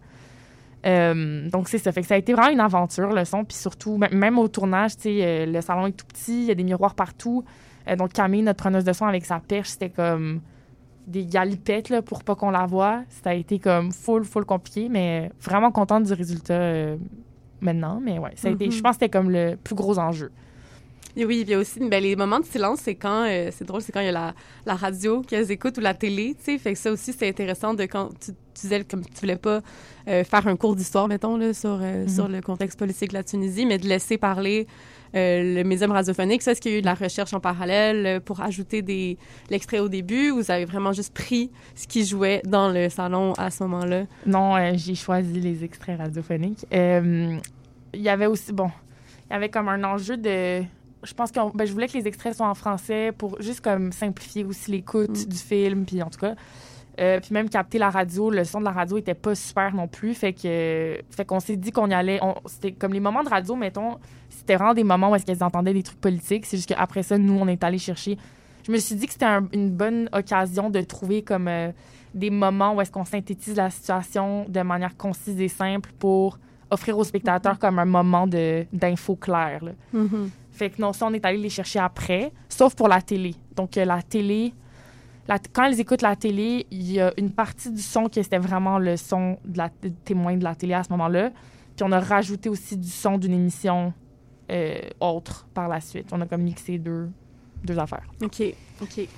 Euh, 0.84 1.48
donc, 1.48 1.68
c'est 1.68 1.78
ça. 1.78 1.92
Fait 1.92 2.00
que 2.00 2.08
ça 2.08 2.14
a 2.14 2.18
été 2.18 2.32
vraiment 2.32 2.50
une 2.50 2.58
aventure, 2.58 3.12
le 3.12 3.24
son. 3.24 3.44
Puis 3.44 3.56
surtout, 3.56 3.98
même 3.98 4.36
au 4.36 4.48
tournage, 4.48 4.96
tu 4.96 5.02
sais, 5.02 5.18
euh, 5.22 5.46
le 5.46 5.60
salon 5.60 5.86
est 5.86 5.92
tout 5.92 6.06
petit, 6.06 6.42
il 6.42 6.46
y 6.46 6.50
a 6.50 6.56
des 6.56 6.64
miroirs 6.64 6.96
partout. 6.96 7.44
Euh, 7.86 7.94
donc, 7.94 8.12
Camille, 8.12 8.42
notre 8.42 8.60
preneuse 8.60 8.82
de 8.82 8.92
son 8.92 9.06
avec 9.06 9.24
sa 9.24 9.38
perche, 9.38 9.68
c'était 9.68 9.90
comme 9.90 10.40
des 11.06 11.24
galipettes 11.24 11.88
là, 11.88 12.02
pour 12.02 12.24
pas 12.24 12.34
qu'on 12.34 12.50
la 12.50 12.66
voie. 12.66 13.04
Ça 13.22 13.30
a 13.30 13.34
été 13.34 13.60
comme 13.60 13.92
full, 13.92 14.24
full 14.24 14.44
compliqué, 14.44 14.88
mais 14.88 15.30
vraiment 15.40 15.70
contente 15.70 16.02
du 16.02 16.14
résultat 16.14 16.96
maintenant. 17.60 18.00
Mais 18.02 18.18
ouais, 18.18 18.32
ça 18.36 18.48
a 18.48 18.50
été, 18.52 18.66
Mhm. 18.66 18.72
je 18.72 18.80
pense 18.80 18.96
que 18.96 19.00
c'était 19.04 19.08
comme 19.18 19.30
le 19.30 19.56
plus 19.62 19.74
gros 19.74 19.98
enjeu. 19.98 20.30
Et 21.16 21.24
oui, 21.24 21.40
il 21.42 21.48
y 21.50 21.54
a 21.54 21.58
aussi 21.58 21.80
ben, 21.80 22.00
les 22.00 22.14
moments 22.14 22.38
de 22.38 22.44
silence, 22.44 22.78
c'est 22.82 22.94
quand, 22.94 23.24
euh, 23.28 23.50
c'est 23.52 23.64
drôle, 23.64 23.82
c'est 23.82 23.90
quand 23.90 24.00
il 24.00 24.06
y 24.06 24.10
a 24.10 24.12
la, 24.12 24.32
la 24.64 24.74
radio 24.76 25.22
qu'elles 25.22 25.50
écoutent 25.50 25.76
ou 25.78 25.80
la 25.80 25.92
télé, 25.92 26.36
tu 26.38 26.44
sais. 26.52 26.58
Fait 26.58 26.72
que 26.72 26.78
ça 26.78 26.92
aussi, 26.92 27.12
c'est 27.12 27.28
intéressant 27.28 27.74
de 27.74 27.82
quand 27.82 28.10
tu, 28.20 28.30
tu 28.30 28.60
disais, 28.62 28.84
comme 28.84 29.04
tu 29.04 29.20
voulais 29.20 29.34
pas 29.36 29.60
euh, 30.06 30.22
faire 30.22 30.46
un 30.46 30.54
cours 30.56 30.76
d'histoire, 30.76 31.08
mettons, 31.08 31.36
là, 31.36 31.52
sur, 31.52 31.80
euh, 31.82 32.04
Mhm. 32.04 32.08
sur 32.08 32.28
le 32.28 32.40
contexte 32.40 32.78
politique 32.78 33.08
de 33.10 33.14
la 33.14 33.24
Tunisie, 33.24 33.66
mais 33.66 33.78
de 33.78 33.88
laisser 33.88 34.18
parler 34.18 34.68
le 35.14 35.62
médium 35.62 35.90
radiophonique. 35.90 36.42
Ça, 36.42 36.52
est-ce 36.52 36.60
qu'il 36.60 36.72
y 36.72 36.74
a 36.74 36.78
eu 36.78 36.80
de 36.80 36.86
la 36.86 36.94
recherche 36.94 37.34
en 37.34 37.40
parallèle 37.40 38.06
euh, 38.06 38.20
pour 38.20 38.40
ajouter 38.40 38.82
des 38.82 39.18
l'extrait 39.50 39.78
au 39.80 39.88
début 39.88 40.30
ou 40.30 40.36
vous 40.36 40.50
avez 40.50 40.64
vraiment 40.64 40.92
juste 40.92 41.12
pris 41.14 41.50
ce 41.74 41.86
qui 41.86 42.04
jouait 42.04 42.42
dans 42.44 42.70
le 42.70 42.88
salon 42.88 43.32
à 43.34 43.50
ce 43.50 43.64
moment-là? 43.64 44.04
Non, 44.26 44.56
euh, 44.56 44.72
j'ai 44.74 44.94
choisi 44.94 45.40
les 45.40 45.64
extraits 45.64 45.98
radiophoniques. 45.98 46.64
Euh, 46.72 47.36
Il 47.92 48.00
y 48.00 48.08
avait 48.08 48.26
aussi, 48.26 48.52
bon, 48.52 48.70
il 49.28 49.32
y 49.32 49.36
avait 49.36 49.48
comme 49.48 49.68
un 49.68 49.82
enjeu 49.84 50.16
de. 50.16 50.62
Je 51.02 51.14
pense 51.14 51.32
que 51.32 51.40
je 51.64 51.72
voulais 51.72 51.88
que 51.88 51.96
les 51.96 52.06
extraits 52.06 52.34
soient 52.34 52.48
en 52.48 52.54
français 52.54 53.10
pour 53.16 53.40
juste 53.40 53.62
comme 53.62 53.90
simplifier 53.90 54.44
aussi 54.44 54.70
l'écoute 54.70 55.26
du 55.28 55.36
film, 55.36 55.86
puis 55.86 56.02
en 56.02 56.10
tout 56.10 56.20
cas. 56.20 56.34
Euh, 57.00 57.18
puis 57.20 57.32
même 57.32 57.48
capter 57.48 57.78
la 57.78 57.88
radio, 57.88 58.30
le 58.30 58.44
son 58.44 58.60
de 58.60 58.66
la 58.66 58.72
radio 58.72 58.98
était 58.98 59.14
pas 59.14 59.34
super 59.34 59.74
non 59.74 59.88
plus, 59.88 60.12
fait 60.12 60.34
que 60.34 60.98
fait 61.10 61.24
qu'on 61.24 61.40
s'est 61.40 61.56
dit 61.56 61.72
qu'on 61.72 61.88
y 61.88 61.94
allait. 61.94 62.20
C'était 62.44 62.72
comme 62.72 62.92
les 62.92 63.00
moments 63.00 63.22
de 63.22 63.30
radio, 63.30 63.56
mettons, 63.56 63.96
c'était 64.40 64.56
vraiment 64.56 64.74
des 64.74 64.84
moments 64.84 65.10
où 65.10 65.14
est-ce 65.14 65.24
qu'elles 65.26 65.42
entendaient 65.44 65.72
des 65.74 65.82
trucs 65.82 66.00
politiques. 66.00 66.46
C'est 66.46 66.56
juste 66.56 66.68
qu'après 66.68 67.02
ça, 67.02 67.16
nous, 67.18 67.34
on 67.38 67.46
est 67.46 67.62
allé 67.62 67.78
chercher. 67.78 68.16
Je 68.66 68.72
me 68.72 68.78
suis 68.78 68.94
dit 68.94 69.06
que 69.06 69.12
c'était 69.12 69.24
un- 69.26 69.48
une 69.52 69.70
bonne 69.70 70.08
occasion 70.12 70.68
de 70.70 70.80
trouver 70.82 71.22
comme 71.22 71.48
euh, 71.48 71.70
des 72.14 72.30
moments 72.30 72.74
où 72.74 72.80
est-ce 72.80 72.90
qu'on 72.90 73.04
synthétise 73.04 73.54
la 73.56 73.70
situation 73.70 74.44
de 74.48 74.60
manière 74.62 74.96
concise 74.96 75.40
et 75.40 75.48
simple 75.48 75.90
pour 75.98 76.38
offrir 76.70 76.96
aux 76.98 77.04
spectateurs 77.04 77.58
comme 77.58 77.78
un 77.78 77.84
moment 77.84 78.26
d'info 78.26 79.16
claire. 79.16 79.64
là. 79.64 79.72
Mhm. 79.92 80.30
Fait 80.52 80.70
que 80.70 80.80
non, 80.82 80.92
ça, 80.92 81.06
on 81.06 81.12
est 81.14 81.24
allé 81.24 81.38
les 81.38 81.48
chercher 81.50 81.78
après, 81.78 82.32
sauf 82.48 82.74
pour 82.74 82.88
la 82.88 83.00
télé. 83.00 83.34
Donc, 83.56 83.76
euh, 83.78 83.84
la 83.84 84.02
télé, 84.02 84.52
la- 85.26 85.38
quand 85.38 85.64
ils 85.64 85.80
écoutent 85.80 86.02
la 86.02 86.16
télé, 86.16 86.66
il 86.70 86.92
y 86.92 87.00
a 87.00 87.12
une 87.16 87.30
partie 87.30 87.70
du 87.70 87.80
son 87.82 88.04
qui 88.08 88.22
c'était 88.22 88.38
vraiment 88.38 88.78
le 88.78 88.96
son 88.96 89.38
de 89.44 89.56
la 89.58 89.68
témoin 90.04 90.36
de 90.36 90.44
la 90.44 90.54
télé 90.54 90.74
à 90.74 90.82
ce 90.84 90.90
moment-là. 90.90 91.30
Puis 91.76 91.84
on 91.88 91.92
a 91.92 92.00
rajouté 92.00 92.48
aussi 92.48 92.76
du 92.76 92.88
son 92.88 93.16
d'une 93.16 93.32
émission 93.32 93.92
euh, 94.50 94.80
autre 95.00 95.46
par 95.54 95.68
la 95.68 95.80
suite. 95.80 96.08
On 96.12 96.20
a 96.20 96.26
comme 96.26 96.42
mixé 96.42 96.78
deux, 96.78 97.08
deux 97.64 97.78
affaires. 97.78 98.06
OK, 98.22 98.42
OK. 98.82 99.08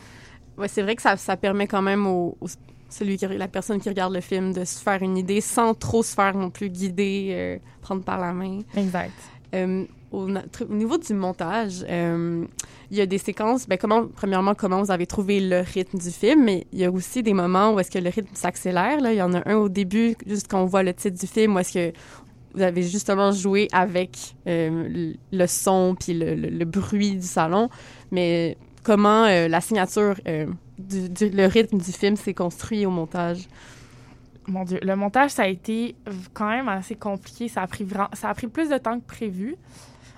Ouais, 0.58 0.68
c'est 0.68 0.82
vrai 0.82 0.94
que 0.96 1.02
ça, 1.02 1.16
ça 1.16 1.36
permet 1.36 1.66
quand 1.66 1.82
même 1.82 2.06
au, 2.06 2.36
au- 2.40 2.46
celui 2.90 3.16
qui, 3.16 3.26
la 3.26 3.48
personne 3.48 3.80
qui 3.80 3.88
regarde 3.88 4.12
le 4.12 4.20
film 4.20 4.52
de 4.52 4.64
se 4.64 4.78
faire 4.78 5.02
une 5.02 5.16
idée 5.16 5.40
sans 5.40 5.74
trop 5.74 6.02
se 6.02 6.14
faire 6.14 6.36
non 6.36 6.50
plus 6.50 6.68
guider, 6.68 7.28
euh, 7.32 7.58
prendre 7.80 8.02
par 8.04 8.20
la 8.20 8.32
main. 8.32 8.60
Exact. 8.76 9.12
Euh, 9.54 9.84
au, 10.10 10.28
niveau 10.68 10.98
du 10.98 11.14
montage, 11.14 11.84
euh, 11.88 12.44
il 12.90 12.96
y 12.96 13.00
a 13.00 13.06
des 13.06 13.18
séquences. 13.18 13.66
Ben, 13.66 13.78
comment, 13.78 14.06
premièrement, 14.06 14.54
comment 14.54 14.82
vous 14.82 14.90
avez 14.90 15.06
trouvé 15.06 15.40
le 15.40 15.60
rythme 15.60 15.98
du 15.98 16.10
film, 16.10 16.44
mais 16.44 16.66
il 16.72 16.80
y 16.80 16.84
a 16.84 16.90
aussi 16.90 17.22
des 17.22 17.32
moments 17.32 17.72
où 17.72 17.80
est-ce 17.80 17.90
que 17.90 17.98
le 17.98 18.10
rythme 18.10 18.34
s'accélère. 18.34 19.00
Là, 19.00 19.12
il 19.12 19.16
y 19.16 19.22
en 19.22 19.32
a 19.32 19.48
un 19.48 19.56
au 19.56 19.70
début, 19.70 20.14
juste 20.26 20.48
quand 20.48 20.62
on 20.62 20.66
voit 20.66 20.82
le 20.82 20.92
titre 20.92 21.18
du 21.18 21.26
film, 21.26 21.56
où 21.56 21.58
est-ce 21.58 21.72
que 21.72 21.96
vous 22.54 22.62
avez 22.62 22.82
justement 22.82 23.32
joué 23.32 23.68
avec 23.72 24.34
euh, 24.46 25.14
le, 25.32 25.46
son 25.46 25.96
puis 25.98 26.14
le, 26.14 26.64
bruit 26.64 27.16
du 27.16 27.26
salon, 27.26 27.68
mais 28.10 28.56
comment 28.82 29.24
euh, 29.24 29.48
la 29.48 29.60
signature, 29.60 30.16
euh, 30.26 30.46
du, 30.78 31.30
le 31.30 31.46
rythme 31.46 31.78
du 31.78 31.92
film 31.92 32.16
s'est 32.16 32.34
construit 32.34 32.84
au 32.86 32.90
montage? 32.90 33.48
Mon 34.48 34.64
Dieu, 34.64 34.80
le 34.82 34.96
montage, 34.96 35.30
ça 35.30 35.42
a 35.42 35.46
été 35.46 35.94
quand 36.34 36.48
même 36.48 36.68
assez 36.68 36.96
compliqué. 36.96 37.48
Ça 37.48 37.62
a 37.62 37.66
pris, 37.66 37.86
ça 38.12 38.28
a 38.28 38.34
pris 38.34 38.48
plus 38.48 38.68
de 38.68 38.76
temps 38.76 38.98
que 38.98 39.06
prévu. 39.06 39.56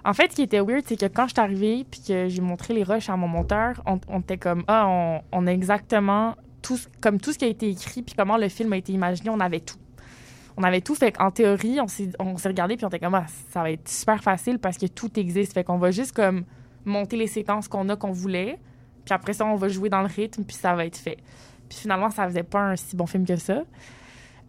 En 0.03 0.15
fait, 0.15 0.31
ce 0.31 0.37
qui 0.37 0.43
était 0.43 0.61
weird, 0.61 0.83
c'est 0.87 0.99
que 0.99 1.07
quand 1.07 1.29
je 1.29 1.35
suis 1.35 1.41
arrivée 1.41 1.87
puis 1.91 2.01
que 2.07 2.29
j'ai 2.29 2.41
montré 2.41 2.75
les 2.75 2.83
rushs 2.83 3.09
à 3.09 3.17
mon 3.17 3.29
monteur, 3.29 3.83
on, 3.87 4.21
était 4.21 4.39
comme, 4.39 4.65
ah, 4.67 4.87
on, 4.87 5.21
on 5.33 5.47
a 5.47 5.51
exactement 5.51 6.35
tout, 6.63 6.79
comme 7.01 7.21
tout 7.21 7.33
ce 7.33 7.39
qui 7.39 7.45
a 7.45 7.49
été 7.49 7.69
écrit 7.69 8.03
puis 8.03 8.15
comment 8.17 8.37
le 8.37 8.49
film 8.49 8.73
a 8.73 8.77
été 8.77 8.93
imaginé, 8.93 9.31
on 9.31 9.41
avait 9.41 9.61
tout. 9.61 9.77
On 10.57 10.63
avait 10.63 10.81
tout, 10.81 10.95
fait 10.95 11.13
qu'en 11.13 11.31
théorie, 11.31 11.81
on 11.81 11.89
s'est, 11.89 12.11
on 12.19 12.37
s'est 12.37 12.49
regardé 12.49 12.77
puis 12.77 12.85
on 12.85 12.89
était 12.89 13.01
comme, 13.01 13.15
ah, 13.15 13.27
ça 13.51 13.63
va 13.63 13.71
être 13.73 13.89
super 13.89 14.23
facile 14.23 14.59
parce 14.59 14.79
que 14.79 14.87
tout 14.87 15.11
existe. 15.19 15.53
Fait 15.53 15.65
qu'on 15.65 15.79
va 15.79 15.91
juste 15.91 16.13
comme 16.13 16.45
monter 16.85 17.17
les 17.17 17.27
séquences 17.27 17.69
qu'on 17.69 17.89
a, 17.89 17.97
qu'on 17.97 18.13
voulait. 18.13 18.59
Puis 19.05 19.15
après 19.15 19.33
ça, 19.33 19.45
on 19.47 19.57
va 19.57 19.69
jouer 19.69 19.89
dans 19.89 20.01
le 20.01 20.09
rythme 20.09 20.45
puis 20.45 20.57
ça 20.57 20.75
va 20.75 20.87
être 20.87 20.97
fait. 20.97 21.19
Puis 21.69 21.79
finalement, 21.79 22.11
ça 22.11 22.27
faisait 22.27 22.43
pas 22.43 22.61
un 22.61 22.77
si 22.77 22.95
bon 22.97 23.07
film 23.07 23.27
que 23.27 23.37
ça. 23.37 23.63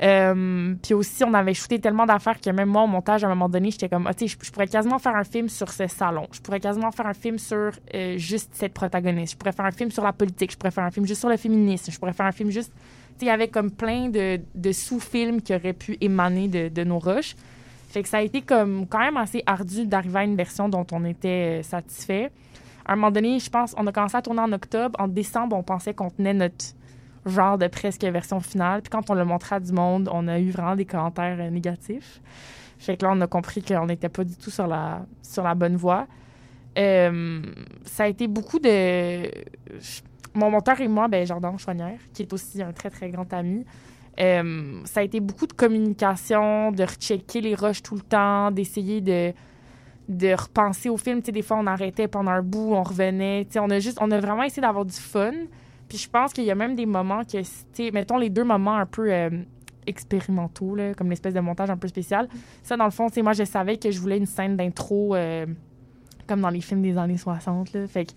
Euh, 0.02 0.76
puis 0.82 0.94
aussi, 0.94 1.24
on 1.24 1.34
avait 1.34 1.54
shooté 1.54 1.80
tellement 1.80 2.06
d'affaires 2.06 2.40
que 2.42 2.50
même 2.50 2.68
moi, 2.68 2.84
au 2.84 2.88
montage, 2.88 3.24
à 3.24 3.28
un 3.28 3.30
moment 3.30 3.48
donné, 3.48 3.72
j'étais 3.72 3.88
comme, 3.88 4.08
ah, 4.08 4.14
tu 4.14 4.28
je 4.28 4.52
pourrais 4.52 4.68
quasiment 4.68 5.00
faire 5.00 5.16
un 5.16 5.24
film 5.24 5.48
sur 5.48 5.72
ce 5.72 5.88
salon. 5.88 6.28
Je 6.32 6.42
pourrais 6.42 6.60
quasiment 6.60 6.92
faire 6.92 7.08
un 7.08 7.14
film 7.14 7.38
sur 7.38 7.72
euh, 7.94 8.18
juste 8.18 8.50
cette 8.54 8.74
protagoniste. 8.74 9.34
Je 9.34 9.38
pourrais 9.38 9.54
faire 9.54 9.66
un 9.66 9.72
film 9.72 9.92
sur 9.92 10.04
la 10.04 10.14
politique. 10.14 10.52
Je 10.52 10.58
pourrais 10.58 10.72
faire 10.72 10.84
un 10.84 10.92
film 10.92 11.06
juste 11.06 11.22
sur 11.22 11.30
le 11.30 11.38
féminisme. 11.38 11.92
Je 11.92 11.98
pourrais 11.98 12.14
faire 12.14 12.26
un 12.26 12.32
film 12.32 12.50
juste. 12.50 12.74
Il 13.22 13.28
y 13.28 13.30
avait 13.30 13.48
comme 13.48 13.72
plein 13.72 14.10
de, 14.10 14.40
de 14.54 14.72
sous-films 14.72 15.42
qui 15.42 15.56
auraient 15.56 15.74
pu 15.74 15.98
émaner 16.02 16.48
de, 16.48 16.68
de 16.68 16.84
nos 16.84 17.00
rushs. 17.00 17.36
Fait 17.90 18.04
que 18.04 18.10
ça 18.10 18.18
a 18.18 18.22
été 18.22 18.42
comme 18.42 18.88
quand 18.88 19.00
même 19.00 19.16
assez 19.16 19.42
ardu 19.46 19.86
d'arriver 19.86 20.20
à 20.20 20.24
une 20.26 20.36
version 20.36 20.68
dont 20.68 20.86
on 20.92 21.06
était 21.06 21.60
euh, 21.60 21.64
satisfait. 21.64 22.30
À 22.86 22.94
un 22.94 22.96
moment 22.98 23.12
donné, 23.12 23.40
je 23.40 23.50
pense, 23.50 23.74
on 23.78 23.88
a 23.88 23.92
commencé 23.94 24.18
à 24.18 24.22
tourner 24.22 24.42
en 24.42 24.52
octobre. 24.52 25.00
En 25.00 25.08
décembre, 25.08 25.56
on 25.56 25.64
pensait 25.64 25.94
qu'on 25.94 26.10
tenait 26.10 26.34
notre 26.34 26.66
genre 27.26 27.58
de 27.58 27.68
presque 27.68 28.04
version 28.04 28.42
finale. 28.42 28.82
Puis 28.82 28.90
quand 28.90 29.10
on 29.10 29.14
l'a 29.14 29.26
montré 29.26 29.56
à 29.56 29.60
du 29.60 29.72
monde, 29.72 30.10
on 30.12 30.28
a 30.28 30.40
eu 30.40 30.52
vraiment 30.52 30.76
des 30.76 30.86
commentaires 30.86 31.38
euh, 31.40 31.50
négatifs. 31.50 32.22
Fait 32.78 32.98
que 32.98 33.06
là, 33.06 33.14
on 33.16 33.22
a 33.22 33.28
compris 33.28 33.64
qu'on 33.64 33.86
n'était 33.86 34.10
pas 34.10 34.26
du 34.26 34.36
tout 34.36 34.52
sur 34.52 34.68
la, 34.68 35.06
sur 35.24 35.44
la 35.44 35.56
bonne 35.56 35.78
voie. 35.78 36.06
Euh, 36.78 37.42
ça 37.86 38.04
a 38.04 38.08
été 38.08 38.28
beaucoup 38.28 38.60
de... 38.60 39.32
Mon 40.36 40.52
monteur 40.52 40.80
et 40.82 40.88
moi, 40.88 41.08
ben, 41.08 41.26
Jordan 41.26 41.58
Chouanière, 41.58 42.00
qui 42.14 42.24
est 42.24 42.34
aussi 42.34 42.62
un 42.62 42.74
très, 42.74 42.90
très 42.90 43.10
grand 43.10 43.32
ami, 43.34 43.66
euh, 44.20 44.82
ça 44.86 45.02
a 45.02 45.04
été 45.04 45.20
beaucoup 45.20 45.48
de 45.48 45.54
communication, 45.54 46.72
de 46.72 46.84
rechecker 46.84 47.42
les 47.42 47.56
rushs 47.56 47.82
tout 47.82 47.96
le 47.96 48.02
temps, 48.02 48.52
d'essayer 48.52 49.02
de, 49.02 49.34
de 50.08 50.34
repenser 50.34 50.90
au 50.90 50.98
film. 50.98 51.22
Des 51.22 51.42
fois, 51.42 51.58
on 51.58 51.68
arrêtait 51.68 52.08
pendant 52.08 52.32
un 52.32 52.42
bout, 52.42 52.74
on 52.74 52.84
revenait. 52.84 53.48
Tu 53.50 53.60
on 53.60 53.70
a 53.70 53.80
juste, 53.80 53.98
on 54.02 54.12
a 54.12 54.20
vraiment 54.20 54.44
essayé 54.44 54.62
d'avoir 54.62 54.86
du 54.86 54.94
fun. 54.94 55.34
Puis 55.90 55.98
je 55.98 56.10
pense 56.10 56.34
qu'il 56.34 56.46
y 56.46 56.52
a 56.52 56.56
même 56.56 56.76
des 56.76 56.86
moments 56.86 57.24
que, 57.24 57.38
tu 57.74 57.92
mettons 57.92 58.18
les 58.18 58.30
deux 58.30 58.44
moments 58.44 58.76
un 58.76 58.86
peu 58.86 59.12
euh, 59.12 59.30
expérimentaux, 59.86 60.76
là, 60.76 60.94
comme 60.94 61.10
l'espèce 61.10 61.34
de 61.34 61.40
montage 61.40 61.70
un 61.70 61.78
peu 61.78 61.88
spécial. 61.88 62.28
Ça, 62.64 62.78
dans 62.78 62.86
le 62.86 62.92
fond, 62.92 63.10
sais, 63.10 63.22
moi, 63.22 63.34
je 63.34 63.44
savais 63.44 63.78
que 63.78 63.92
je 63.92 64.00
voulais 64.00 64.18
une 64.18 64.26
scène 64.26 64.56
d'intro 64.56 65.16
euh, 65.16 65.46
comme 66.28 66.42
dans 66.42 66.50
les 66.50 66.62
films 66.62 66.82
des 66.82 66.98
années 66.98 67.18
60. 67.18 67.74
Là. 67.74 67.88
Fait 67.88 68.06
que, 68.06 68.14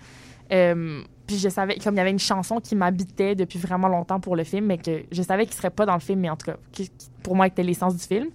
puis 1.29 1.37
je 1.37 1.51
savais, 1.51 1.77
comme 1.77 1.95
il 1.95 1.99
y 1.99 2.01
avait 2.01 2.11
une 2.11 2.19
chanson 2.19 2.59
qui 2.59 2.75
m'habitait 2.75 3.35
depuis 3.35 3.59
vraiment 3.59 3.89
longtemps 3.89 4.19
pour 4.19 4.35
le 4.35 4.45
film, 4.45 4.65
mais 4.65 4.79
que 4.79 5.03
je 5.13 5.23
savais 5.23 5.45
qu'il 5.45 5.55
serait 5.55 5.69
pas 5.69 5.85
dans 5.85 5.93
le 5.93 6.01
film, 6.01 6.21
mais 6.21 6.31
en 6.31 6.37
tout 6.37 6.47
cas, 6.47 6.57
pour 7.23 7.37
moi, 7.37 7.47
était 7.47 7.63
l'essence 7.63 7.95
du 7.95 8.03
film. 8.03 8.29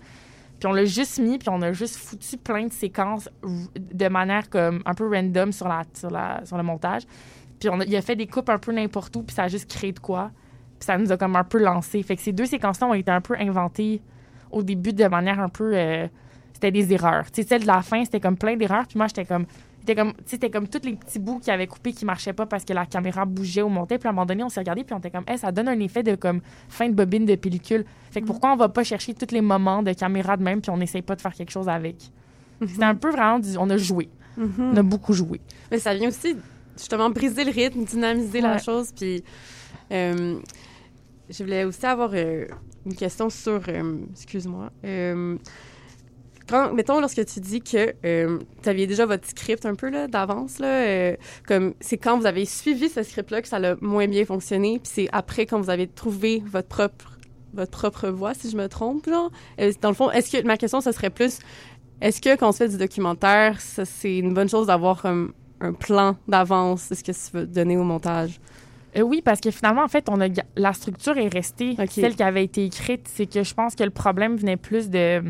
Puis 0.59 0.67
on 0.67 0.73
l'a 0.73 0.85
juste 0.85 1.19
mis, 1.19 1.39
puis 1.39 1.49
on 1.49 1.59
a 1.63 1.73
juste 1.73 1.95
foutu 1.95 2.37
plein 2.37 2.67
de 2.67 2.71
séquences 2.71 3.27
de 3.75 4.07
manière 4.09 4.47
comme 4.47 4.83
un 4.85 4.93
peu 4.93 5.09
random 5.09 5.51
sur, 5.51 5.67
la, 5.67 5.81
sur, 5.95 6.11
la, 6.11 6.45
sur 6.45 6.55
le 6.55 6.61
montage. 6.61 7.01
Puis 7.59 7.67
on 7.67 7.79
a, 7.79 7.83
il 7.83 7.95
a 7.95 8.01
fait 8.03 8.15
des 8.15 8.27
coupes 8.27 8.49
un 8.49 8.59
peu 8.59 8.71
n'importe 8.71 9.15
où, 9.15 9.23
puis 9.23 9.35
ça 9.35 9.45
a 9.45 9.47
juste 9.47 9.67
créé 9.67 9.91
de 9.91 9.99
quoi. 9.99 10.29
Puis 10.79 10.85
ça 10.85 10.95
nous 10.99 11.11
a 11.11 11.17
comme 11.17 11.35
un 11.35 11.43
peu 11.43 11.57
lancé. 11.57 12.03
Fait 12.03 12.15
que 12.15 12.21
ces 12.21 12.31
deux 12.31 12.45
séquences-là 12.45 12.85
ont 12.85 12.93
été 12.93 13.09
un 13.09 13.21
peu 13.21 13.35
inventées 13.39 14.03
au 14.51 14.61
début 14.61 14.93
de 14.93 15.07
manière 15.07 15.39
un 15.39 15.49
peu. 15.49 15.75
Euh, 15.75 16.07
c'était 16.53 16.69
des 16.69 16.93
erreurs. 16.93 17.31
Tu 17.31 17.41
sais, 17.41 17.47
celle 17.47 17.63
de 17.63 17.67
la 17.67 17.81
fin, 17.81 18.05
c'était 18.05 18.19
comme 18.19 18.37
plein 18.37 18.55
d'erreurs. 18.55 18.85
Puis 18.87 18.99
moi, 18.99 19.07
j'étais 19.07 19.25
comme, 19.25 19.47
C'était 19.85 19.95
comme, 19.95 20.13
c'était 20.25 20.49
comme 20.49 20.65
tous 20.69 20.79
les 20.85 20.95
petits 20.95 21.19
bouts 21.19 21.39
qui 21.39 21.51
avaient 21.51 21.67
coupé 21.67 21.91
qui 21.91 22.05
marchaient 22.05 22.31
pas 22.31 22.45
parce 22.45 22.63
que 22.63 22.71
la 22.71 22.85
caméra 22.85 23.25
bougeait 23.25 23.61
ou 23.63 23.67
montait. 23.67 23.97
Puis 23.97 24.07
à 24.07 24.11
un 24.11 24.13
moment 24.13 24.25
donné, 24.25 24.41
on 24.41 24.47
s'est 24.47 24.61
regardé 24.61 24.85
puis 24.85 24.93
on 24.95 24.99
était 24.99 25.11
comme, 25.11 25.25
hey, 25.27 25.37
ça 25.37 25.51
donne 25.51 25.67
un 25.67 25.79
effet 25.81 26.03
de 26.03 26.15
comme 26.15 26.39
fin 26.69 26.87
de 26.87 26.93
bobine 26.93 27.25
de 27.25 27.35
pellicule. 27.35 27.83
Fait 28.09 28.21
que 28.21 28.25
pourquoi 28.25 28.53
on 28.53 28.55
va 28.55 28.69
pas 28.69 28.85
chercher 28.85 29.13
tous 29.13 29.33
les 29.33 29.41
moments 29.41 29.83
de 29.83 29.91
caméra 29.91 30.37
de 30.37 30.43
même 30.43 30.61
puis 30.61 30.71
on 30.71 30.77
n'essaye 30.77 31.01
pas 31.01 31.17
de 31.17 31.21
faire 31.21 31.33
quelque 31.33 31.51
chose 31.51 31.67
avec? 31.67 31.97
C'était 32.65 32.85
un 32.85 32.95
peu 32.95 33.09
vraiment, 33.11 33.39
du- 33.39 33.57
on 33.57 33.69
a 33.69 33.75
joué. 33.75 34.07
On 34.71 34.77
a 34.77 34.83
beaucoup 34.83 35.11
joué. 35.11 35.41
Mais 35.69 35.79
ça 35.79 35.93
vient 35.93 36.07
aussi 36.07 36.37
justement 36.77 37.09
briser 37.09 37.43
le 37.43 37.51
rythme, 37.51 37.83
dynamiser 37.83 38.39
la 38.39 38.57
chose. 38.59 38.93
Puis 38.97 39.21
euh, 39.91 40.39
je 41.29 41.43
voulais 41.43 41.65
aussi 41.65 41.85
avoir 41.85 42.11
euh, 42.13 42.45
une 42.85 42.95
question 42.95 43.29
sur, 43.29 43.61
euh, 43.67 43.97
excuse-moi, 44.13 44.69
quand, 46.49 46.73
mettons, 46.73 46.99
lorsque 46.99 47.25
tu 47.25 47.39
dis 47.39 47.61
que 47.61 47.93
tu 48.61 48.69
aviez 48.69 48.87
déjà 48.87 49.05
votre 49.05 49.27
script 49.27 49.65
un 49.65 49.75
peu 49.75 49.89
là, 49.89 50.07
d'avance, 50.07 50.59
là, 50.59 50.67
euh, 50.67 51.15
comme 51.47 51.73
c'est 51.79 51.97
quand 51.97 52.17
vous 52.17 52.25
avez 52.25 52.45
suivi 52.45 52.89
ce 52.89 53.03
script-là 53.03 53.41
que 53.41 53.47
ça 53.47 53.57
a 53.57 53.75
moins 53.81 54.07
bien 54.07 54.25
fonctionné, 54.25 54.79
puis 54.79 54.91
c'est 54.93 55.09
après 55.11 55.45
quand 55.45 55.59
vous 55.59 55.69
avez 55.69 55.87
trouvé 55.87 56.43
votre 56.45 56.67
propre 56.67 57.09
votre 57.53 57.71
propre 57.71 58.09
voix, 58.09 58.33
si 58.33 58.49
je 58.49 58.57
me 58.57 58.67
trompe, 58.67 59.07
genre? 59.07 59.31
Euh, 59.61 59.71
dans 59.79 59.89
le 59.89 59.95
fond, 59.95 60.09
est-ce 60.09 60.31
que 60.31 60.43
ma 60.43 60.57
question, 60.57 60.81
ce 60.81 60.91
serait 60.91 61.11
plus, 61.11 61.37
est-ce 62.01 62.19
que 62.19 62.35
quand 62.35 62.49
on 62.49 62.51
se 62.51 62.57
fait 62.57 62.69
du 62.69 62.77
documentaire, 62.77 63.61
ça, 63.61 63.85
c'est 63.85 64.17
une 64.17 64.33
bonne 64.33 64.49
chose 64.49 64.67
d'avoir 64.67 65.01
comme 65.01 65.33
un 65.61 65.73
plan 65.73 66.17
d'avance 66.27 66.89
de 66.89 66.95
ce 66.95 67.03
que 67.03 67.11
tu 67.11 67.37
veux 67.37 67.45
donner 67.45 67.77
au 67.77 67.83
montage? 67.83 68.39
Euh, 68.97 69.01
oui, 69.01 69.21
parce 69.23 69.39
que 69.39 69.51
finalement, 69.51 69.83
en 69.83 69.87
fait, 69.87 70.07
on 70.09 70.21
a, 70.21 70.27
la 70.55 70.73
structure 70.73 71.17
est 71.17 71.27
restée 71.27 71.75
celle 71.89 72.15
qui 72.15 72.23
avait 72.23 72.43
été 72.43 72.65
écrite. 72.65 73.07
C'est 73.07 73.25
que 73.25 73.43
je 73.43 73.53
pense 73.53 73.75
que 73.75 73.83
le 73.83 73.89
problème 73.89 74.35
venait 74.35 74.57
plus 74.57 74.89
de. 74.89 75.23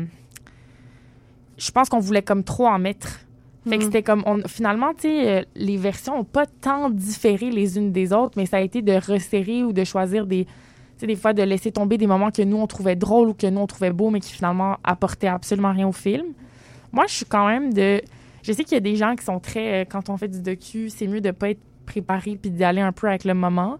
Je 1.58 1.70
pense 1.70 1.88
qu'on 1.88 1.98
voulait 2.00 2.22
comme 2.22 2.44
trop 2.44 2.66
en 2.66 2.78
mettre. 2.78 3.20
Fait 3.68 3.70
que 3.78 3.82
Mhm. 3.82 3.82
c'était 3.82 4.02
comme. 4.02 4.22
On, 4.26 4.42
finalement, 4.46 4.92
tu 4.92 5.02
sais, 5.08 5.28
euh, 5.28 5.42
les 5.56 5.76
versions 5.78 6.16
n'ont 6.18 6.24
pas 6.24 6.44
tant 6.46 6.90
différé 6.90 7.50
les 7.50 7.78
unes 7.78 7.92
des 7.92 8.12
autres, 8.12 8.34
mais 8.36 8.44
ça 8.46 8.58
a 8.58 8.60
été 8.60 8.82
de 8.82 8.92
resserrer 8.92 9.64
ou 9.64 9.72
de 9.72 9.84
choisir 9.84 10.26
des. 10.26 10.44
Tu 10.44 10.50
sais, 10.98 11.06
des 11.06 11.16
fois, 11.16 11.32
de 11.32 11.42
laisser 11.42 11.72
tomber 11.72 11.96
des 11.96 12.06
moments 12.06 12.30
que 12.30 12.42
nous, 12.42 12.58
on 12.58 12.66
trouvait 12.66 12.94
drôles 12.96 13.28
ou 13.30 13.34
que 13.34 13.46
nous, 13.46 13.60
on 13.60 13.66
trouvait 13.66 13.90
beaux, 13.90 14.10
mais 14.10 14.20
qui 14.20 14.32
finalement 14.32 14.76
apportaient 14.84 15.28
absolument 15.28 15.72
rien 15.72 15.88
au 15.88 15.92
film. 15.92 16.26
Moi, 16.92 17.04
je 17.08 17.14
suis 17.14 17.24
quand 17.24 17.46
même 17.46 17.72
de. 17.72 18.00
Je 18.42 18.52
sais 18.52 18.64
qu'il 18.64 18.74
y 18.74 18.76
a 18.76 18.80
des 18.80 18.96
gens 18.96 19.16
qui 19.16 19.24
sont 19.24 19.40
très. 19.40 19.82
euh, 19.82 19.84
quand 19.88 20.10
on 20.10 20.16
fait 20.18 20.28
du 20.28 20.42
docu, 20.42 20.90
c'est 20.90 21.06
mieux 21.06 21.22
de 21.22 21.30
pas 21.30 21.48
être 21.50 21.60
préparé 21.86 22.36
puis 22.36 22.50
d'y 22.50 22.64
aller 22.64 22.80
un 22.82 22.92
peu 22.92 23.08
avec 23.08 23.24
le 23.24 23.32
moment. 23.34 23.78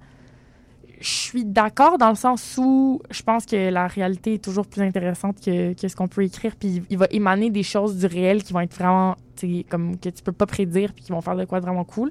Je 1.01 1.09
suis 1.09 1.45
d'accord 1.45 1.99
dans 1.99 2.09
le 2.09 2.15
sens 2.15 2.59
où 2.59 3.03
je 3.11 3.23
pense 3.23 3.47
que 3.47 3.71
la 3.71 3.87
réalité 3.87 4.35
est 4.35 4.45
toujours 4.45 4.67
plus 4.67 4.83
intéressante 4.83 5.41
que, 5.45 5.73
que 5.75 5.89
ce 5.89 5.97
qu'on 5.97 6.09
peut 6.09 6.23
écrire. 6.23 6.57
Puis 6.57 6.83
il 6.89 6.99
va 6.99 7.07
émaner 7.11 7.51
des 7.51 7.63
choses 7.63 7.97
du 7.97 8.07
réel 8.07 8.43
qui 8.43 8.53
vont 8.53 8.61
être 8.61 8.75
vraiment, 8.75 9.17
comme 9.69 9.99
que 9.99 10.09
tu 10.09 10.23
peux 10.23 10.33
pas 10.33 10.47
prédire 10.47 10.93
puis 10.93 11.05
qui 11.05 11.13
vont 11.13 11.21
faire 11.21 11.37
de 11.37 11.45
quoi 11.45 11.61
vraiment 11.61 11.85
cool. 11.85 12.11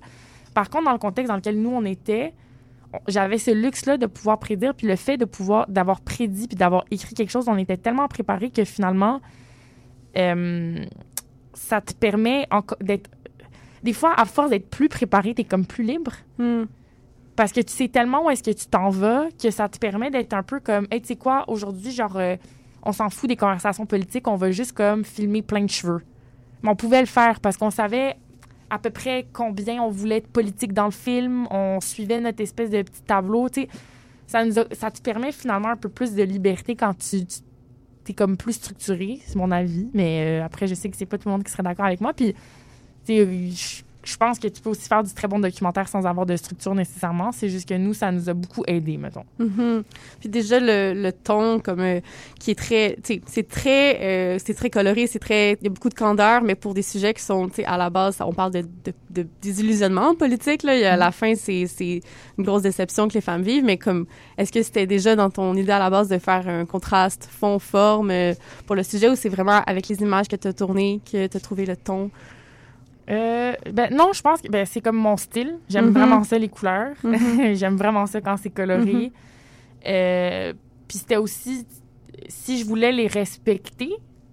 Par 0.54 0.70
contre, 0.70 0.86
dans 0.86 0.92
le 0.92 1.00
contexte 1.00 1.30
dans 1.30 1.38
lequel 1.38 1.60
nous 1.60 1.72
on 1.72 1.86
était, 1.86 2.34
j'avais 3.08 3.38
ce 3.38 3.52
luxe-là 3.52 3.98
de 3.98 4.06
pouvoir 4.06 4.40
prédire. 4.40 4.74
Puis 4.76 4.88
le 4.88 4.96
fait 4.96 5.18
de 5.18 5.26
pouvoir, 5.26 5.68
d'avoir 5.70 6.02
prédit 6.02 6.48
puis 6.48 6.58
d'avoir 6.58 6.86
écrit 6.92 7.16
quelque 7.16 7.32
chose, 7.32 7.48
on 7.48 7.58
était 7.58 7.78
tellement 7.78 8.08
préparé 8.08 8.50
que 8.50 8.66
finalement, 8.66 9.22
euh, 10.18 10.86
ça 11.54 11.82
te 11.82 11.94
permet 11.94 12.48
d'être. 12.82 13.10
Des 13.82 13.94
fois, 13.94 14.14
à 14.18 14.26
force 14.26 14.50
d'être 14.50 14.70
plus 14.70 14.88
préparé, 14.88 15.34
t'es 15.34 15.44
comme 15.44 15.66
plus 15.66 15.84
libre. 15.84 16.14
Parce 17.36 17.52
que 17.52 17.62
tu 17.62 17.74
sais 17.74 17.88
tellement 17.88 18.26
où 18.26 18.30
est-ce 18.30 18.44
que 18.44 18.52
tu 18.52 18.68
t'en 18.68 18.90
vas 18.90 19.26
que 19.42 19.50
ça 19.50 19.68
te 19.68 19.80
permet 19.80 20.12
d'être 20.12 20.34
un 20.34 20.44
peu 20.44 20.60
comme, 20.60 20.88
hey, 20.92 21.02
tu 21.02 21.08
sais 21.08 21.16
quoi, 21.16 21.46
aujourd'hui, 21.48 21.92
genre, 21.92 22.18
euh, 22.18 22.36
on 22.84 22.92
s'en 22.92 23.10
fout 23.10 23.28
des 23.28 23.36
conversations 23.36 23.86
politiques, 23.86 24.28
on 24.28 24.36
va 24.36 24.52
juste 24.52 24.74
comme 24.74 25.04
filmer 25.04 25.42
plein 25.42 25.64
de 25.64 25.70
cheveux. 25.70 26.04
Mais 26.62 26.70
on 26.70 26.76
pouvait 26.76 27.02
le 27.02 27.08
faire 27.08 27.40
parce 27.40 27.58
qu'on 27.58 27.72
savait 27.72 28.18
à 28.70 28.78
peu 28.78 28.90
près 28.90 29.28
combien 29.34 29.82
on 29.82 29.90
voulait 29.90 30.18
être 30.18 30.28
politique 30.28 30.74
dans 30.74 30.86
le 30.86 30.92
film, 30.92 31.48
on 31.52 31.80
suivait 31.82 32.20
notre 32.20 32.42
espèce 32.42 32.70
de 32.70 32.82
petit 32.82 33.02
tableau, 33.02 33.50
tu 33.50 33.62
sais. 33.62 33.70
Ça, 34.26 34.90
te 34.90 35.02
permet 35.02 35.32
finalement 35.32 35.70
un 35.70 35.76
peu 35.76 35.90
plus 35.90 36.14
de 36.14 36.24
liberté 36.24 36.76
quand 36.76 36.98
tu, 36.98 37.24
tu 37.26 37.42
es 38.10 38.14
comme 38.14 38.36
plus 38.36 38.54
structuré, 38.54 39.20
c'est 39.26 39.36
mon 39.36 39.52
avis. 39.52 39.90
Mais 39.94 40.40
euh, 40.42 40.46
après, 40.46 40.66
je 40.66 40.74
sais 40.74 40.90
que 40.90 40.98
c'est 40.98 41.06
pas 41.06 41.20
tout 41.20 41.28
le 41.28 41.34
monde 41.34 41.44
qui 41.44 41.52
serait 41.52 41.62
d'accord 41.62 41.86
avec 41.86 42.02
moi. 42.02 42.14
Puis, 42.14 42.34
tu 43.06 43.83
je- 44.04 44.18
pense 44.18 44.40
que 44.40 44.48
tu 44.48 44.62
peux 44.62 44.70
aussi 44.70 44.88
faire 44.88 45.04
du 45.04 45.14
très 45.14 45.28
bon 45.28 45.40
documentaire 45.40 45.88
sans 45.88 46.06
avoir 46.06 46.26
de 46.26 46.36
structure 46.36 46.74
nécessairement. 46.76 47.32
C'est 47.32 47.50
juste 47.50 47.68
que 47.68 47.74
nous, 47.76 47.94
ça 47.94 48.12
nous 48.12 48.30
a 48.30 48.34
beaucoup 48.34 48.64
aidé, 48.68 48.98
mettons. 48.98 49.26
Mhm. 49.40 49.84
Puis 50.20 50.30
déjà 50.30 50.60
le, 50.60 50.94
le 50.94 51.12
ton 51.12 51.60
comme 51.60 51.80
euh, 51.82 52.00
qui 52.40 52.52
est 52.52 52.56
très 52.56 52.98
c'est 53.26 53.48
très 53.48 54.00
euh, 54.02 54.38
c'est 54.44 54.54
très 54.54 54.70
coloré, 54.70 55.08
c'est 55.08 55.20
très 55.20 55.54
il 55.62 55.64
y 55.64 55.68
a 55.68 55.70
beaucoup 55.70 55.90
de 55.90 55.94
candeur 55.94 56.42
mais 56.42 56.56
pour 56.56 56.74
des 56.74 56.82
sujets 56.82 57.14
qui 57.14 57.22
sont 57.24 57.48
tu 57.50 57.56
sais 57.56 57.66
à 57.66 57.78
la 57.78 57.90
base 57.90 58.18
on 58.22 58.34
parle 58.34 58.52
de, 58.52 58.62
de, 58.62 58.94
de 59.10 59.28
désillusionnement 59.42 60.16
politique 60.16 60.64
là, 60.64 60.94
à 60.94 60.98
la 60.98 61.12
fin 61.12 61.36
c'est 61.36 61.68
c'est 61.68 62.02
une 62.38 62.44
grosse 62.44 62.62
déception 62.64 63.08
que 63.08 63.14
les 63.14 63.22
femmes 63.22 63.42
vivent 63.44 63.64
mais 63.64 63.78
comme 63.78 64.06
est-ce 64.38 64.52
que 64.52 64.62
c'était 64.64 64.88
déjà 64.88 65.16
dans 65.16 65.30
ton 65.30 65.54
idée 65.56 65.72
à 65.72 65.80
la 65.80 65.90
base 65.90 66.08
de 66.10 66.18
faire 66.18 66.48
un 66.48 66.66
contraste 66.66 67.28
fond 67.32 67.60
forme 67.60 68.12
euh, 68.12 68.34
pour 68.66 68.76
le 68.76 68.84
sujet 68.84 69.10
ou 69.10 69.16
c'est 69.16 69.30
vraiment 69.30 69.62
avec 69.66 69.88
les 69.88 70.02
images 70.02 70.28
que 70.28 70.36
tu 70.36 70.48
as 70.48 70.54
tournées 70.54 71.00
que 71.10 71.28
tu 71.28 71.38
as 71.38 71.40
trouvé 71.40 71.66
le 71.66 71.76
ton? 71.76 72.10
Euh, 73.10 73.54
ben 73.72 73.90
non, 73.94 74.14
je 74.14 74.22
pense 74.22 74.42
que 74.42 74.48
ben, 74.50 74.66
c'est 74.66 74.80
comme 74.82 74.96
mon 74.98 75.18
style. 75.18 75.58
J'aime 75.70 75.88
Mhm. 75.88 75.94
vraiment 75.94 76.24
ça, 76.24 76.38
les 76.38 76.48
couleurs. 76.50 76.96
Mhm. 77.04 77.14
J'aime 77.56 77.76
vraiment 77.76 78.06
ça 78.06 78.22
quand 78.22 78.38
c'est 78.38 78.50
coloré. 78.50 78.94
Mhm. 78.94 79.10
Euh, 79.88 80.54
Puis 80.88 81.00
c'était 81.00 81.18
aussi, 81.18 81.66
si 82.28 82.60
je 82.60 82.66
voulais 82.66 82.92
les 82.92 83.08
respecter 83.08 83.92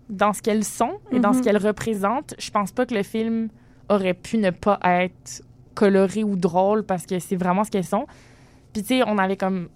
dans 0.08 0.32
ce 0.32 0.42
qu'elles 0.42 0.64
sont 0.64 0.98
et 1.12 1.18
dans 1.20 1.32
ce 1.32 1.40
qu'elles 1.42 1.56
représentent, 1.56 2.34
je 2.38 2.50
pense 2.50 2.70
pas 2.72 2.84
que 2.86 2.94
le 2.94 3.02
film 3.02 3.48
aurait 3.88 4.14
pu 4.14 4.36
ne 4.38 4.50
pas 4.50 4.78
être 4.84 5.42
coloré 5.74 6.22
ou 6.22 6.36
drôle 6.36 6.84
parce 6.84 7.06
que 7.06 7.18
c'est 7.18 7.36
vraiment 7.36 7.64
ce 7.64 7.70
qu'elles 7.70 7.84
sont. 7.86 8.06
Puis 8.72 8.82
tu 8.82 8.88
sais, 8.98 9.02
on 9.06 9.16
avait 9.18 9.36
comme... 9.36 9.68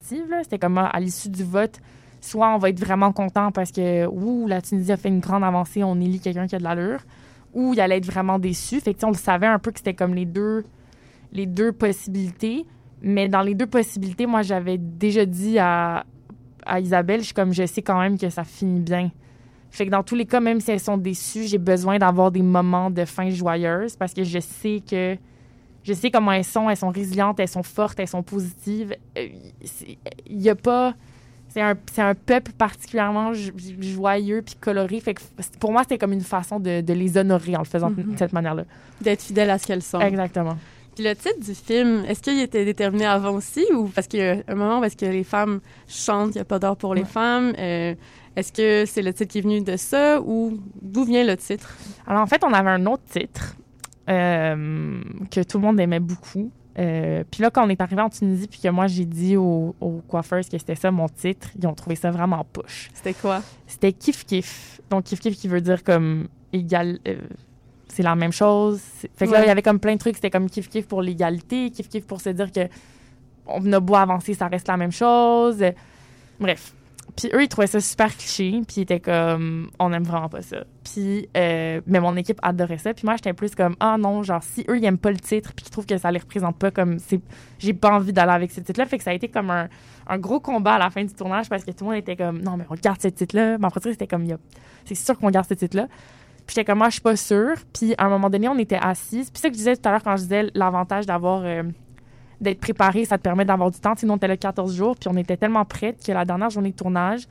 C'était 0.00 0.58
comme 0.58 0.78
à 0.78 0.98
l'issue 1.00 1.28
du 1.30 1.42
vote, 1.42 1.78
soit 2.20 2.48
on 2.54 2.58
va 2.58 2.68
être 2.70 2.78
vraiment 2.80 3.12
content 3.12 3.50
parce 3.50 3.72
que, 3.72 4.06
ouh, 4.06 4.46
la 4.46 4.60
Tunisie 4.62 4.92
a 4.92 4.96
fait 4.96 5.08
une 5.08 5.20
grande 5.20 5.42
avancée, 5.42 5.82
on 5.82 6.00
élit 6.00 6.20
quelqu'un 6.20 6.46
qui 6.46 6.54
a 6.54 6.58
de 6.58 6.64
l'allure, 6.64 7.00
ou 7.56 7.72
il 7.72 7.80
allait 7.80 7.96
être 7.96 8.06
vraiment 8.06 8.38
déçu. 8.38 8.80
Fait 8.80 8.92
que, 8.92 9.04
on 9.06 9.10
le 9.10 9.16
savait 9.16 9.46
un 9.46 9.58
peu 9.58 9.72
que 9.72 9.78
c'était 9.78 9.94
comme 9.94 10.14
les 10.14 10.26
deux, 10.26 10.62
les 11.32 11.46
deux 11.46 11.72
possibilités. 11.72 12.66
Mais 13.00 13.28
dans 13.28 13.40
les 13.40 13.54
deux 13.54 13.66
possibilités, 13.66 14.26
moi, 14.26 14.42
j'avais 14.42 14.76
déjà 14.76 15.24
dit 15.24 15.58
à, 15.58 16.04
à 16.66 16.80
Isabelle, 16.80 17.20
je 17.20 17.26
suis 17.26 17.34
comme, 17.34 17.54
je 17.54 17.64
sais 17.64 17.80
quand 17.80 17.98
même 17.98 18.18
que 18.18 18.28
ça 18.28 18.44
finit 18.44 18.80
bien. 18.80 19.10
Fait 19.70 19.86
que 19.86 19.90
dans 19.90 20.02
tous 20.02 20.14
les 20.14 20.26
cas, 20.26 20.40
même 20.40 20.60
si 20.60 20.70
elles 20.70 20.80
sont 20.80 20.98
déçues, 20.98 21.46
j'ai 21.46 21.58
besoin 21.58 21.98
d'avoir 21.98 22.30
des 22.30 22.42
moments 22.42 22.90
de 22.90 23.04
fin 23.06 23.30
joyeuse 23.30 23.96
parce 23.96 24.12
que 24.12 24.22
je 24.22 24.38
sais 24.38 24.82
que 24.88 25.16
je 25.82 25.92
sais 25.92 26.10
comment 26.10 26.32
elles 26.32 26.44
sont, 26.44 26.68
elles 26.68 26.76
sont 26.76 26.90
résilientes, 26.90 27.40
elles 27.40 27.48
sont 27.48 27.62
fortes, 27.62 27.98
elles 28.00 28.08
sont 28.08 28.22
positives. 28.22 28.94
Euh, 29.16 29.28
Il 30.26 30.42
y 30.42 30.50
a 30.50 30.56
pas 30.56 30.94
c'est 31.56 31.62
un, 31.62 31.74
c'est 31.90 32.02
un 32.02 32.14
peuple 32.14 32.52
particulièrement 32.52 33.32
jo- 33.32 33.50
joyeux 33.80 34.42
puis 34.44 34.56
coloré. 34.60 35.00
Fait 35.00 35.14
que 35.14 35.22
pour 35.58 35.72
moi, 35.72 35.80
c'était 35.84 35.96
comme 35.96 36.12
une 36.12 36.20
façon 36.20 36.60
de, 36.60 36.82
de 36.82 36.92
les 36.92 37.16
honorer 37.16 37.56
en 37.56 37.60
le 37.60 37.64
faisant 37.64 37.88
Mhm. 37.88 38.12
de 38.12 38.18
cette 38.18 38.34
manière-là. 38.34 38.64
d'être 39.00 39.22
fidèle 39.22 39.48
à 39.48 39.56
ce 39.58 39.66
qu'elles 39.66 39.80
sont 39.82 39.98
Exactement. 40.00 40.58
Puis 40.94 41.02
le 41.04 41.14
titre 41.16 41.40
du 41.40 41.54
film, 41.54 42.04
est-ce 42.08 42.20
qu'il 42.20 42.38
était 42.40 42.66
déterminé 42.66 43.06
avant 43.06 43.32
aussi 43.32 43.64
ou 43.74 43.84
parce 43.88 44.06
qu'il 44.06 44.20
y 44.20 44.22
a 44.22 44.36
un 44.48 44.54
moment 44.54 44.80
où 44.80 44.84
est-ce 44.84 44.96
que 44.98 45.06
les 45.06 45.24
femmes 45.24 45.60
chantent, 45.88 46.30
il 46.34 46.38
n'y 46.38 46.40
a 46.42 46.44
pas 46.44 46.58
d'or 46.58 46.76
pour 46.76 46.94
les 46.94 47.04
femmes? 47.06 47.54
euh, 47.58 47.94
est-ce 48.36 48.52
que 48.52 48.84
c'est 48.86 49.00
le 49.02 49.14
titre 49.14 49.32
qui 49.32 49.38
est 49.38 49.42
venu 49.42 49.62
de 49.62 49.76
ça 49.78 50.20
ou 50.20 50.58
d'où 50.82 51.04
vient 51.04 51.24
le 51.24 51.36
titre? 51.38 51.74
Alors, 52.06 52.20
en 52.22 52.26
fait, 52.26 52.44
on 52.44 52.52
avait 52.52 52.68
un 52.70 52.84
autre 52.84 53.02
titre 53.10 53.56
euh, 54.10 55.00
que 55.30 55.42
tout 55.42 55.56
le 55.58 55.64
monde 55.64 55.80
aimait 55.80 56.00
beaucoup. 56.00 56.50
Euh, 56.78 57.24
puis 57.30 57.42
là, 57.42 57.50
quand 57.50 57.64
on 57.66 57.70
est 57.70 57.80
arrivé 57.80 58.02
en 58.02 58.10
Tunisie, 58.10 58.48
puis 58.48 58.60
que 58.60 58.68
moi, 58.68 58.86
j'ai 58.86 59.06
dit 59.06 59.36
aux, 59.36 59.74
aux 59.80 60.02
coiffeurs 60.06 60.42
que 60.42 60.58
c'était 60.58 60.74
ça 60.74 60.90
mon 60.90 61.08
titre, 61.08 61.48
ils 61.58 61.66
ont 61.66 61.74
trouvé 61.74 61.96
ça 61.96 62.10
vraiment 62.10 62.44
poche. 62.52 62.90
C'était 62.92 63.14
quoi? 63.14 63.42
C'était 63.66 63.92
Kif 63.92 64.26
Kif. 64.26 64.80
Donc, 64.90 65.04
Kif 65.04 65.20
Kif 65.20 65.36
qui 65.36 65.48
veut 65.48 65.60
dire 65.60 65.82
comme 65.82 66.28
égal. 66.52 66.98
euh, 67.08 67.16
c'est 67.88 68.02
la 68.02 68.14
même 68.14 68.32
chose. 68.32 68.80
Fait 69.16 69.26
que 69.26 69.32
là, 69.32 69.42
il 69.42 69.46
y 69.46 69.50
avait 69.50 69.62
comme 69.62 69.80
plein 69.80 69.94
de 69.94 69.98
trucs. 69.98 70.16
C'était 70.16 70.28
comme 70.30 70.50
Kif 70.50 70.68
Kif 70.68 70.86
pour 70.86 71.00
l'égalité, 71.00 71.70
Kif 71.70 71.88
Kif 71.88 72.06
pour 72.06 72.20
se 72.20 72.28
dire 72.28 72.52
que 72.52 72.68
on 73.46 73.72
a 73.72 73.80
beau 73.80 73.94
avancer, 73.94 74.34
ça 74.34 74.48
reste 74.48 74.68
la 74.68 74.76
même 74.76 74.92
chose. 74.92 75.64
Bref. 76.38 76.74
Puis 77.16 77.30
eux, 77.32 77.42
ils 77.42 77.48
trouvaient 77.48 77.66
ça 77.66 77.80
super 77.80 78.14
cliché, 78.14 78.50
puis 78.68 78.76
ils 78.76 78.82
étaient 78.82 79.00
comme, 79.00 79.70
on 79.78 79.90
aime 79.92 80.02
vraiment 80.02 80.28
pas 80.28 80.42
ça. 80.42 80.64
Puis, 80.84 81.28
euh, 81.34 81.80
mais 81.86 81.98
mon 81.98 82.14
équipe 82.14 82.38
adorait 82.42 82.76
ça. 82.76 82.92
Puis 82.92 83.06
moi, 83.06 83.16
j'étais 83.16 83.32
plus 83.32 83.54
comme, 83.54 83.74
ah 83.80 83.96
non, 83.98 84.22
genre, 84.22 84.42
si 84.42 84.66
eux, 84.68 84.76
ils 84.76 84.84
aiment 84.84 84.98
pas 84.98 85.10
le 85.10 85.18
titre, 85.18 85.54
puis 85.54 85.64
qu'ils 85.64 85.72
trouvent 85.72 85.86
que 85.86 85.96
ça 85.96 86.10
les 86.10 86.18
représente 86.18 86.58
pas 86.58 86.70
comme, 86.70 86.98
c'est, 86.98 87.20
j'ai 87.58 87.72
pas 87.72 87.94
envie 87.94 88.12
d'aller 88.12 88.32
avec 88.32 88.50
ce 88.50 88.60
titre-là. 88.60 88.84
Fait 88.84 88.98
que 88.98 89.04
ça 89.04 89.10
a 89.10 89.14
été 89.14 89.28
comme 89.28 89.50
un, 89.50 90.18
gros 90.18 90.40
combat 90.40 90.74
à 90.74 90.78
la 90.78 90.90
fin 90.90 91.02
du 91.04 91.14
tournage 91.14 91.48
parce 91.48 91.64
que 91.64 91.70
tout 91.70 91.84
le 91.84 91.90
monde 91.90 91.98
était 91.98 92.16
comme, 92.16 92.42
non, 92.42 92.58
mais 92.58 92.64
on 92.68 92.74
garde 92.74 93.00
ce 93.00 93.08
titre-là. 93.08 93.56
Mais 93.56 93.66
après 93.66 93.80
ça, 93.80 93.90
c'était 93.90 94.06
comme, 94.06 94.26
c'est 94.84 94.94
sûr 94.94 95.18
qu'on 95.18 95.30
garde 95.30 95.48
ce 95.48 95.54
titre-là. 95.54 95.86
Puis 96.46 96.54
j'étais 96.54 96.66
comme, 96.66 96.78
moi, 96.78 96.88
je 96.88 96.94
suis 96.94 97.00
pas 97.00 97.16
sûre. 97.16 97.56
Puis 97.72 97.94
à 97.96 98.04
un 98.04 98.08
moment 98.10 98.28
donné, 98.28 98.46
on 98.48 98.58
était 98.58 98.78
assises. 98.80 99.30
Puis 99.30 99.40
ça 99.40 99.48
que 99.48 99.54
je 99.54 99.58
disais 99.58 99.76
tout 99.76 99.88
à 99.88 99.92
l'heure 99.92 100.02
quand 100.02 100.16
je 100.16 100.22
disais 100.22 100.50
l'avantage 100.54 101.06
d'avoir, 101.06 101.42
euh, 101.44 101.62
d'être 102.40 102.60
préparé, 102.60 103.04
ça 103.04 103.18
te 103.18 103.22
permet 103.22 103.44
d'avoir 103.44 103.70
du 103.70 103.78
temps. 103.78 103.94
Sinon, 103.96 104.14
on 104.14 104.16
était 104.16 104.28
là 104.28 104.36
14 104.36 104.74
jours, 104.74 104.96
puis 104.96 105.08
on 105.12 105.16
était 105.16 105.36
tellement 105.36 105.64
prêtes 105.64 106.04
que 106.04 106.12
la 106.12 106.24
dernière 106.24 106.50
journée 106.50 106.70
de 106.70 106.76
tournage, 106.76 107.26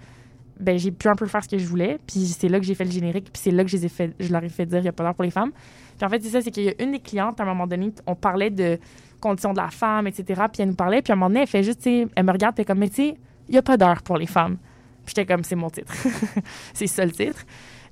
ben, 0.59 0.77
j'ai 0.77 0.91
pu 0.91 1.07
un 1.07 1.15
peu 1.15 1.25
faire 1.25 1.43
ce 1.43 1.49
que 1.49 1.57
je 1.57 1.67
voulais. 1.67 1.99
Puis 2.07 2.25
c'est 2.27 2.47
là 2.47 2.59
que 2.59 2.65
j'ai 2.65 2.75
fait 2.75 2.85
le 2.85 2.91
générique. 2.91 3.25
Puis 3.31 3.41
c'est 3.43 3.51
là 3.51 3.63
que 3.63 3.69
je, 3.69 3.77
les 3.77 3.85
ai 3.85 3.89
fait, 3.89 4.13
je 4.19 4.31
leur 4.31 4.43
ai 4.43 4.49
fait 4.49 4.65
dire 4.65 4.79
il 4.79 4.83
n'y 4.83 4.87
a 4.87 4.93
pas 4.93 5.03
d'heure 5.03 5.15
pour 5.15 5.23
les 5.23 5.31
femmes. 5.31 5.51
Puis 5.97 6.05
en 6.05 6.09
fait, 6.09 6.21
c'est 6.23 6.29
ça, 6.29 6.41
c'est 6.41 6.51
qu'il 6.51 6.63
y 6.63 6.69
a 6.69 6.73
une 6.81 6.91
des 6.91 6.99
clientes, 6.99 7.39
à 7.39 7.43
un 7.43 7.47
moment 7.47 7.67
donné, 7.67 7.91
on 8.05 8.15
parlait 8.15 8.49
de 8.49 8.79
conditions 9.19 9.53
de 9.53 9.57
la 9.57 9.69
femme, 9.69 10.07
etc. 10.07 10.43
Puis 10.51 10.61
elle 10.61 10.69
nous 10.69 10.75
parlait. 10.75 11.01
Puis 11.01 11.11
à 11.11 11.15
un 11.15 11.17
moment 11.17 11.29
donné, 11.29 11.41
elle 11.41 11.47
fait 11.47 11.63
juste, 11.63 11.85
elle 11.85 12.23
me 12.23 12.31
regarde, 12.31 12.55
puis 12.55 12.65
comme, 12.65 12.79
mais 12.79 12.89
tu 12.89 12.95
sais, 12.95 13.17
il 13.47 13.51
n'y 13.51 13.57
a 13.57 13.61
pas 13.61 13.77
d'heure 13.77 14.01
pour 14.01 14.17
les 14.17 14.27
femmes. 14.27 14.57
Puis 15.05 15.13
j'étais 15.15 15.25
comme, 15.31 15.43
c'est 15.43 15.55
mon 15.55 15.69
titre. 15.69 15.93
c'est 16.73 16.87
ça 16.87 17.05
le 17.05 17.11
titre. 17.11 17.45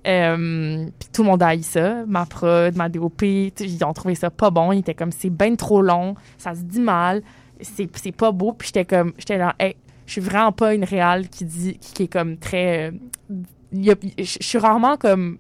Euh, 0.05 0.85
puis 0.99 1.09
tout 1.13 1.23
le 1.23 1.29
monde 1.29 1.43
a 1.43 1.47
haï 1.47 1.63
ça. 1.63 2.05
Ma 2.05 2.25
prod, 2.25 2.75
ma 2.75 2.89
DOP, 2.89 3.21
ils 3.23 3.83
ont 3.85 3.93
trouvé 3.93 4.15
ça 4.15 4.29
pas 4.29 4.49
bon. 4.49 4.71
Ils 4.71 4.79
étaient 4.79 4.93
comme, 4.93 5.11
c'est 5.11 5.29
bien 5.29 5.55
trop 5.55 5.81
long, 5.81 6.15
ça 6.37 6.53
se 6.55 6.61
dit 6.61 6.81
mal, 6.81 7.21
c'est 7.61 8.11
pas 8.15 8.31
beau. 8.31 8.53
Puis 8.53 8.67
j'étais 8.67 8.85
comme, 8.85 9.13
j'étais 9.17 9.37
là, 9.37 9.55
hey, 9.59 9.75
je 10.05 10.11
suis 10.13 10.21
vraiment 10.21 10.51
pas 10.51 10.73
une 10.73 10.83
réale 10.83 11.29
qui 11.29 11.45
dit, 11.45 11.77
qui, 11.77 11.93
qui 11.93 12.03
est 12.03 12.07
comme 12.07 12.37
très. 12.37 12.91
euh, 12.91 13.95
Je 14.17 14.37
suis 14.41 14.57
rarement 14.57 14.97
comme, 14.97 15.37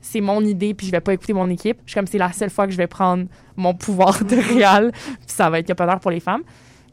c'est 0.00 0.20
mon 0.20 0.42
idée, 0.44 0.74
puis 0.74 0.86
je 0.86 0.92
vais 0.92 1.00
pas 1.00 1.12
écouter 1.12 1.32
mon 1.34 1.50
équipe. 1.50 1.78
Je 1.84 1.90
suis 1.90 1.98
comme, 1.98 2.06
c'est 2.06 2.18
la 2.18 2.32
seule 2.32 2.50
fois 2.50 2.66
que 2.66 2.72
je 2.72 2.78
vais 2.78 2.86
prendre 2.86 3.26
mon 3.56 3.74
pouvoir 3.74 4.24
de 4.24 4.36
réal, 4.54 4.92
puis 4.92 5.10
ça 5.26 5.50
va 5.50 5.58
être 5.58 5.68
d'heure 5.76 6.00
pour 6.00 6.10
les 6.10 6.20
femmes. 6.20 6.42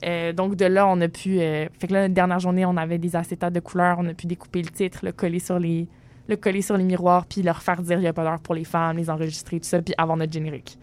Euh, 0.05 0.33
donc 0.33 0.55
de 0.55 0.65
là, 0.65 0.85
on 0.87 0.99
a 0.99 1.07
pu. 1.07 1.39
euh, 1.39 1.67
fait 1.79 1.87
que 1.87 1.93
là, 1.93 2.01
la 2.01 2.09
dernière 2.09 2.39
journée, 2.39 2.65
on 2.65 2.75
avait 2.75 2.97
des 2.97 3.15
acétates 3.15 3.53
de 3.53 3.61
couleurs, 3.61 3.97
on 3.99 4.05
a 4.07 4.13
pu 4.13 4.27
découper 4.27 4.61
le 4.61 4.67
titre, 4.69 4.99
le 5.03 5.13
coller 5.13 5.39
sur 5.39 5.57
les, 5.57 5.87
le 6.27 6.35
coller 6.37 6.61
sur 6.61 6.77
les 6.77 6.83
miroirs, 6.83 7.25
puis 7.25 7.41
leur 7.41 7.61
faire 7.61 7.81
dire 7.81 7.97
il 7.99 8.03
y 8.03 8.07
a 8.07 8.13
pas 8.13 8.23
d'heure 8.23 8.39
pour 8.39 8.55
les 8.55 8.63
femmes, 8.63 8.97
les 8.97 9.09
enregistrer, 9.09 9.59
tout 9.59 9.67
ça, 9.67 9.81
puis 9.81 9.93
avoir 9.97 10.17
notre 10.17 10.33
générique. 10.33 10.77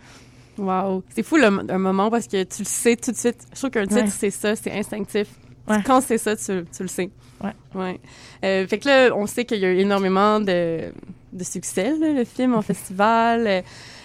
Wow. 0.58 1.02
C'est 1.08 1.22
fou 1.22 1.36
le, 1.36 1.46
un 1.46 1.78
moment 1.78 2.10
parce 2.10 2.26
que 2.26 2.42
tu 2.44 2.62
le 2.62 2.66
sais 2.66 2.96
tout 2.96 3.10
de 3.10 3.16
suite. 3.16 3.38
Je 3.52 3.58
trouve 3.58 3.70
qu'un 3.70 3.86
titre, 3.86 4.02
Ouais. 4.02 4.08
c'est 4.10 4.30
ça, 4.30 4.54
c'est 4.54 4.72
instinctif. 4.72 5.28
Ouais. 5.68 5.78
Quand 5.84 6.00
c'est 6.00 6.18
ça, 6.18 6.36
tu, 6.36 6.64
tu 6.76 6.82
le 6.82 6.88
sais. 6.88 7.10
Ouais. 7.42 7.52
Ouais. 7.74 8.00
Euh, 8.44 8.66
fait 8.66 8.78
que 8.78 8.88
là, 8.88 9.16
on 9.16 9.26
sait 9.26 9.44
qu'il 9.44 9.58
y 9.60 9.64
a 9.64 9.70
eu 9.70 9.78
énormément 9.78 10.40
de, 10.40 10.92
de 11.32 11.44
succès, 11.44 11.96
là, 11.98 12.12
le 12.12 12.24
film, 12.24 12.54
en 12.54 12.62
festival. 12.72 13.46
Euh, 13.46 13.62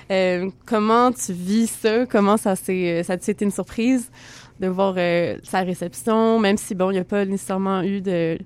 euh, 0.09 0.49
comment 0.65 1.11
tu 1.11 1.33
vis 1.33 1.67
ça? 1.67 2.05
Comment 2.05 2.37
ça 2.37 2.55
s'est, 2.55 3.03
ça 3.03 3.13
a 3.13 3.15
été 3.17 3.43
une 3.43 3.51
surprise 3.51 4.09
de 4.59 4.67
voir 4.67 4.95
euh, 4.97 5.37
sa 5.43 5.61
réception, 5.61 6.39
même 6.39 6.57
si, 6.57 6.73
bon, 6.75 6.89
il 6.91 6.93
n'y 6.93 6.99
a 6.99 7.03
pas 7.03 7.25
nécessairement 7.25 7.81
eu 7.83 7.99
de, 8.01 8.37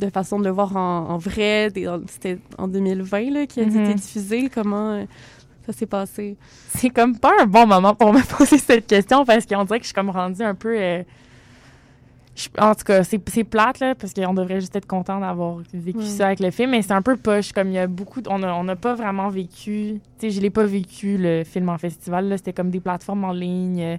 de 0.00 0.10
façon 0.10 0.38
de 0.38 0.44
le 0.44 0.50
voir 0.50 0.76
en, 0.76 1.10
en 1.10 1.18
vrai. 1.18 1.70
C'était 2.08 2.38
en 2.58 2.66
2020 2.68 3.30
là, 3.30 3.46
qui 3.46 3.60
a 3.60 3.64
Mhm. 3.66 3.84
été 3.84 3.94
diffusé. 3.94 4.48
Comment 4.52 4.92
euh, 4.92 5.04
ça 5.66 5.72
s'est 5.72 5.86
passé? 5.86 6.36
C'est 6.68 6.90
comme 6.90 7.18
pas 7.18 7.32
un 7.40 7.46
bon 7.46 7.66
moment 7.66 7.94
pour 7.94 8.12
me 8.12 8.20
poser 8.38 8.58
cette 8.58 8.86
question 8.86 9.24
parce 9.24 9.46
qu'on 9.46 9.64
dirait 9.64 9.78
que 9.78 9.84
je 9.84 9.88
suis 9.88 9.94
comme 9.94 10.10
rendue 10.10 10.42
un 10.42 10.54
peu. 10.54 10.74
euh, 10.76 11.02
je- 12.36 12.48
en 12.58 12.74
tout 12.74 12.84
cas, 12.84 13.02
c'est 13.04 13.18
plate, 13.44 13.80
là, 13.80 13.94
parce 13.94 14.14
qu'on 14.14 14.32
devrait 14.34 14.60
juste 14.60 14.74
être 14.76 14.86
content 14.86 15.20
d'avoir 15.20 15.58
vécu 15.74 15.98
Ouais. 15.98 16.04
ça 16.06 16.26
avec 16.28 16.40
le 16.40 16.50
film, 16.50 16.70
mais 16.70 16.80
c'est 16.82 16.92
un 16.92 17.02
peu 17.02 17.16
poche. 17.16 17.52
Comme 17.52 17.68
il 17.68 17.74
y 17.74 17.78
a 17.78 17.86
beaucoup. 17.86 18.22
on 18.28 18.38
n'a 18.38 18.54
on 18.56 18.76
pas 18.76 18.94
vraiment 18.94 19.28
vécu. 19.28 20.00
Tu 20.18 20.28
sais, 20.28 20.30
je 20.30 20.40
l'ai 20.40 20.50
pas 20.50 20.64
vécu, 20.64 21.16
le 21.18 21.44
film 21.44 21.68
en 21.68 21.76
festival. 21.78 22.28
là. 22.28 22.36
C'était 22.38 22.52
comme 22.52 22.70
des 22.70 22.80
plateformes 22.80 23.24
en 23.24 23.32
ligne. 23.32 23.82
euh, 23.82 23.96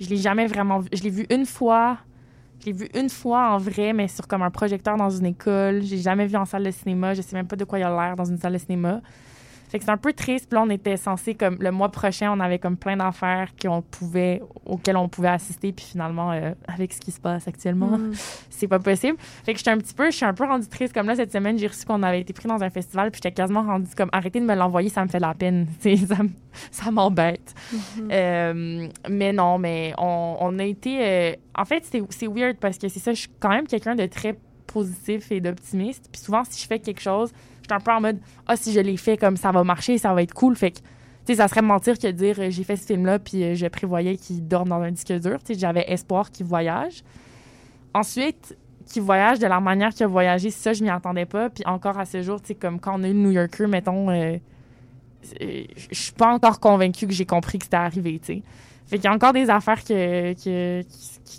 Je 0.00 0.08
l'ai 0.10 0.16
jamais 0.16 0.46
vraiment 0.46 0.80
vu. 0.80 0.88
Je 0.92 1.02
l'ai 1.02 1.10
vu 1.10 1.26
une 1.30 1.46
fois. 1.46 1.98
Je 2.60 2.66
l'ai 2.66 2.72
vu 2.72 2.88
une 2.94 3.10
fois 3.10 3.50
en 3.50 3.58
vrai, 3.58 3.92
mais 3.92 4.08
sur 4.08 4.26
comme 4.26 4.42
un 4.42 4.50
projecteur 4.50 4.96
dans 4.96 5.10
une 5.10 5.26
école. 5.26 5.82
J'ai 5.82 5.98
jamais 5.98 6.26
vu 6.26 6.36
en 6.36 6.44
salle 6.44 6.64
de 6.64 6.70
cinéma. 6.70 7.14
Je 7.14 7.22
sais 7.22 7.36
même 7.36 7.46
pas 7.46 7.56
de 7.56 7.64
quoi 7.64 7.78
il 7.78 7.82
a 7.82 7.90
l'air 7.90 8.16
dans 8.16 8.24
une 8.24 8.38
salle 8.38 8.54
de 8.54 8.58
cinéma. 8.58 9.00
Fait 9.76 9.80
que 9.80 9.84
c'est 9.84 9.90
un 9.90 9.98
peu 9.98 10.14
triste. 10.14 10.48
Puis 10.48 10.56
là, 10.56 10.62
on 10.66 10.70
était 10.70 10.96
censé, 10.96 11.34
comme 11.34 11.58
le 11.60 11.70
mois 11.70 11.90
prochain, 11.90 12.32
on 12.32 12.40
avait 12.40 12.58
comme 12.58 12.78
plein 12.78 12.96
d'affaires 12.96 13.50
qu'on 13.60 13.82
pouvait, 13.82 14.40
auxquelles 14.64 14.96
on 14.96 15.06
pouvait 15.06 15.28
assister. 15.28 15.70
Puis 15.70 15.84
finalement, 15.84 16.32
euh, 16.32 16.52
avec 16.66 16.94
ce 16.94 17.00
qui 17.00 17.10
se 17.10 17.20
passe 17.20 17.46
actuellement, 17.46 17.98
Mm. 17.98 18.12
c'est 18.48 18.68
pas 18.68 18.78
possible. 18.78 19.18
Fait 19.44 19.52
que 19.52 19.58
j'étais 19.58 19.70
un 19.70 19.76
petit 19.76 19.92
peu, 19.92 20.06
je 20.10 20.16
suis 20.16 20.24
un 20.24 20.32
peu 20.32 20.44
rendue 20.46 20.66
triste. 20.66 20.94
Comme 20.94 21.08
là, 21.08 21.14
cette 21.14 21.30
semaine, 21.30 21.58
j'ai 21.58 21.66
reçu 21.66 21.84
qu'on 21.84 22.02
avait 22.02 22.22
été 22.22 22.32
pris 22.32 22.48
dans 22.48 22.62
un 22.62 22.70
festival. 22.70 23.10
Puis 23.10 23.20
j'étais 23.22 23.34
quasiment 23.34 23.62
rendue 23.62 23.90
comme, 23.94 24.08
arrêtez 24.12 24.40
de 24.40 24.46
me 24.46 24.54
l'envoyer, 24.54 24.88
ça 24.88 25.02
me 25.04 25.08
fait 25.08 25.18
de 25.18 25.22
la 25.22 25.34
peine. 25.34 25.66
Ça, 26.70 26.90
m'embête. 26.90 27.54
Euh, 28.10 28.88
mais 29.10 29.32
non, 29.32 29.58
mais 29.58 29.92
on, 29.98 30.36
on 30.40 30.58
a 30.58 30.64
été. 30.64 30.98
euh, 31.00 31.32
en 31.54 31.64
fait, 31.64 31.84
c'est 31.84 32.02
c'est 32.10 32.26
weird 32.26 32.56
parce 32.58 32.78
que 32.78 32.88
c'est 32.88 32.98
ça, 33.00 33.12
je 33.12 33.20
suis 33.20 33.30
quand 33.40 33.50
même 33.50 33.66
quelqu'un 33.66 33.94
de 33.94 34.06
très 34.06 34.36
positif 34.66 35.30
et 35.32 35.40
d'optimiste. 35.40 36.08
Puis 36.10 36.20
souvent, 36.20 36.42
si 36.48 36.62
je 36.62 36.66
fais 36.66 36.78
quelque 36.78 37.00
chose, 37.00 37.32
je 37.68 37.74
suis 37.74 37.76
un 37.76 37.80
peu 37.80 37.92
en 37.92 38.00
mode 38.00 38.18
Ah, 38.46 38.56
si 38.56 38.72
je 38.72 38.80
l'ai 38.80 38.96
fait, 38.96 39.16
comme 39.16 39.36
ça 39.36 39.50
va 39.50 39.64
marcher, 39.64 39.98
ça 39.98 40.14
va 40.14 40.22
être 40.22 40.34
cool. 40.34 40.54
Fait 40.56 40.70
que, 40.70 40.78
tu 40.78 40.84
sais, 41.26 41.34
ça 41.34 41.48
serait 41.48 41.62
me 41.62 41.66
mentir 41.66 41.98
que 41.98 42.06
de 42.06 42.12
dire 42.12 42.36
euh, 42.38 42.50
j'ai 42.50 42.62
fait 42.62 42.76
ce 42.76 42.86
film-là, 42.86 43.18
puis 43.18 43.42
euh, 43.42 43.54
je 43.54 43.66
prévoyais 43.66 44.16
qu'il 44.16 44.46
dorme 44.46 44.68
dans 44.68 44.80
un 44.80 44.92
disque 44.92 45.12
dur. 45.12 45.38
Tu 45.42 45.54
sais, 45.54 45.58
j'avais 45.58 45.84
espoir 45.90 46.30
qu'il 46.30 46.46
voyage. 46.46 47.02
Ensuite, 47.92 48.56
qu'il 48.86 49.02
voyage 49.02 49.40
de 49.40 49.46
la 49.46 49.58
manière 49.58 49.90
qu'il 49.90 50.04
a 50.04 50.06
voyagé, 50.06 50.50
ça, 50.50 50.72
je 50.72 50.84
m'y 50.84 50.90
attendais 50.90 51.26
pas. 51.26 51.50
Puis 51.50 51.64
encore 51.66 51.98
à 51.98 52.04
ce 52.04 52.22
jour, 52.22 52.40
tu 52.40 52.48
sais, 52.48 52.54
comme 52.54 52.78
quand 52.78 53.00
on 53.00 53.02
a 53.02 53.08
eu 53.08 53.12
le 53.12 53.18
New 53.18 53.32
Yorker, 53.32 53.66
mettons. 53.66 54.10
euh, 54.10 54.36
je 55.40 55.66
suis 55.90 56.12
pas 56.12 56.32
encore 56.32 56.60
convaincue 56.60 57.08
que 57.08 57.12
j'ai 57.12 57.26
compris 57.26 57.58
que 57.58 57.64
c'était 57.64 57.76
arrivé, 57.76 58.20
tu 58.20 58.34
sais. 58.34 58.42
Fait 58.86 58.96
qu'il 58.96 59.04
y 59.04 59.08
a 59.08 59.12
encore 59.12 59.32
des 59.32 59.50
affaires 59.50 59.82
que, 59.82 60.32
que, 60.34 60.82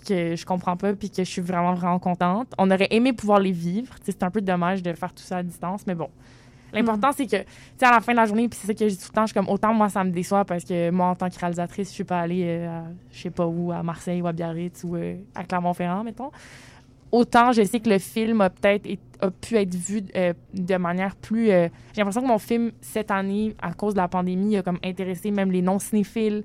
que 0.08 0.36
je 0.36 0.46
comprends 0.46 0.76
pas 0.76 0.94
puis 0.94 1.10
que 1.10 1.24
je 1.24 1.30
suis 1.30 1.42
vraiment, 1.42 1.74
vraiment 1.74 2.00
contente. 2.00 2.48
On 2.58 2.70
aurait 2.70 2.90
aimé 2.92 3.14
pouvoir 3.14 3.40
les 3.40 3.54
vivre. 3.54 3.94
C'est 4.04 4.22
un 4.24 4.30
peu 4.30 4.42
dommage 4.42 4.84
de 4.84 4.92
faire 4.94 5.14
tout 5.14 5.24
ça 5.24 5.38
à 5.38 5.44
distance, 5.44 5.88
mais 5.88 5.96
bon. 5.96 6.10
L'important, 6.74 7.12
c'est 7.16 7.26
que, 7.26 7.38
tu 7.38 7.46
sais, 7.78 7.86
à 7.86 7.92
la 7.92 8.02
fin 8.02 8.12
de 8.12 8.18
la 8.18 8.26
journée, 8.26 8.50
puis 8.50 8.60
c'est 8.62 8.68
ça 8.68 8.74
que 8.74 8.90
je 8.90 8.94
dis 8.94 9.00
tout 9.00 9.08
le 9.10 9.16
temps, 9.16 9.22
je 9.22 9.28
suis 9.28 9.34
comme, 9.34 9.48
autant 9.48 9.74
moi, 9.74 9.88
ça 9.88 10.04
me 10.04 10.12
déçoit 10.12 10.44
parce 10.44 10.66
que 10.66 10.90
moi, 10.92 11.08
en 11.08 11.16
tant 11.16 11.30
que 11.30 11.40
réalisatrice, 11.40 11.88
je 11.88 11.94
suis 11.94 12.04
pas 12.04 12.20
allée, 12.20 12.44
euh, 12.46 12.70
à, 12.70 12.84
je 13.14 13.22
sais 13.22 13.30
pas 13.30 13.48
où, 13.48 13.72
à 13.72 13.82
Marseille 13.82 14.22
ou 14.22 14.28
à 14.28 14.34
Biarritz 14.34 14.84
ou 14.84 14.98
euh, 14.98 15.16
à 15.34 15.46
Clermont-Ferrand, 15.46 16.04
mettons. 16.04 16.30
Autant, 17.10 17.54
je 17.54 17.64
sais 17.64 17.80
que 17.80 17.90
le 17.90 18.00
film 18.00 18.42
a 18.42 18.50
peut-être 18.50 18.86
a 19.22 19.32
pu 19.32 19.56
être 19.56 19.74
vu 19.74 20.04
euh, 20.18 20.34
de 20.54 20.76
manière 20.76 21.16
plus. 21.16 21.50
euh, 21.50 21.70
J'ai 21.94 22.02
l'impression 22.02 22.22
que 22.22 22.28
mon 22.28 22.38
film, 22.38 22.72
cette 22.82 23.12
année, 23.12 23.56
à 23.62 23.72
cause 23.72 23.94
de 23.94 24.00
la 24.00 24.10
pandémie, 24.10 24.58
a 24.58 24.62
comme 24.62 24.80
intéressé 24.84 25.32
même 25.32 25.54
les 25.54 25.62
non-cinéphiles. 25.62 26.44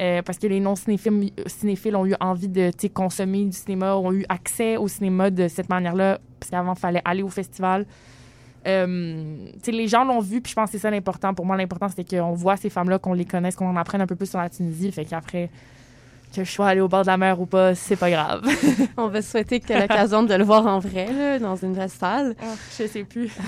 Euh, 0.00 0.22
parce 0.22 0.38
que 0.38 0.46
les 0.46 0.60
non-cinéphiles 0.60 1.32
cinéphiles 1.46 1.96
ont 1.96 2.06
eu 2.06 2.14
envie 2.20 2.48
de 2.48 2.70
consommer 2.88 3.44
du 3.44 3.56
cinéma, 3.56 3.96
ont 3.96 4.12
eu 4.12 4.24
accès 4.28 4.76
au 4.76 4.88
cinéma 4.88 5.30
de 5.30 5.48
cette 5.48 5.68
manière-là, 5.68 6.20
parce 6.38 6.50
qu'avant, 6.50 6.74
il 6.74 6.78
fallait 6.78 7.02
aller 7.04 7.22
au 7.22 7.28
festival. 7.28 7.86
Euh, 8.66 9.50
les 9.66 9.88
gens 9.88 10.04
l'ont 10.04 10.20
vu, 10.20 10.40
puis 10.40 10.50
je 10.50 10.54
pense 10.54 10.66
que 10.66 10.72
c'est 10.72 10.82
ça 10.82 10.90
l'important. 10.90 11.34
Pour 11.34 11.46
moi, 11.46 11.56
l'important, 11.56 11.88
c'était 11.88 12.16
qu'on 12.16 12.32
voit 12.32 12.56
ces 12.56 12.70
femmes-là, 12.70 12.98
qu'on 12.98 13.14
les 13.14 13.24
connaisse, 13.24 13.56
qu'on 13.56 13.68
en 13.68 13.76
apprenne 13.76 14.00
un 14.00 14.06
peu 14.06 14.16
plus 14.16 14.28
sur 14.28 14.38
la 14.38 14.48
Tunisie. 14.48 14.92
Que 16.34 16.44
je 16.44 16.50
sois 16.50 16.68
allée 16.68 16.80
au 16.80 16.88
bord 16.88 17.02
de 17.02 17.06
la 17.08 17.16
mer 17.16 17.40
ou 17.40 17.46
pas, 17.46 17.74
c'est 17.74 17.96
pas 17.96 18.10
grave. 18.10 18.42
On 18.96 19.08
va 19.08 19.22
souhaiter 19.22 19.60
que 19.60 19.66
tu 19.66 19.72
aies 19.72 19.80
l'occasion 19.80 20.22
de 20.22 20.34
le 20.34 20.44
voir 20.44 20.66
en 20.66 20.78
vrai, 20.78 21.12
là, 21.12 21.38
dans 21.38 21.56
une 21.56 21.74
vraie 21.74 21.88
salle. 21.88 22.34
je 22.78 22.86
sais 22.86 23.04
plus. 23.04 23.30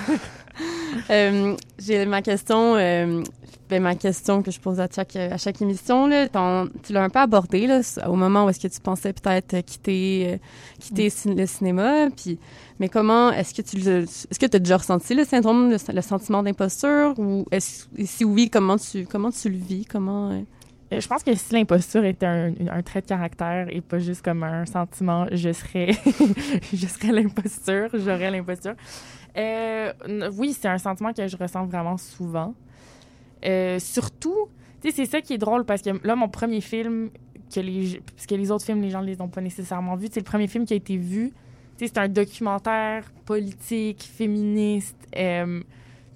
Euh, 1.09 1.55
J'ai 1.79 2.05
ma 2.05 2.21
question, 2.21 2.75
euh, 2.75 3.23
ben, 3.69 3.81
ma 3.81 3.95
question 3.95 4.41
que 4.43 4.51
je 4.51 4.59
pose 4.59 4.79
à 4.81 4.87
chaque, 4.93 5.15
à 5.15 5.37
chaque 5.37 5.61
émission. 5.61 6.05
Là, 6.07 6.27
Ton- 6.27 6.67
tu 6.83 6.91
l'as 6.91 7.03
un 7.03 7.09
peu 7.09 7.19
abordé 7.19 7.67
là, 7.67 7.79
au 8.07 8.15
moment 8.15 8.45
où 8.45 8.49
est-ce 8.49 8.59
que 8.59 8.67
tu 8.67 8.79
pensais 8.81 9.13
peut-être 9.13 9.61
quitter, 9.65 10.33
euh, 10.33 10.37
quitter 10.79 11.09
le 11.33 11.45
cinéma. 11.45 12.09
Puis, 12.15 12.37
mais 12.79 12.89
comment 12.89 13.31
est-ce 13.31 13.53
que 13.53 13.61
tu 13.61 13.77
est-ce 13.77 14.37
que 14.39 14.45
tu 14.45 14.55
as 14.57 14.59
déjà 14.59 14.77
ressenti 14.77 15.15
le 15.15 15.23
syndrome, 15.23 15.69
le, 15.71 15.77
le 15.93 16.01
sentiment 16.01 16.43
d'imposture 16.43 17.13
ou 17.17 17.45
est-ce, 17.51 17.85
si 18.05 18.25
oui, 18.25 18.49
comment 18.49 18.77
tu 18.77 19.05
comment 19.05 19.31
tu 19.31 19.49
le 19.49 19.57
vis, 19.57 19.85
comment 19.85 20.31
Je 20.91 21.07
pense 21.07 21.23
que 21.23 21.33
si 21.35 21.53
l'imposture 21.53 22.03
était 22.03 22.25
un, 22.25 22.81
trait 22.83 23.01
de 23.01 23.07
caractère 23.07 23.67
et 23.69 23.79
pas 23.79 23.99
juste 23.99 24.23
comme 24.23 24.43
un 24.43 24.65
sentiment, 24.65 25.25
je 25.31 25.53
serais, 25.53 25.91
je 26.73 26.85
serais 26.85 27.13
l'imposture, 27.13 27.89
j'aurais 27.93 28.29
l'imposture. 28.29 28.75
Euh, 29.37 29.93
oui, 30.33 30.53
c'est 30.53 30.67
un 30.67 30.77
sentiment 30.77 31.13
que 31.13 31.25
je 31.27 31.37
ressens 31.37 31.65
vraiment 31.65 31.97
souvent. 31.97 32.53
Euh, 33.45 33.79
surtout, 33.79 34.49
c'est 34.81 35.05
ça 35.05 35.21
qui 35.21 35.33
est 35.33 35.37
drôle 35.37 35.63
parce 35.63 35.81
que 35.81 35.91
là, 36.05 36.15
mon 36.15 36.27
premier 36.27 36.59
film, 36.59 37.09
que 37.53 37.61
les, 37.61 38.01
parce 38.13 38.25
que 38.25 38.35
les 38.35 38.51
autres 38.51 38.65
films, 38.65 38.81
les 38.81 38.89
gens 38.89 39.01
ne 39.01 39.07
les 39.07 39.21
ont 39.21 39.29
pas 39.29 39.41
nécessairement 39.41 39.95
vus, 39.95 40.09
c'est 40.11 40.19
le 40.19 40.25
premier 40.25 40.47
film 40.47 40.65
qui 40.65 40.73
a 40.73 40.77
été 40.77 40.97
vu. 40.97 41.31
C'est 41.77 41.97
un 41.97 42.07
documentaire 42.09 43.11
politique, 43.25 44.03
féministe. 44.03 44.97
euh, 45.17 45.61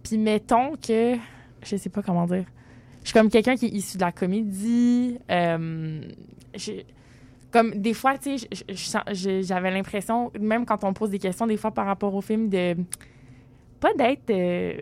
Puis 0.03 0.17
mettons 0.17 0.73
que, 0.75 1.15
je 1.63 1.75
sais 1.75 1.89
pas 1.89 2.03
comment 2.03 2.25
dire, 2.25 2.45
je 3.05 3.09
suis 3.09 3.13
comme 3.19 3.29
quelqu'un 3.29 3.55
qui 3.55 3.67
est 3.67 3.69
issu 3.69 3.97
de 3.97 4.01
la 4.01 4.11
comédie. 4.11 5.19
euh, 5.29 6.01
comme 7.51 7.75
des 7.75 7.93
fois, 7.93 8.17
tu 8.17 8.39
sais, 8.39 9.43
j'avais 9.43 9.69
l'impression, 9.69 10.31
même 10.39 10.65
quand 10.65 10.83
on 10.83 10.91
pose 10.91 11.11
des 11.11 11.19
questions, 11.19 11.45
des 11.45 11.55
fois 11.55 11.69
par 11.69 11.85
rapport 11.85 12.15
au 12.15 12.21
film, 12.21 12.49
de 12.49 12.75
pas 13.79 13.93
d'être 13.93 14.31
euh, 14.31 14.73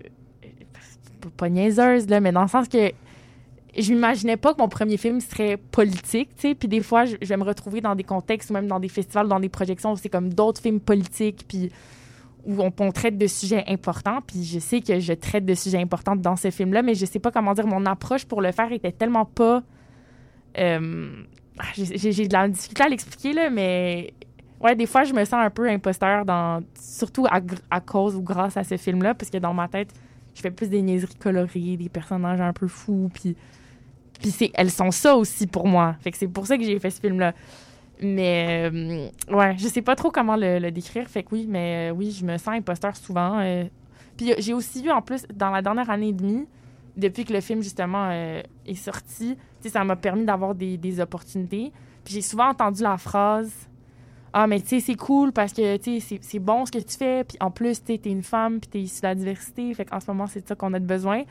pas- 1.36 1.50
niaiseuse, 1.50 2.08
là, 2.08 2.22
mais 2.22 2.32
dans 2.32 2.44
le 2.44 2.48
sens 2.48 2.70
que 2.70 2.94
je 3.78 3.94
m'imaginais 3.94 4.38
pas 4.38 4.54
que 4.54 4.60
mon 4.60 4.70
premier 4.70 4.96
film 4.96 5.20
serait 5.20 5.58
politique, 5.58 6.30
tu 6.38 6.48
sais. 6.48 6.56
Puis 6.56 6.70
des 6.70 6.82
fois, 6.82 7.04
je, 7.04 7.18
je 7.22 7.28
vais 7.28 7.38
me 7.38 7.44
retrouver 7.44 7.82
dans 7.82 7.94
des 7.94 8.04
contextes 8.06 8.52
ou 8.52 8.54
même 8.54 8.68
dans 8.68 8.80
des 8.80 8.88
festivals, 8.88 9.28
dans 9.28 9.42
des 9.42 9.50
projections 9.50 9.92
où 9.92 9.98
c'est 9.98 10.10
comme 10.10 10.34
d'autres 10.34 10.62
films 10.62 10.80
politiques, 10.80 11.44
puis 11.46 11.72
où 12.46 12.62
on, 12.62 12.92
traite 12.92 13.18
de 13.18 13.28
sujets 13.28 13.64
importants. 13.68 14.20
Puis 14.26 14.44
je 14.44 14.60
sais 14.60 14.82
que 14.82 15.00
je 15.00 15.14
traite 15.14 15.46
de 15.46 15.54
sujets 15.54 15.80
importants 15.80 16.16
dans 16.16 16.36
ce 16.36 16.52
film-là, 16.52 16.82
mais 16.82 16.96
je 16.96 17.06
sais 17.06 17.20
pas 17.20 17.32
comment 17.32 17.54
dire. 17.54 17.68
Mon 17.68 17.86
approche 17.86 18.26
pour 18.26 18.42
le 18.42 18.52
faire 18.52 18.72
était 18.72 18.92
tellement 18.92 19.26
pas. 19.26 19.64
euh, 20.58 21.24
j'ai 21.76 22.28
de 22.28 22.34
la 22.34 22.48
difficulté 22.48 22.84
à 22.84 22.90
l'expliquer, 22.90 23.34
là, 23.34 23.50
mais 23.50 24.14
Ouais, 24.64 24.78
des 24.78 24.86
fois, 24.86 25.04
je 25.04 25.14
me 25.14 25.26
sens 25.26 25.34
un 25.34 25.50
peu 25.50 25.70
imposteur, 25.70 26.24
dans, 26.24 26.64
surtout 26.80 27.28
à, 27.30 27.82
cause 27.82 28.16
ou 28.16 28.22
grâce 28.22 28.56
à 28.56 28.64
ce 28.64 28.78
film-là, 28.78 29.14
parce 29.14 29.30
que 29.30 29.38
dans 29.38 29.54
ma 29.54 29.68
tête, 29.68 29.90
je 30.34 30.40
fais 30.40 30.52
plus 30.52 30.70
des 30.70 30.82
niaiseries 30.82 31.16
colorées, 31.16 31.76
des 31.76 31.90
personnages 31.90 32.40
un 32.40 32.54
peu 32.54 32.70
fous, 32.70 33.12
puis, 33.14 33.36
puis 34.22 34.32
c'est, 34.32 34.52
elles 34.54 34.72
sont 34.72 34.92
ça 34.92 35.18
aussi 35.18 35.48
pour 35.48 35.68
moi. 35.68 35.98
Fait 36.00 36.12
que 36.12 36.18
c'est 36.18 36.30
pour 36.30 36.48
ça 36.48 36.58
que 36.58 36.64
j'ai 36.64 36.80
fait 36.80 36.92
ce 36.92 37.02
film-là. 37.02 37.34
Mais, 38.02 38.70
euh, 38.74 39.10
ouais, 39.34 39.56
je 39.58 39.68
sais 39.68 39.82
pas 39.82 39.96
trop 39.96 40.12
comment 40.12 40.36
le, 40.36 40.70
décrire. 40.72 41.08
Fait 41.08 41.24
que 41.24 41.30
oui, 41.32 41.46
mais 41.48 41.92
euh, 41.92 41.96
oui, 41.96 42.12
je 42.12 42.26
me 42.26 42.38
sens 42.38 42.50
imposteur 42.56 42.96
souvent. 42.96 43.40
euh. 43.40 43.64
puis 44.18 44.34
j'ai 44.40 44.54
aussi 44.54 44.84
eu, 44.86 44.92
en 44.92 45.02
plus, 45.02 45.26
dans 45.34 45.52
la 45.52 45.62
dernière 45.62 45.90
année 45.90 46.10
et 46.10 46.14
demie, 46.14 46.46
depuis 46.98 47.24
que 47.26 47.34
le 47.34 47.42
film, 47.42 47.62
justement, 47.64 48.12
est 48.12 48.76
sorti, 48.76 49.38
tu 49.62 49.70
ça 49.70 49.84
m'a 49.84 49.96
permis 49.96 50.26
d'avoir 50.26 50.54
des, 50.54 50.78
des 50.78 51.00
opportunités. 51.00 51.72
Puis 52.04 52.16
j'ai 52.16 52.22
souvent 52.22 52.50
entendu 52.50 52.84
la 52.84 52.98
phrase 52.98 53.52
Ah, 54.34 54.46
mais 54.48 54.60
tu 54.60 54.68
sais, 54.68 54.80
c'est 54.80 54.96
cool 54.96 55.32
parce 55.32 55.54
que 55.54 55.78
tu 55.78 56.00
c'est- 56.00 56.40
bon 56.40 56.66
ce 56.66 56.72
que 56.72 56.80
tu 56.80 56.98
fais. 56.98 57.24
Puis 57.24 57.38
en 57.40 57.50
plus, 57.52 57.84
tu 57.84 57.98
t'es 57.98 58.10
une 58.12 58.24
femme, 58.24 58.60
puis 58.60 58.70
t'es 58.70 58.82
issue 58.82 59.02
de 59.02 59.08
la 59.08 59.16
diversité. 59.16 59.74
Fait 59.74 59.86
qu'en 59.86 60.00
ce 60.00 60.08
moment, 60.08 60.28
c'est 60.28 60.42
de 60.42 60.48
ça 60.48 60.56
qu'on 60.56 60.74
a 60.74 60.80
de 60.80 60.86
besoin. 60.86 61.24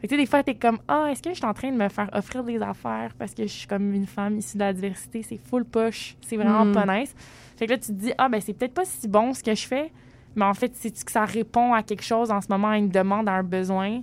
Fait 0.00 0.08
que 0.08 0.14
tu 0.14 0.16
sais, 0.16 0.22
des 0.22 0.26
fois, 0.26 0.42
t'es 0.42 0.54
comme 0.54 0.78
Ah, 0.86 1.08
est-ce 1.10 1.22
que 1.22 1.30
je 1.30 1.36
suis 1.36 1.44
en 1.46 1.54
train 1.54 1.70
de 1.70 1.76
me 1.76 1.88
faire 1.88 2.10
offrir 2.12 2.44
des 2.44 2.60
affaires 2.60 3.12
parce 3.18 3.32
que 3.34 3.44
je 3.44 3.52
suis 3.52 3.66
comme 3.66 3.94
une 3.94 4.06
femme 4.06 4.38
issue 4.38 4.58
de 4.58 4.62
la 4.64 4.72
diversité? 4.72 5.22
C'est 5.22 5.38
full 5.38 5.64
push. 5.64 6.16
C'est 6.20 6.36
vraiment 6.36 6.64
Mm. 6.66 6.72
pas 6.72 6.98
nice. 6.98 7.14
Fait 7.56 7.66
que 7.66 7.72
là, 7.72 7.78
tu 7.78 7.86
te 7.88 7.92
dis 7.92 8.12
Ah, 8.18 8.28
ben, 8.28 8.40
c'est 8.40 8.52
peut-être 8.52 8.74
pas 8.74 8.84
si 8.84 9.08
bon 9.08 9.32
ce 9.32 9.42
que 9.42 9.54
je 9.54 9.66
fais. 9.66 9.90
Mais 10.36 10.44
en 10.44 10.52
fait, 10.54 10.72
c'est 10.74 10.90
que 11.04 11.10
ça 11.12 11.24
répond 11.24 11.72
à 11.72 11.82
quelque 11.82 12.02
chose 12.02 12.30
en 12.30 12.40
ce 12.40 12.48
moment, 12.50 12.68
à 12.68 12.76
une 12.78 12.88
demande, 12.90 13.28
à 13.28 13.32
un 13.34 13.42
besoin? 13.44 14.02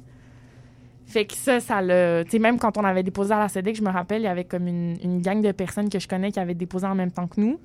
Fait 1.06 1.26
que 1.26 1.34
ça, 1.34 1.60
ça 1.60 1.82
le. 1.82 2.24
Tu 2.24 2.32
sais, 2.32 2.39
même 2.39 2.58
quand 2.58 2.78
on 2.78 2.84
avait 2.86 3.04
déposé 3.04 3.34
à 3.34 3.39
la 3.39 3.50
SEDEC, 3.50 3.76
je 3.76 3.82
me 3.84 3.89
rappelle, 3.92 4.22
il 4.22 4.26
y 4.26 4.28
avait 4.30 4.46
comme 4.46 4.66
une, 4.68 4.98
une 5.04 5.22
gang 5.22 5.42
de 5.42 5.52
personnes 5.52 5.89
que 5.89 6.00
je 6.00 6.08
connais 6.08 6.32
qui 6.32 6.39
avaient 6.39 6.54
déposé 6.56 6.88
en 6.88 6.96
même 6.96 7.12
temps 7.12 7.28
que 7.28 7.39
nous. 7.42 7.60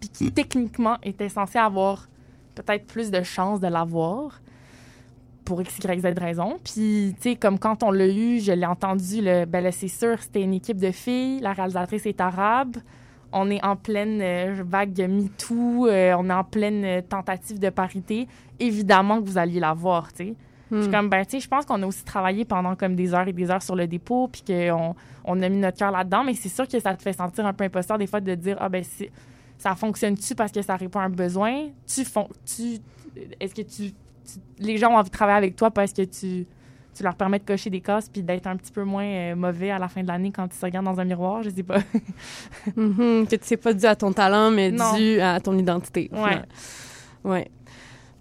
Puis 0.00 0.10
qui, 0.10 0.32
techniquement, 0.32 0.96
étaient 1.02 1.28
censés 1.30 1.58
avoir 1.58 2.08
peut-être 2.54 2.86
plus 2.86 3.10
de 3.10 3.22
chances 3.22 3.58
de 3.60 3.68
l'avoir 3.68 4.40
pour 5.50 5.60
X, 5.60 5.78
Y, 5.82 6.00
Z 6.00 6.06
raison. 6.16 6.58
Puis, 6.62 7.12
tu 7.20 7.30
sais, 7.30 7.34
comme 7.36 7.58
quand 7.58 7.82
on 7.82 7.90
l'a 7.90 8.06
eu, 8.06 8.38
je 8.38 8.52
l'ai 8.52 8.66
entendu, 8.66 9.20
le, 9.20 9.46
ben 9.46 9.64
là, 9.64 9.72
c'est 9.72 9.88
sûr, 9.88 10.16
c'était 10.22 10.42
une 10.42 10.54
équipe 10.54 10.76
de 10.78 10.92
filles. 10.92 11.40
La 11.40 11.52
réalisatrice 11.52 12.06
est 12.06 12.20
arabe. 12.20 12.76
On 13.32 13.50
est 13.50 13.60
en 13.64 13.74
pleine 13.74 14.20
euh, 14.22 14.62
vague 14.64 14.96
MeToo. 15.08 15.88
euh, 15.88 16.14
on 16.16 16.30
est 16.30 16.32
en 16.32 16.44
pleine 16.44 16.84
euh, 16.84 17.00
tentative 17.02 17.58
de 17.58 17.68
parité. 17.70 18.28
Évidemment 18.60 19.20
que 19.20 19.26
vous 19.26 19.38
alliez 19.38 19.58
la 19.58 19.72
voir, 19.74 20.12
tu 20.12 20.24
sais. 20.28 20.34
Je 20.70 20.82
suis 20.82 20.88
Hmm. 20.88 20.92
comme, 20.92 21.08
ben, 21.08 21.24
tu 21.24 21.30
sais, 21.32 21.40
je 21.40 21.48
pense 21.48 21.64
qu'on 21.66 21.82
a 21.82 21.86
aussi 21.86 22.04
travaillé 22.04 22.44
pendant 22.44 22.76
comme 22.76 22.94
des 22.94 23.12
heures 23.12 23.26
et 23.26 23.32
des 23.32 23.50
heures 23.50 23.62
sur 23.62 23.74
le 23.74 23.88
dépôt, 23.88 24.28
puis 24.28 24.42
qu'on 24.46 24.94
on 25.24 25.42
a 25.42 25.48
mis 25.48 25.56
notre 25.56 25.78
cœur 25.78 25.90
là-dedans, 25.90 26.22
mais 26.22 26.34
c'est 26.34 26.48
sûr 26.48 26.68
que 26.68 26.78
ça 26.78 26.94
te 26.94 27.02
fait 27.02 27.12
sentir 27.12 27.44
un 27.44 27.52
peu 27.52 27.64
imposteur 27.64 27.98
des 27.98 28.06
fois 28.06 28.20
de 28.20 28.32
dire, 28.36 28.56
ah, 28.60 28.68
ben, 28.68 28.84
ça 29.58 29.74
fonctionne-tu 29.74 30.36
parce 30.36 30.52
que 30.52 30.62
ça 30.62 30.76
répond 30.76 31.00
à 31.00 31.04
un 31.04 31.10
besoin? 31.10 31.70
Tu 31.92 32.04
fon- 32.04 32.28
tu, 32.46 32.78
est-ce 33.40 33.52
que 33.52 33.62
tu, 33.62 33.92
tu- 34.32 34.40
les 34.64 34.76
gens 34.76 34.90
ont 34.92 34.96
envie 34.96 35.10
de 35.10 35.14
travailler 35.14 35.38
avec 35.38 35.56
toi 35.56 35.70
parce 35.70 35.92
que 35.92 36.02
tu, 36.02 36.46
tu 36.94 37.02
leur 37.02 37.14
permets 37.14 37.38
de 37.38 37.44
cocher 37.44 37.70
des 37.70 37.80
cases 37.80 38.08
puis 38.08 38.22
d'être 38.22 38.46
un 38.46 38.56
petit 38.56 38.72
peu 38.72 38.82
moins 38.84 39.04
euh, 39.04 39.34
mauvais 39.36 39.70
à 39.70 39.78
la 39.78 39.88
fin 39.88 40.02
de 40.02 40.08
l'année 40.08 40.32
quand 40.32 40.46
ils 40.52 40.58
se 40.58 40.64
regardent 40.64 40.86
dans 40.86 40.98
un 41.00 41.04
miroir? 41.04 41.42
Je 41.42 41.50
sais 41.50 41.62
pas. 41.62 41.78
Mhm, 42.76 43.26
que 43.26 43.36
c'est 43.42 43.56
pas 43.56 43.72
dû 43.72 43.86
à 43.86 43.96
ton 43.96 44.12
talent, 44.12 44.50
mais 44.50 44.70
Non. 44.70 44.94
dû 44.96 45.20
à 45.20 45.40
ton 45.40 45.56
identité. 45.58 46.10
Ouais. 46.12 46.40
Ouais. 47.24 47.48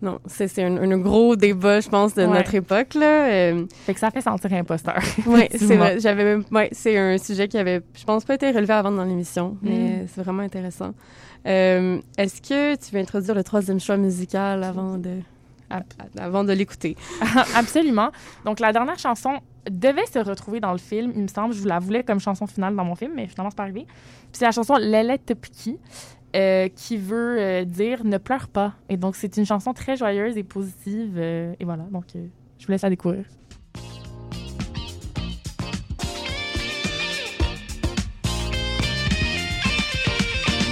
Non, 0.01 0.19
c'est 0.27 0.63
un, 0.63 0.77
un 0.77 0.97
gros 0.97 1.35
débat, 1.35 1.81
je 1.81 1.89
pense, 1.89 2.15
de 2.15 2.21
Ouais. 2.21 2.37
notre 2.37 2.55
époque, 2.55 2.93
là. 2.93 3.27
Euh, 3.27 3.65
Fait 3.85 3.93
que 3.93 3.99
ça 3.99 4.11
fait 4.11 4.21
sentir 4.21 4.53
imposteur. 4.53 4.99
Oui, 5.27 5.47
c'est 5.51 5.75
vrai. 5.75 5.99
J'avais 5.99 6.23
même- 6.23 6.45
ouais, 6.51 6.69
c'est 6.71 6.97
un 6.97 7.17
sujet 7.17 7.49
qui 7.49 7.57
avait, 7.57 7.81
je 7.93 8.05
pense, 8.05 8.23
pas 8.23 8.35
été 8.35 8.49
relevé 8.51 8.73
avant 8.73 8.91
dans 8.91 9.03
l'émission, 9.03 9.57
mais 9.61 10.03
Mm. 10.03 10.07
c'est 10.07 10.21
vraiment 10.23 10.43
intéressant. 10.43 10.93
Euh, 11.45 11.99
Est-ce 12.17 12.41
que 12.41 12.75
tu 12.77 12.95
veux 12.95 13.01
introduire 13.01 13.35
le 13.35 13.43
troisième 13.43 13.79
choix 13.81 13.97
musical 13.97 14.63
avant 14.63 14.97
de, 14.97 15.09
avant 16.18 16.44
de 16.44 16.52
l'écouter? 16.52 16.96
Absolument. 17.56 18.10
Donc, 18.44 18.60
la 18.60 18.72
dernière 18.72 18.98
chanson 18.98 19.40
devait 19.70 20.06
se 20.06 20.18
retrouver 20.18 20.60
dans 20.60 20.72
le 20.72 20.78
film, 20.78 21.12
il 21.16 21.22
me 21.22 21.28
semble. 21.28 21.54
Je 21.54 21.60
vous 21.60 21.66
la 21.68 21.78
voulais 21.78 22.04
comme 22.04 22.20
chanson 22.20 22.46
finale 22.46 22.76
dans 22.76 22.84
mon 22.84 22.94
film, 22.94 23.12
mais 23.16 23.26
finalement, 23.26 23.50
c'est 23.50 23.56
pas 23.56 23.64
arrivé. 23.64 23.84
Puis 23.86 24.38
c'est 24.38 24.44
la 24.44 24.52
chanson 24.52 24.76
Lele 24.76 25.18
Topiki, 25.24 25.78
euh, 26.36 26.68
qui 26.68 26.96
veut 26.96 27.36
euh, 27.38 27.64
dire 27.64 28.04
Ne 28.04 28.18
pleure 28.18 28.48
pas. 28.48 28.74
Et 28.88 28.96
donc, 28.96 29.16
c'est 29.16 29.36
une 29.36 29.46
chanson 29.46 29.72
très 29.72 29.96
joyeuse 29.96 30.36
et 30.36 30.44
positive. 30.44 31.14
euh, 31.16 31.54
et 31.58 31.64
voilà. 31.64 31.84
Donc, 31.90 32.04
euh, 32.14 32.26
je 32.58 32.66
vous 32.66 32.72
laisse 32.72 32.82
la 32.82 32.90
découvrir. 32.90 33.24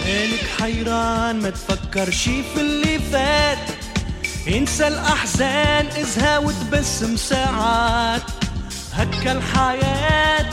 مالك 0.06 0.44
حيران 0.60 1.42
ما 1.42 1.50
تفكر 1.50 2.10
شي 2.10 2.42
في 2.42 2.60
اللي 2.60 2.98
فات 2.98 3.75
انسى 4.47 4.87
الأحزان 4.87 5.87
ازهى 5.87 6.37
وتبسم 6.37 7.15
ساعات. 7.15 8.21
هكا 8.93 9.31
الحياة 9.31 10.49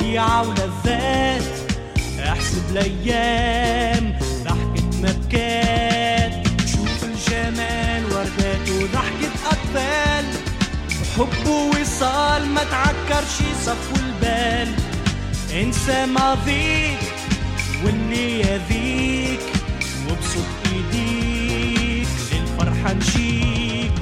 ليعة 0.00 0.48
ولذات 0.48 1.42
احسب 2.28 2.62
الأيام 2.70 4.18
ضحكة 4.44 4.86
مبكات 4.98 6.46
شوف 6.66 7.04
الجمال 7.04 8.04
وردات 8.04 8.68
وضحكة 8.70 9.32
أطفال. 9.50 10.24
حب 11.16 11.46
ووصال 11.48 12.46
ما 12.46 12.64
تعكرش 12.64 13.36
صفو 13.64 13.96
البال 13.96 14.74
انسى 15.52 16.06
ماضيك 16.06 16.98
واللي 17.84 18.40
يذيك 18.40 19.40
نشيك 22.98 23.92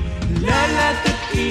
لا 0.42 0.66
لا 0.66 0.92
تبكي 1.04 1.50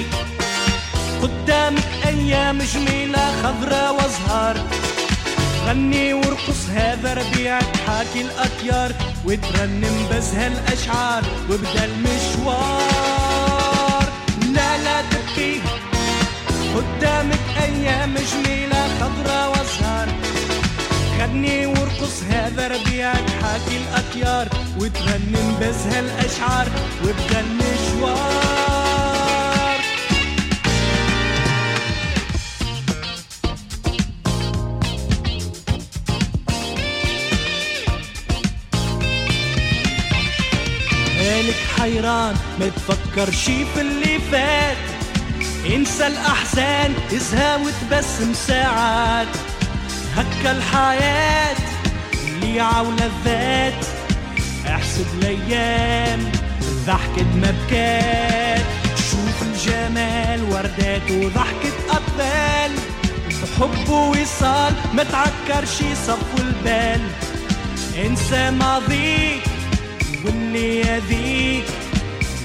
قدامك 1.22 1.88
أيام 2.06 2.58
جميلة 2.58 3.42
خضرة 3.42 3.92
وأزهار. 3.92 4.56
غني 5.66 6.14
وارقص 6.14 6.68
هذا 6.74 7.14
ربيعك 7.14 7.76
حاكي 7.86 8.20
الأطيار. 8.20 8.92
وترنم 9.24 10.06
بزها 10.10 10.46
الأشعار 10.46 11.22
وبدا 11.50 11.84
المشوار. 11.84 13.24
لا 14.54 14.78
لا 14.78 15.02
تبكي 15.10 15.60
قدامك 16.76 17.40
أيام 17.62 18.14
جميلة 18.14 18.88
خضرة 19.00 19.48
وأزهار. 19.48 20.08
غني 21.20 21.66
وارقص 21.66 22.22
هذا 22.30 22.68
ربيعك 22.68 23.30
حاكي 23.42 23.76
الأطيار. 23.76 24.48
وترنم 24.78 25.56
بزها 25.60 26.00
الأشعار 26.00 26.66
ما 27.34 27.40
المشوار. 27.40 28.14
مالك 41.18 41.54
حيران 41.78 42.36
ما 42.60 42.68
تفكرش 42.68 43.44
في 43.44 43.80
اللي 43.80 44.18
فات. 44.32 44.76
انسى 45.74 46.06
الأحزان 46.06 46.94
ازهى 47.14 47.56
وتبسم 47.56 48.34
ساعات. 48.34 49.28
هكا 50.16 50.52
الحياة 50.52 51.56
اللي 52.28 52.60
عولذات 52.60 53.84
احسب 54.66 55.06
الأيام. 55.18 56.32
ضحكة 56.86 57.24
مبكات 57.34 58.64
شوف 59.10 59.42
الجمال 59.42 60.42
وردات 60.52 61.10
وضحكة 61.10 61.72
اطفال 61.90 62.70
حب 63.60 63.88
ووصال 63.88 64.74
ما 64.94 65.04
تعكرش 65.04 65.76
صفو 66.06 66.38
البال. 66.38 67.00
انسى 68.06 68.50
ماضيك 68.50 69.42
واللي 70.24 70.80
يذيك 70.80 71.64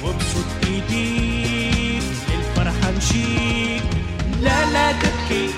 وابسط 0.04 0.46
إيديك 0.68 2.04
للفرحة 2.30 2.92
مشيك. 2.98 3.84
لا 4.42 4.66
لا 4.72 4.92
تبكي. 4.92 5.50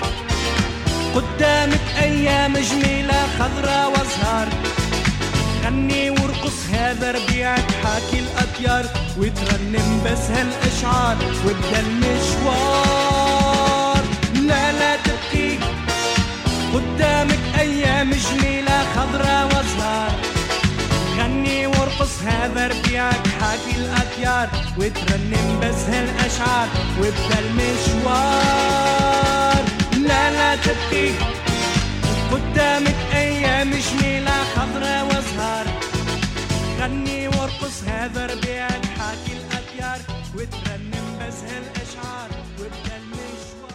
قدامك 1.14 1.80
أيام 2.02 2.52
جميلة 2.52 3.26
خضرة 3.38 3.88
وأزهار. 3.88 4.48
غني 5.64 6.10
وارقص 6.10 6.66
هذا 6.72 7.12
ربيعك 7.12 7.70
حاكي 7.84 8.20
الاطيار 8.52 8.84
وترنم 9.18 10.02
بس 10.04 10.30
هالأشعار 10.30 11.16
وابدا 11.44 11.80
المشوار 11.80 13.22
لا 14.34 14.72
لا 14.72 14.96
تبكي 14.96 15.58
قدامك 16.74 17.38
أيام 17.58 18.10
جميلة 18.10 18.84
خضرة 18.96 19.44
وأزهار. 19.44 20.12
غني 21.18 21.66
وارقص 21.66 22.22
هذا 22.26 22.68
ربيعك 22.68 23.26
حاكي 23.40 23.76
الأطيار. 23.76 24.48
وترنم 24.78 25.60
بس 25.62 25.80
هالأشعار 25.88 26.68
وابدا 26.98 27.38
المشوار 27.38 28.82
لا 30.08 30.30
لا 30.30 30.56
تبكي 30.56 31.12
قدامك 32.32 32.96
أيام 33.14 33.70
جميلة 33.70 34.36
خضرة 34.56 35.02
وازهار 35.04 35.11
غني 36.81 37.27
وارقص 37.27 37.83
هذا 37.83 38.25
ربيع 38.25 38.67
الحاكي 38.67 39.33
الأبيار 39.33 39.99
وترنم 40.35 41.05
بزه 41.19 41.57
الأشعار 41.57 42.29
وابدأ 42.59 42.97
المشوار 42.97 43.71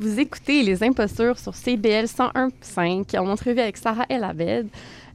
Vous 0.00 0.18
écoutez 0.18 0.62
Les 0.62 0.82
Impostures 0.82 1.38
sur 1.38 1.54
CBL 1.54 2.06
101.5 2.06 3.18
en 3.18 3.28
entrevue 3.28 3.60
avec 3.60 3.76
Sarah 3.76 4.06
El 4.08 4.24
Abed. 4.24 4.68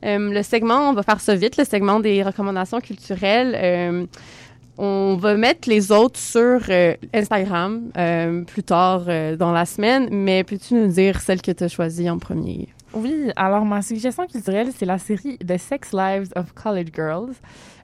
Euh, 0.05 0.31
le 0.31 0.43
segment, 0.43 0.89
on 0.89 0.93
va 0.93 1.03
faire 1.03 1.19
ça 1.19 1.35
vite, 1.35 1.57
le 1.57 1.65
segment 1.65 1.99
des 1.99 2.23
recommandations 2.23 2.79
culturelles. 2.79 3.53
Euh, 3.55 4.05
on 4.77 5.15
va 5.15 5.35
mettre 5.35 5.67
les 5.67 5.91
autres 5.91 6.19
sur 6.19 6.59
euh, 6.69 6.93
Instagram 7.13 7.89
euh, 7.97 8.43
plus 8.43 8.63
tard 8.63 9.05
euh, 9.07 9.35
dans 9.35 9.51
la 9.51 9.65
semaine, 9.65 10.07
mais 10.11 10.43
peux-tu 10.43 10.75
nous 10.75 10.87
dire 10.87 11.19
celle 11.19 11.41
que 11.41 11.51
tu 11.51 11.63
as 11.63 11.67
choisie 11.67 12.09
en 12.09 12.19
premier? 12.19 12.67
Oui, 12.94 13.30
alors 13.36 13.64
ma 13.64 13.80
suggestion 13.80 14.26
culturelle, 14.26 14.68
c'est 14.76 14.84
la 14.84 14.98
série 14.98 15.38
The 15.38 15.56
Sex 15.56 15.92
Lives 15.92 16.28
of 16.36 16.52
College 16.52 16.88
Girls. 16.94 17.32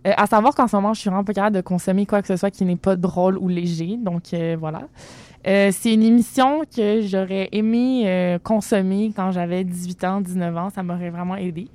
Euh, 0.06 0.12
à 0.16 0.26
savoir 0.26 0.54
qu'en 0.54 0.68
ce 0.68 0.76
moment, 0.76 0.92
je 0.92 1.00
suis 1.00 1.08
vraiment 1.08 1.24
pas 1.24 1.32
capable 1.32 1.56
de 1.56 1.60
consommer 1.62 2.04
quoi 2.04 2.20
que 2.20 2.28
ce 2.28 2.36
soit 2.36 2.50
qui 2.50 2.64
n'est 2.64 2.76
pas 2.76 2.94
drôle 2.94 3.38
ou 3.38 3.48
léger, 3.48 3.96
donc 3.96 4.34
euh, 4.34 4.56
voilà. 4.58 4.82
Euh, 5.46 5.70
c'est 5.72 5.94
une 5.94 6.02
émission 6.02 6.62
que 6.64 7.00
j'aurais 7.02 7.48
aimé 7.52 8.02
euh, 8.06 8.38
consommer 8.38 9.12
quand 9.14 9.30
j'avais 9.30 9.64
18 9.64 10.04
ans, 10.04 10.20
19 10.20 10.56
ans. 10.56 10.70
Ça 10.70 10.82
m'aurait 10.82 11.10
vraiment 11.10 11.36
aidé. 11.36 11.68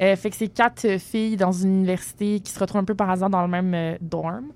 Euh, 0.00 0.16
fait 0.16 0.30
que 0.30 0.36
c'est 0.36 0.48
quatre 0.48 0.84
euh, 0.86 0.98
filles 0.98 1.36
dans 1.36 1.52
une 1.52 1.78
université 1.78 2.40
qui 2.40 2.50
se 2.50 2.58
retrouvent 2.58 2.80
un 2.80 2.84
peu 2.84 2.94
par 2.94 3.10
hasard 3.10 3.30
dans 3.30 3.42
le 3.42 3.48
même 3.48 3.74
euh, 3.74 3.96
dorm. 4.00 4.46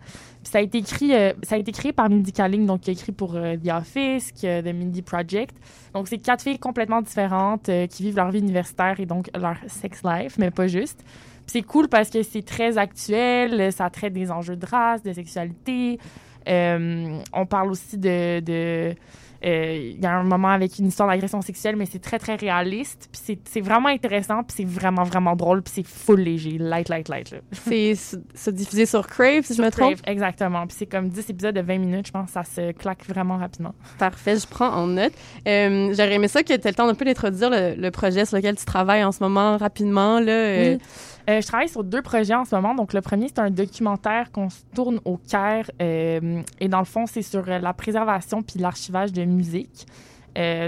Ça 0.42 0.58
a 0.58 0.60
été 0.60 0.78
écrit, 0.78 1.14
euh, 1.14 1.32
ça 1.42 1.54
a 1.54 1.58
été 1.58 1.72
créé 1.72 1.92
par 1.92 2.08
Mindy 2.08 2.32
Kaling, 2.32 2.66
donc 2.66 2.80
qui 2.80 2.90
a 2.90 2.92
écrit 2.92 3.12
pour 3.12 3.34
The 3.34 3.68
Office, 3.70 4.32
The 4.34 4.64
Mindy 4.64 5.02
Project. 5.02 5.54
Donc 5.94 6.08
c'est 6.08 6.18
quatre 6.18 6.42
filles 6.42 6.58
complètement 6.58 7.02
différentes 7.02 7.70
qui 7.90 8.02
vivent 8.02 8.16
leur 8.16 8.30
vie 8.30 8.38
universitaire 8.38 8.98
et 8.98 9.06
donc 9.06 9.28
leur 9.38 9.56
sex 9.66 10.02
life, 10.04 10.38
mais 10.38 10.50
pas 10.50 10.66
juste. 10.66 11.04
C'est 11.46 11.62
cool 11.62 11.88
parce 11.88 12.08
que 12.08 12.22
c'est 12.22 12.42
très 12.42 12.78
actuel, 12.78 13.72
ça 13.72 13.90
traite 13.90 14.12
des 14.14 14.30
enjeux 14.30 14.56
de 14.56 14.64
race, 14.64 15.02
de 15.02 15.12
sexualité. 15.12 15.98
On 16.46 17.46
parle 17.48 17.70
aussi 17.70 17.98
de, 17.98 18.94
il 19.42 20.00
y 20.00 20.06
a 20.06 20.12
un 20.16 20.24
moment 20.24 20.48
avec 20.48 20.78
une 20.78 20.88
histoire 20.88 21.08
d'agression 21.08 21.40
sexuelle, 21.42 21.76
mais 21.76 21.86
c'est 21.86 22.00
très, 22.00 22.18
très 22.18 22.34
réaliste. 22.36 23.08
Puis 23.12 23.20
c'est- 23.24 23.38
c'est 23.48 23.60
vraiment 23.60 23.88
intéressant, 23.88 24.42
puis 24.42 24.54
c'est 24.56 24.64
vraiment, 24.66 25.04
vraiment 25.04 25.36
drôle, 25.36 25.62
puis 25.62 25.72
c'est 25.76 25.86
full 25.86 26.20
léger, 26.20 26.58
light, 26.58 26.88
light, 26.88 27.08
light. 27.08 27.30
là. 27.30 27.38
C'est 27.52 27.94
se 27.94 28.50
diffuser 28.50 28.86
sur 28.86 29.06
Crave, 29.06 29.44
si 29.44 29.54
je 29.54 29.62
me 29.62 29.70
trompe? 29.70 29.94
Crave, 29.96 30.02
exactement. 30.06 30.66
Puis 30.66 30.76
c'est 30.78 30.86
comme 30.86 31.08
10 31.08 31.30
épisodes 31.30 31.54
de 31.54 31.60
20 31.60 31.78
minutes, 31.78 32.06
je 32.08 32.12
pense, 32.12 32.30
ça 32.30 32.42
se 32.44 32.72
claque 32.72 33.04
vraiment 33.06 33.36
rapidement. 33.36 33.74
Parfait, 33.98 34.36
je 34.36 34.46
prends 34.46 34.70
en 34.70 34.86
note. 34.86 35.12
Euh, 35.46 35.92
J'aurais 35.96 36.14
aimé 36.14 36.28
ça 36.28 36.42
que 36.42 36.48
tu 36.48 36.54
aies 36.54 36.60
le 36.70 36.74
temps 36.74 36.88
un 36.88 36.94
peu 36.94 37.04
d'introduire 37.04 37.50
le, 37.50 37.74
le 37.76 37.90
projet 37.90 38.24
sur 38.24 38.36
lequel 38.36 38.56
tu 38.56 38.64
travailles 38.64 39.04
en 39.04 39.12
ce 39.12 39.22
moment 39.22 39.56
rapidement. 39.56 40.20
Là, 40.20 40.32
euh, 40.32 40.74
Oui. 40.74 40.80
Euh, 41.28 41.42
je 41.42 41.46
travaille 41.46 41.68
sur 41.68 41.84
deux 41.84 42.00
projets 42.00 42.34
en 42.34 42.44
ce 42.44 42.54
moment. 42.54 42.74
Donc, 42.74 42.94
le 42.94 43.02
premier, 43.02 43.28
c'est 43.28 43.40
un 43.40 43.50
documentaire 43.50 44.32
qu'on 44.32 44.48
tourne 44.74 44.98
au 45.04 45.18
Caire. 45.18 45.70
euh, 45.82 46.42
et 46.58 46.68
dans 46.68 46.78
le 46.78 46.86
fond, 46.86 47.06
c'est 47.06 47.22
sur 47.22 47.46
euh, 47.48 47.58
la 47.58 47.74
préservation 47.74 48.42
puis 48.42 48.58
l'archivage 48.58 49.12
de 49.12 49.24
musique. 49.24 49.86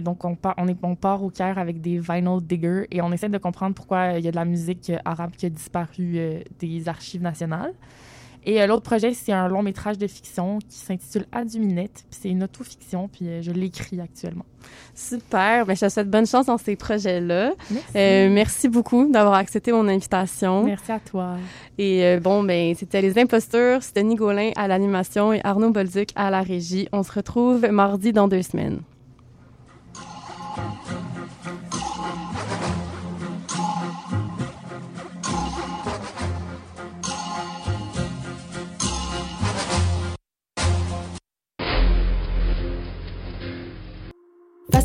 Donc, 0.02 0.24
on 0.24 0.36
on, 0.56 0.66
est, 0.66 0.76
on 0.82 0.96
part 0.96 1.22
au 1.22 1.30
Caire 1.30 1.56
avec 1.56 1.80
des 1.80 2.00
vinyl 2.00 2.40
diggers 2.42 2.88
et 2.90 3.00
on 3.02 3.12
essaie 3.12 3.28
de 3.28 3.38
comprendre 3.38 3.72
pourquoi 3.72 4.18
il 4.18 4.24
y 4.24 4.26
a 4.26 4.32
de 4.32 4.36
la 4.36 4.44
musique 4.44 4.90
arabe 5.04 5.30
qui 5.36 5.46
a 5.46 5.48
disparu 5.48 6.18
des 6.58 6.88
archives 6.88 7.22
nationales. 7.22 7.72
Et 8.44 8.60
euh, 8.60 8.66
l'autre 8.66 8.82
projet, 8.82 9.12
c'est 9.14 9.32
un 9.32 9.48
long 9.48 9.62
métrage 9.62 9.98
de 9.98 10.06
fiction 10.06 10.58
qui 10.60 10.78
s'intitule 10.78 11.26
Aduminette. 11.32 12.04
Puis 12.10 12.20
c'est 12.22 12.28
une 12.28 12.42
autofiction, 12.42 13.08
puis 13.08 13.28
euh, 13.28 13.42
je 13.42 13.50
l'écris 13.50 14.00
actuellement. 14.00 14.44
Super. 14.94 15.66
Ben, 15.66 15.74
je 15.76 15.86
te 15.86 15.88
souhaite 15.90 16.10
bonne 16.10 16.26
chance 16.26 16.46
dans 16.46 16.58
ces 16.58 16.76
projets-là. 16.76 17.52
Merci. 17.70 17.86
Euh, 17.96 18.30
merci 18.30 18.68
beaucoup 18.68 19.10
d'avoir 19.10 19.34
accepté 19.34 19.72
mon 19.72 19.86
invitation. 19.88 20.64
Merci 20.64 20.92
à 20.92 21.00
toi. 21.00 21.36
Et 21.78 22.18
bon, 22.18 22.42
ben, 22.42 22.74
c'était 22.74 23.00
Les 23.00 23.18
Impostures. 23.18 23.82
C'était 23.82 24.02
Denis 24.02 24.16
Gaulin 24.16 24.50
à 24.56 24.68
l'animation 24.68 25.32
et 25.32 25.40
Arnaud 25.44 25.70
Bolduc 25.70 26.10
à 26.14 26.30
la 26.30 26.42
régie. 26.42 26.88
On 26.92 27.02
se 27.02 27.12
retrouve 27.12 27.66
mardi 27.70 28.12
dans 28.12 28.28
deux 28.28 28.42
semaines. 28.42 28.80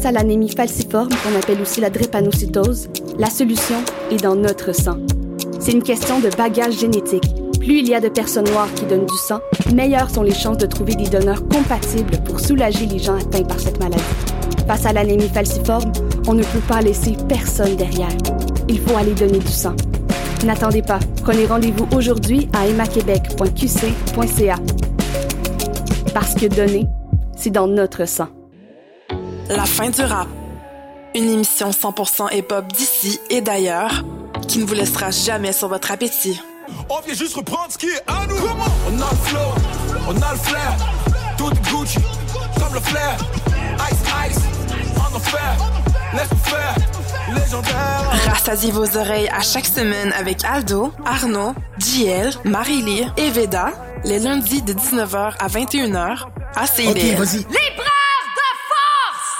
Face 0.05 0.13
à 0.15 0.19
l'anémie 0.19 0.49
falciforme, 0.49 1.09
qu'on 1.09 1.35
appelle 1.35 1.59
aussi 1.61 1.81
la 1.81 1.89
drépanocytose, 1.89 2.89
la 3.17 3.27
solution 3.27 3.77
est 4.11 4.21
dans 4.21 4.35
notre 4.35 4.71
sang. 4.71 4.97
C'est 5.59 5.71
une 5.71 5.81
question 5.81 6.19
de 6.19 6.29
bagage 6.37 6.77
génétique. 6.77 7.23
Plus 7.59 7.79
il 7.79 7.87
y 7.87 7.95
a 7.95 7.99
de 7.99 8.09
personnes 8.09 8.47
noires 8.47 8.71
qui 8.75 8.85
donnent 8.85 9.07
du 9.07 9.17
sang, 9.17 9.39
meilleures 9.73 10.11
sont 10.11 10.21
les 10.21 10.35
chances 10.35 10.59
de 10.59 10.67
trouver 10.67 10.93
des 10.93 11.09
donneurs 11.09 11.41
compatibles 11.47 12.19
pour 12.23 12.39
soulager 12.39 12.85
les 12.85 12.99
gens 12.99 13.15
atteints 13.15 13.45
par 13.45 13.59
cette 13.59 13.79
maladie. 13.79 14.03
Face 14.67 14.85
à 14.85 14.93
l'anémie 14.93 15.27
falciforme, 15.27 15.91
on 16.27 16.35
ne 16.35 16.43
peut 16.43 16.61
pas 16.67 16.81
laisser 16.81 17.17
personne 17.27 17.75
derrière. 17.75 18.15
Il 18.69 18.79
faut 18.81 18.95
aller 18.95 19.15
donner 19.15 19.39
du 19.39 19.51
sang. 19.51 19.73
N'attendez 20.45 20.83
pas. 20.83 20.99
Prenez 21.23 21.47
rendez-vous 21.47 21.87
aujourd'hui 21.95 22.47
à 22.53 22.67
emmaquebec.qc.ca. 22.67 24.55
Parce 26.13 26.35
que 26.35 26.45
donner, 26.45 26.85
c'est 27.35 27.49
dans 27.49 27.65
notre 27.65 28.07
sang. 28.07 28.27
La 29.49 29.65
fin 29.65 29.89
du 29.89 30.01
rap. 30.01 30.27
Une 31.13 31.29
émission 31.29 31.69
100% 31.69 32.35
hip-hop 32.35 32.65
d'ici 32.73 33.19
et 33.29 33.41
d'ailleurs 33.41 34.03
qui 34.47 34.59
ne 34.59 34.65
vous 34.65 34.73
laissera 34.73 35.11
jamais 35.11 35.53
sur 35.53 35.67
votre 35.67 35.91
appétit. 35.91 36.41
On 36.89 36.99
vient 37.01 37.13
juste 37.13 37.35
reprendre 37.35 37.71
ce 37.71 37.77
qui 37.77 37.87
est 37.87 38.01
à 38.07 38.25
nous. 38.27 38.35
on 38.35 39.01
a 39.01 39.09
le 39.11 39.17
flow, 39.17 39.39
on 40.07 40.21
a 40.21 40.31
le 40.31 40.39
flair. 40.39 40.75
Tout 41.37 41.51
est 41.51 41.69
Gucci, 41.69 41.99
comme 42.59 42.73
le 42.73 42.79
flair. 42.79 43.17
Ice, 43.91 44.31
ice, 44.31 44.43
en 44.97 45.15
enfer. 45.15 45.55
Laisse-nous 46.13 46.37
faire, 46.37 46.75
légendaire. 47.35 48.31
Rassasiez 48.33 48.71
vos 48.71 48.97
oreilles 48.97 49.29
à 49.29 49.41
chaque 49.41 49.67
semaine 49.67 50.11
avec 50.13 50.43
Aldo, 50.43 50.91
Arnaud, 51.05 51.53
JL, 51.77 52.31
Marie-Lee 52.45 53.07
et 53.17 53.29
Veda, 53.29 53.71
les 54.03 54.19
lundis 54.19 54.61
de 54.61 54.73
19h 54.73 55.33
à 55.37 55.47
21h 55.47 56.25
à 56.55 56.67
CBL. 56.67 57.15
Ok, 57.15 57.19
vas-y. 57.19 57.45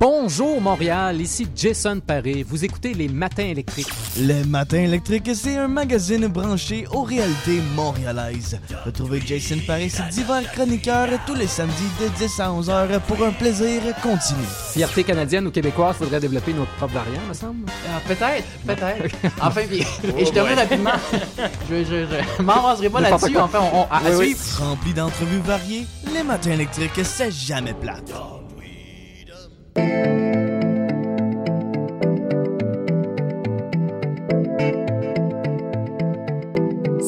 Bonjour 0.00 0.60
Montréal, 0.60 1.20
ici 1.20 1.46
Jason 1.54 2.00
Paré. 2.00 2.44
Vous 2.46 2.64
écoutez 2.64 2.94
les 2.94 3.08
Matins 3.08 3.44
électriques. 3.44 3.88
Les 4.18 4.42
Matins 4.44 4.78
électriques, 4.82 5.30
c'est 5.34 5.56
un 5.56 5.68
magazine 5.68 6.26
branché 6.26 6.84
aux 6.92 7.02
réalités 7.02 7.60
montréalaises. 7.76 8.58
Retrouvez 8.84 9.22
Jason 9.24 9.56
Paris 9.66 9.92
et 9.96 10.10
divers 10.12 10.50
chroniqueurs 10.52 11.08
tous 11.26 11.34
les 11.34 11.46
samedis 11.46 11.74
de 12.00 12.08
10 12.18 12.40
à 12.40 12.52
11 12.52 12.70
heures 12.70 13.00
pour 13.02 13.24
un 13.24 13.30
plaisir 13.30 13.80
continu. 14.02 14.44
Fierté 14.72 15.04
canadienne 15.04 15.46
ou 15.46 15.50
québécoise, 15.50 15.96
faudrait 15.96 16.20
développer 16.20 16.52
notre 16.52 16.72
propre 16.72 16.94
variant, 16.94 17.20
me 17.28 17.34
semble. 17.34 17.66
Ah, 17.88 18.00
peut-être, 18.06 18.44
peut-être. 18.66 19.14
Enfin, 19.40 19.60
puis, 19.68 19.84
Oh 20.04 20.08
et 20.18 20.26
je 20.26 20.32
termine 20.32 20.54
boy. 20.54 20.62
rapidement. 20.64 20.90
je 21.70 21.84
je, 21.84 22.06
je 22.38 22.42
m'embraserai 22.42 22.90
pas 22.90 23.00
N'importe 23.00 23.22
là-dessus. 23.22 23.38
Enfin, 23.38 23.60
on, 23.72 23.82
à, 23.84 23.98
à 23.98 24.02
Oui, 24.10 24.16
oui. 24.18 24.34
suivre. 24.34 24.64
Rempli 24.68 24.92
d'entrevues 24.92 25.38
variées, 25.38 25.86
les 26.12 26.24
Matins 26.24 26.50
électriques, 26.50 27.00
c'est 27.04 27.30
jamais 27.32 27.74
plate. 27.74 28.12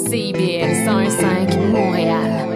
CIBL 0.08 0.74
105 0.84 1.56
Montréal. 1.70 2.55